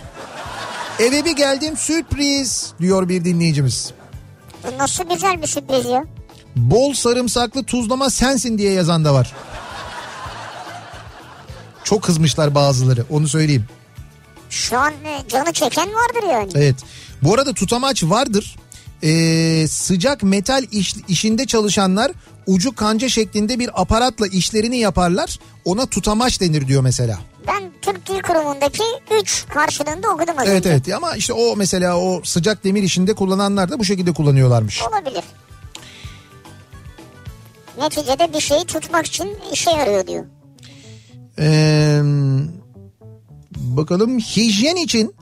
[0.99, 3.93] Eve bir geldim sürpriz diyor bir dinleyicimiz.
[4.77, 6.05] Nasıl güzel bir sürpriz ya.
[6.55, 9.33] Bol sarımsaklı tuzlama sensin diye yazan da var.
[11.83, 13.65] Çok kızmışlar bazıları onu söyleyeyim.
[14.49, 16.51] Şu an e, canı çeken vardır yani.
[16.55, 16.75] Evet.
[17.23, 18.55] Bu arada tutamaç vardır.
[19.03, 22.11] Ee, sıcak metal iş- işinde çalışanlar
[22.47, 25.39] ucu kanca şeklinde bir aparatla işlerini yaparlar.
[25.65, 27.19] Ona tutamaç denir diyor mesela.
[27.47, 28.83] Ben Türk Dil Kurumu'ndaki
[29.21, 30.69] 3 karşılığında okudum az Evet önce.
[30.69, 34.81] evet ama işte o mesela o sıcak demir işinde kullananlar da bu şekilde kullanıyorlarmış.
[34.81, 35.23] Olabilir.
[37.77, 40.25] Neticede bir şeyi tutmak için işe yarıyor diyor.
[41.39, 42.01] Ee,
[43.55, 45.15] bakalım hijyen için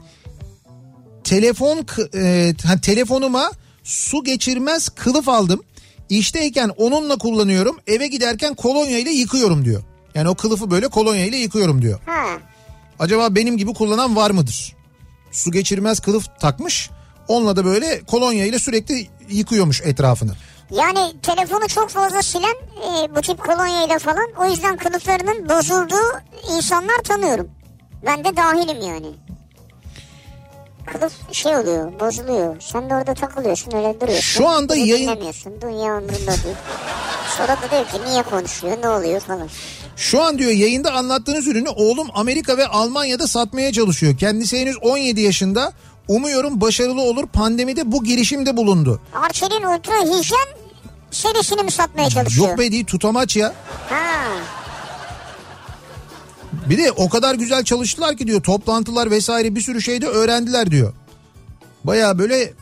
[1.24, 3.52] telefon e, ha, telefonuma
[3.88, 5.64] su geçirmez kılıf aldım.
[6.10, 7.80] İşteyken onunla kullanıyorum.
[7.88, 9.84] Eve giderken kolonya ile yıkıyorum diyor.
[10.16, 12.00] Yani o kılıfı böyle kolonya ile yıkıyorum diyor.
[12.06, 12.26] Ha.
[13.00, 14.76] Acaba benim gibi kullanan var mıdır?
[15.32, 16.90] Su geçirmez kılıf takmış.
[17.28, 20.32] Onunla da böyle kolonya ile sürekli yıkıyormuş etrafını.
[20.72, 26.22] Yani telefonu çok fazla silen e, bu tip kolonya ile falan o yüzden kılıflarının bozulduğu
[26.58, 27.50] insanlar tanıyorum.
[28.06, 29.08] Ben de dahilim yani.
[30.94, 32.56] Kılıf şey oluyor bozuluyor.
[32.62, 34.22] Sen de orada takılıyorsun öyle duruyorsun.
[34.22, 36.56] Şu anda Bir de yayın- Dinlemiyorsun dünya umurunda değil.
[37.38, 39.50] Sonra da diyor ki niye konuşuyor ne oluyor falan.
[39.96, 44.18] Şu an diyor yayında anlattığınız ürünü oğlum Amerika ve Almanya'da satmaya çalışıyor.
[44.18, 45.72] Kendisi henüz 17 yaşında.
[46.08, 47.28] Umuyorum başarılı olur.
[47.28, 49.02] Pandemide bu girişimde bulundu.
[49.16, 50.48] Arçelik'in ultra hijyen
[51.12, 52.48] serisini mi satmaya çalışıyor?
[52.50, 53.54] Yok be değil tutamaç ya.
[53.90, 54.24] Ha.
[56.70, 60.94] Bir de o kadar güzel çalıştılar ki diyor toplantılar vesaire bir sürü şeyde öğrendiler diyor.
[61.84, 62.54] Baya böyle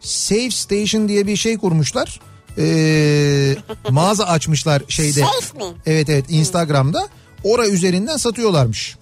[0.00, 2.20] Safe Station diye bir şey kurmuşlar.
[2.58, 3.56] Ee,
[3.90, 5.20] mağaza açmışlar şeyde.
[5.20, 5.72] Safe mi?
[5.86, 7.08] Evet evet Instagram'da.
[7.44, 8.96] Ora üzerinden satıyorlarmış.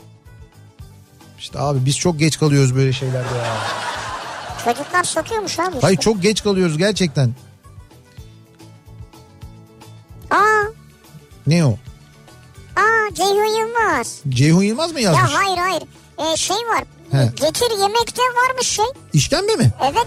[1.38, 3.56] İşte abi biz çok geç kalıyoruz böyle şeylerde ya.
[4.64, 5.76] Çocuklar satıyormuş abi.
[5.80, 7.34] Hayır çok geç kalıyoruz gerçekten.
[10.30, 10.62] Aa,
[11.46, 11.76] Ne o?
[12.76, 14.18] Aa Ceyhun Yılmaz.
[14.28, 15.32] Ceyhun Yılmaz mı yazmış?
[15.32, 15.82] Ya hayır hayır.
[16.18, 16.84] Ee, şey var.
[17.10, 17.30] He.
[17.36, 18.84] Getir yemekte varmış şey.
[19.12, 19.72] İşkembe mi?
[19.82, 20.06] Evet.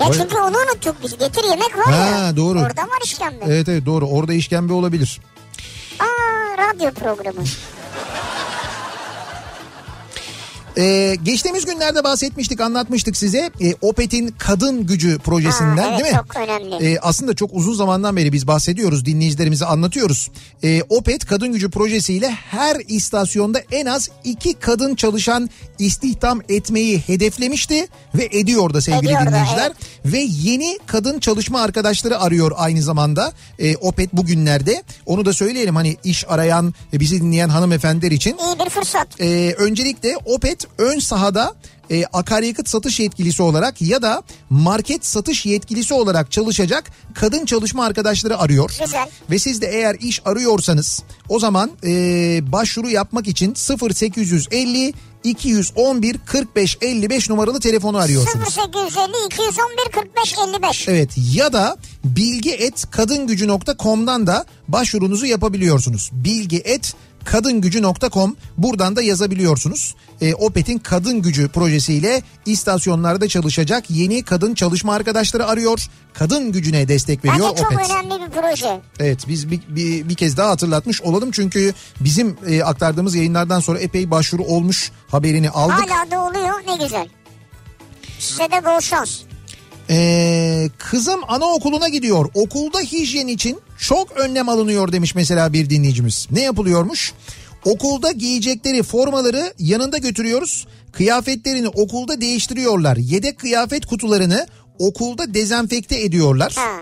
[0.00, 1.18] Ya Vay- çünkü onu unuttuk biz.
[1.18, 2.26] Getir yemek var ya.
[2.26, 2.60] Ha, doğru.
[2.60, 3.44] Orada var işkembe.
[3.46, 5.20] Evet evet doğru orada işkembe olabilir.
[6.00, 7.42] Aa radyo programı.
[10.78, 13.50] Ee, geçtiğimiz günlerde bahsetmiştik, anlatmıştık size.
[13.60, 16.20] Ee, Opet'in kadın gücü projesinden Ha, evet, değil mi?
[16.28, 16.92] çok önemli.
[16.92, 20.30] Ee, aslında çok uzun zamandan beri biz bahsediyoruz, dinleyicilerimize anlatıyoruz.
[20.64, 27.86] Ee, Opet kadın gücü projesiyle her istasyonda en az iki kadın çalışan istihdam etmeyi hedeflemişti
[28.14, 29.72] ve ediyor da sevgili Ediyor da, dinleyiciler.
[30.04, 34.82] Ve yeni kadın çalışma arkadaşları arıyor aynı zamanda ee, Opet bugünlerde.
[35.06, 38.36] Onu da söyleyelim hani iş arayan, e, bizi dinleyen hanımefendiler için.
[38.38, 39.20] İyi bir fırsat.
[39.20, 41.54] Ee, öncelikle Opet ön sahada
[41.90, 48.38] e, akaryakıt satış yetkilisi olarak ya da market satış yetkilisi olarak çalışacak kadın çalışma arkadaşları
[48.38, 48.76] arıyor.
[48.84, 49.08] Güzel.
[49.30, 51.90] Ve siz de eğer iş arıyorsanız o zaman e,
[52.52, 54.94] başvuru yapmak için 0850
[55.24, 58.56] 211 45 55 numaralı telefonu arıyorsunuz.
[58.56, 60.88] 0850 211 45 55.
[60.88, 66.10] Evet ya da bilgi.kadingücü.com'dan da başvurunuzu yapabiliyorsunuz.
[67.22, 69.94] bilgi.kadingücü.com buradan da yazabiliyorsunuz.
[70.20, 75.86] E, Opet'in kadın gücü projesiyle istasyonlarda çalışacak yeni kadın çalışma arkadaşları arıyor.
[76.14, 77.90] Kadın gücüne destek veriyor Bence çok Opet.
[77.90, 78.80] önemli bir proje.
[79.00, 83.78] Evet biz bir, bir, bir kez daha hatırlatmış olalım çünkü bizim e, aktardığımız yayınlardan sonra
[83.78, 85.90] epey başvuru olmuş haberini aldık.
[85.90, 87.08] Hala da oluyor ne güzel.
[88.18, 89.20] Size de bol şans.
[89.94, 92.30] Ee, kızım anaokuluna gidiyor.
[92.34, 96.28] Okulda hijyen için çok önlem alınıyor demiş mesela bir dinleyicimiz.
[96.30, 97.12] Ne yapılıyormuş?
[97.64, 100.66] Okulda giyecekleri formaları yanında götürüyoruz.
[100.92, 102.96] Kıyafetlerini okulda değiştiriyorlar.
[102.96, 104.46] Yedek kıyafet kutularını
[104.78, 106.52] okulda dezenfekte ediyorlar.
[106.56, 106.80] Ha.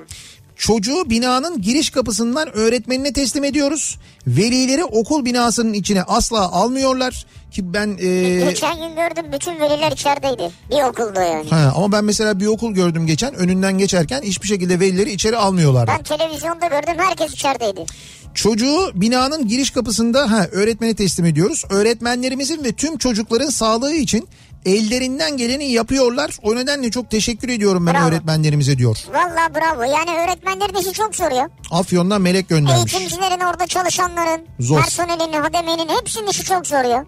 [0.65, 3.99] Çocuğu binanın giriş kapısından öğretmenine teslim ediyoruz.
[4.27, 7.27] Velileri okul binasının içine asla almıyorlar.
[7.51, 7.89] Ki ben...
[8.01, 10.51] e, Geçen gün gördüm bütün veliler içerideydi.
[10.71, 11.51] Bir okulda yani.
[11.51, 15.91] Ha, ama ben mesela bir okul gördüm geçen önünden geçerken hiçbir şekilde velileri içeri almıyorlardı.
[15.99, 17.87] Ben televizyonda gördüm herkes içerideydi.
[18.35, 21.65] Çocuğu binanın giriş kapısında ha, öğretmene teslim ediyoruz.
[21.71, 24.29] Öğretmenlerimizin ve tüm çocukların sağlığı için
[24.67, 26.31] ellerinden geleni yapıyorlar.
[26.43, 28.09] O nedenle çok teşekkür ediyorum ben Bravo.
[28.09, 28.99] öğretmenlerimize diyor.
[29.13, 31.51] Valla bravo yani öğretmenlerin işi çok zor ya.
[31.71, 32.95] Afyon'dan melek göndermiş.
[32.95, 34.81] Eğitimcilerin orada çalışanların, Zor.
[34.83, 37.05] personelin, hademenin hepsinin işi çok zor ya.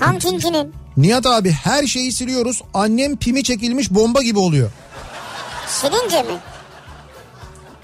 [0.00, 0.72] Kantincinin.
[0.96, 2.62] Nihat abi her şeyi siliyoruz.
[2.74, 4.70] Annem pimi çekilmiş bomba gibi oluyor.
[5.68, 6.38] Silince mi?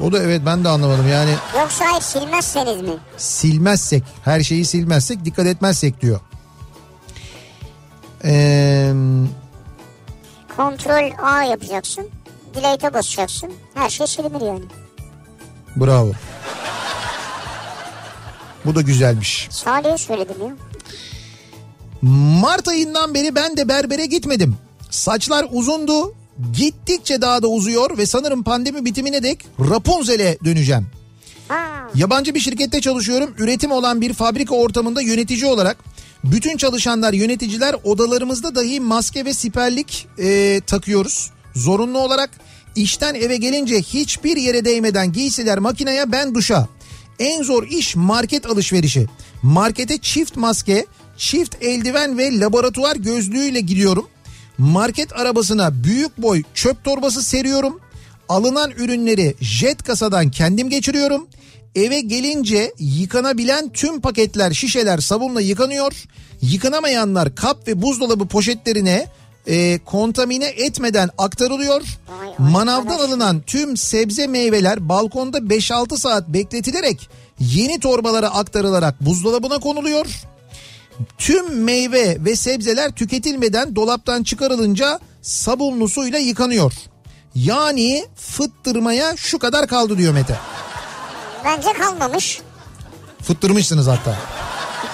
[0.01, 1.30] O da evet ben de anlamadım yani
[1.60, 2.90] Yoksa hayır silmezseniz mi?
[3.16, 6.20] silmezsek her şeyi silmezsek dikkat etmezsek diyor.
[8.27, 8.93] Eee...
[10.57, 12.09] Kontrol A yapacaksın.
[12.55, 13.53] Delete'e basacaksın.
[13.74, 14.65] Her şey silinir yani.
[15.77, 16.12] Bravo.
[18.65, 19.48] Bu da güzelmiş.
[19.51, 20.57] Salih'e söyledim ya.
[22.43, 24.57] Mart ayından beri ben de berbere gitmedim.
[24.90, 26.15] Saçlar uzundu.
[26.53, 30.86] Gittikçe daha da uzuyor ve sanırım pandemi bitimine dek Rapunzel'e döneceğim.
[31.48, 31.89] Ha.
[31.94, 33.35] Yabancı bir şirkette çalışıyorum.
[33.39, 35.77] Üretim olan bir fabrika ortamında yönetici olarak
[36.32, 41.31] bütün çalışanlar, yöneticiler odalarımızda dahi maske ve siperlik e, takıyoruz.
[41.55, 42.31] Zorunlu olarak
[42.77, 46.69] işten eve gelince hiçbir yere değmeden giysiler makineye ben duşa.
[47.19, 49.07] En zor iş market alışverişi.
[49.43, 50.86] Markete çift maske,
[51.16, 54.09] çift eldiven ve laboratuvar gözlüğüyle gidiyorum.
[54.59, 57.81] Market arabasına büyük boy çöp torbası seriyorum.
[58.28, 61.27] Alınan ürünleri jet kasadan kendim geçiriyorum.
[61.77, 65.93] Eve gelince yıkanabilen tüm paketler, şişeler sabunla yıkanıyor.
[66.43, 69.07] Yıkanamayanlar kap ve buzdolabı poşetlerine
[69.47, 71.82] e, kontamine etmeden aktarılıyor.
[72.39, 77.09] Manavdan alınan tüm sebze meyveler balkonda 5-6 saat bekletilerek
[77.40, 80.07] yeni torbalara aktarılarak buzdolabına konuluyor.
[81.19, 86.73] Tüm meyve ve sebzeler tüketilmeden dolaptan çıkarılınca sabunlu suyla yıkanıyor.
[87.35, 90.36] Yani fıttırmaya şu kadar kaldı diyor Mete.
[91.47, 92.40] Bence kalmamış.
[93.23, 94.16] Fıttırmışsınız hatta.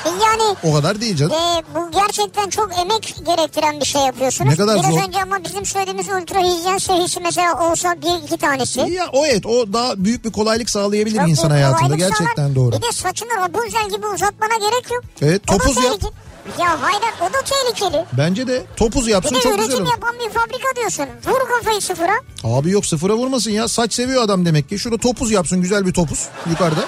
[0.07, 1.33] Yani O kadar değil canım.
[1.33, 4.51] e, bu gerçekten çok emek gerektiren bir şey yapıyorsunuz.
[4.51, 5.03] Ne kadar Biraz zor.
[5.09, 8.81] önce ama bizim söylediğimiz ultra hijyen serisi mesela olsa bir iki tanesi.
[8.81, 12.55] Ya o evet o daha büyük bir kolaylık sağlayabilir Çok insan hayatında gerçekten sağlar.
[12.55, 12.77] doğru.
[12.77, 15.03] Bir de saçını Rapunzel gibi uzatmana gerek yok.
[15.23, 15.85] Evet, topuz yap.
[15.85, 16.13] tehlikeli.
[16.59, 18.05] Ya hayır o da tehlikeli.
[18.13, 19.91] Bence de topuz Bir yapsın de çok güzel üretim olur.
[19.93, 21.07] yapan bir fabrika diyorsun.
[21.27, 22.13] Vur kafayı sıfıra.
[22.45, 24.79] Abi yok sıfıra vurmasın ya saç seviyor adam demek ki.
[24.79, 26.85] Şurada topuz yapsın güzel bir topuz yukarıda.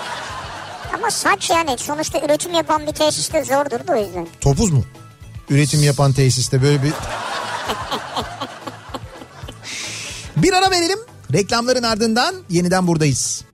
[0.94, 4.28] Ama saç yani sonuçta üretim yapan bir tesiste zordur da o yüzden.
[4.40, 4.84] Topuz mu?
[5.50, 6.92] Üretim yapan tesiste böyle bir...
[10.42, 10.98] bir ara verelim.
[11.32, 13.44] Reklamların ardından yeniden buradayız.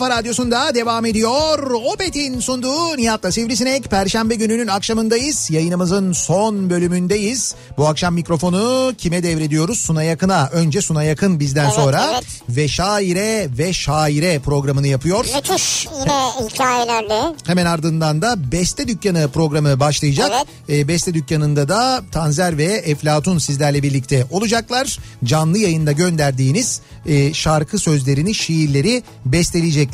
[0.00, 1.70] Kafa Radyosu'nda devam ediyor.
[1.92, 3.90] Opet'in sunduğu Nihat'la Sivrisinek.
[3.90, 5.50] Perşembe gününün akşamındayız.
[5.50, 7.54] Yayınımızın son bölümündeyiz.
[7.78, 9.78] Bu akşam mikrofonu kime devrediyoruz?
[9.78, 10.48] Suna Yakın'a.
[10.52, 12.24] Önce Suna Yakın bizden Evet, sonra evet.
[12.48, 15.26] ve şaire ve şaire programını yapıyor.
[15.34, 17.36] Müthiş yine hikayelerle.
[17.46, 20.30] Hemen ardından da Beste Dükkanı programı başlayacak.
[20.34, 20.46] Evet.
[20.68, 24.98] Ee, Beste Dükkanı'nda da Tanzer ve Eflatun sizlerle birlikte olacaklar.
[25.24, 29.02] Canlı yayında gönderdiğiniz e, şarkı sözlerini, şiirleri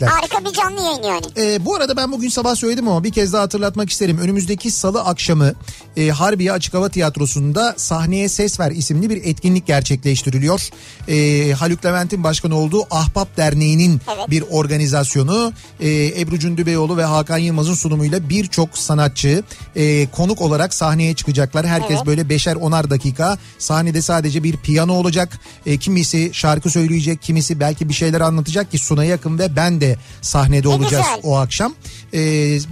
[0.01, 0.09] besteleyecekler.
[0.09, 1.27] Harika bir canlı yayın yani.
[1.36, 4.18] Ee, bu arada ben bugün sabah söyledim ama bir kez daha hatırlatmak isterim.
[4.18, 5.52] Önümüzdeki salı akşamı
[5.97, 10.68] e, Harbiye Açık Hava Tiyatrosu'nda Sahneye Ses Ver isimli bir etkinlik gerçekleştiriliyor.
[11.09, 14.31] E, Haluk Levent'in başkanı olduğu Ahbap Derneği'nin Evet.
[14.31, 15.52] bir organizasyonu.
[15.81, 19.43] E, Ebru Cündübeyoğlu ve Hakan Yılmaz'ın sunumuyla birçok sanatçı
[19.77, 21.66] e, konuk olarak sahneye çıkacaklar.
[21.66, 22.06] Herkes Evet.
[22.06, 25.40] böyle beşer onar dakika sahnede sadece bir piyano olacak.
[25.66, 29.85] E, kimisi şarkı söyleyecek, kimisi belki bir şeyler anlatacak ki Suna Yakın ve ben de
[30.22, 31.20] sahnede Ne olacağız güzel.
[31.22, 31.74] o akşam.
[32.14, 32.20] E,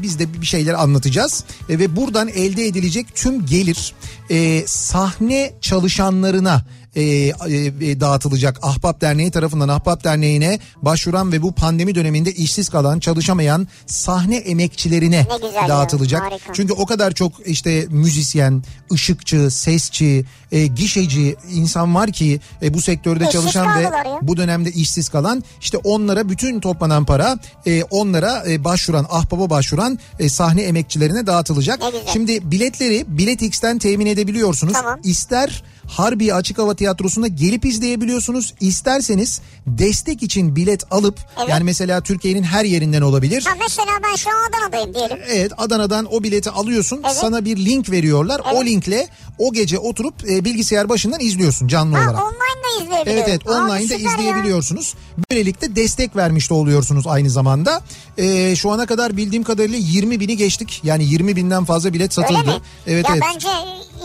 [0.03, 3.95] biz de bir şeyler anlatacağız E, ve buradan elde edilecek tüm gelir
[4.31, 6.65] e, sahne çalışanlarına
[6.97, 7.33] e, e,
[7.81, 8.59] e, dağıtılacak.
[8.63, 15.27] Ahbap Derneği tarafından Ahbap Derneği'ne başvuran ve bu pandemi döneminde işsiz kalan, çalışamayan sahne emekçilerine
[15.55, 16.23] ya, dağıtılacak.
[16.23, 16.53] harika.
[16.53, 18.63] Çünkü o kadar çok işte müzisyen,
[18.93, 24.19] ışıkçı, sesçi, e, gişeci insan var ki e, bu sektörde İşsiz çalışan ve ya.
[24.23, 29.99] bu dönemde işsiz kalan işte onlara bütün toplanan para e, onlara e, başvuran ahbaba başvuran
[30.19, 31.81] e, sahne emekçilerine dağıtılacak.
[32.13, 34.73] Şimdi biletleri Bilet X'ten temin edebiliyorsunuz.
[34.73, 35.01] Tamam.
[35.05, 38.55] İster Harbiye Açık Hava Tiyatrosu'nda gelip izleyebiliyorsunuz.
[38.61, 41.49] İsterseniz destek için bilet alıp Evet.
[41.49, 43.45] yani mesela Türkiye'nin her yerinden olabilir.
[43.49, 45.19] Ha mesela ben şu an Adana'dayım diyelim.
[45.29, 47.01] Evet Adana'dan o bileti alıyorsun.
[47.07, 47.17] Evet.
[47.17, 48.41] Sana bir link veriyorlar.
[48.55, 48.67] O Evet.
[48.67, 49.09] linkle
[49.39, 52.23] o gece oturup e, bilgisayar başından izliyorsun canlı Ha olarak.
[52.23, 53.13] online da izleyebiliyorum.
[53.13, 54.13] Evet evet online'da süper ya.
[54.15, 54.95] izleyebiliyorsunuz.
[55.31, 57.81] Böylelikle destek vermiş de oluyorsunuz aynı zamanda.
[58.19, 60.81] Ee, şu ana kadar bildiğim kadarıyla 20 bini geçtik.
[60.85, 62.39] Yani 20 binden fazla bilet satıldı.
[62.45, 62.53] mi?
[62.87, 63.25] Evet ya evet.
[63.35, 63.49] bence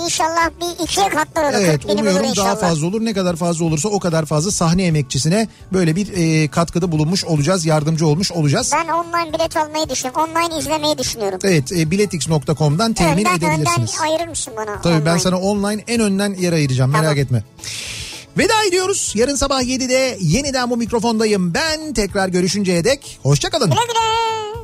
[0.05, 1.53] inşallah bir ikiye katlar olur.
[1.69, 3.05] Evet 40 bini bulur umuyorum daha fazla olur.
[3.05, 7.65] Ne kadar fazla olursa o kadar fazla sahne emekçisine böyle bir e, katkıda bulunmuş olacağız.
[7.65, 8.71] Yardımcı olmuş olacağız.
[8.73, 10.21] Ben online bilet almayı düşünüyorum.
[10.21, 11.39] Online izlemeyi düşünüyorum.
[11.43, 13.95] Evet e, biletix.com'dan temin önden, edebilirsiniz.
[13.99, 14.81] önden ayırır mısın bana?
[14.81, 15.19] Tabii ben online?
[15.19, 17.17] sana online en önden yer ayıracağım merak Tamam.
[17.17, 17.43] etme.
[18.37, 19.13] Veda ediyoruz.
[19.15, 21.53] Yarın sabah 7'de yeniden bu mikrofondayım.
[21.53, 23.69] Ben tekrar görüşünceye dek hoşçakalın.
[23.69, 24.58] Güle güle.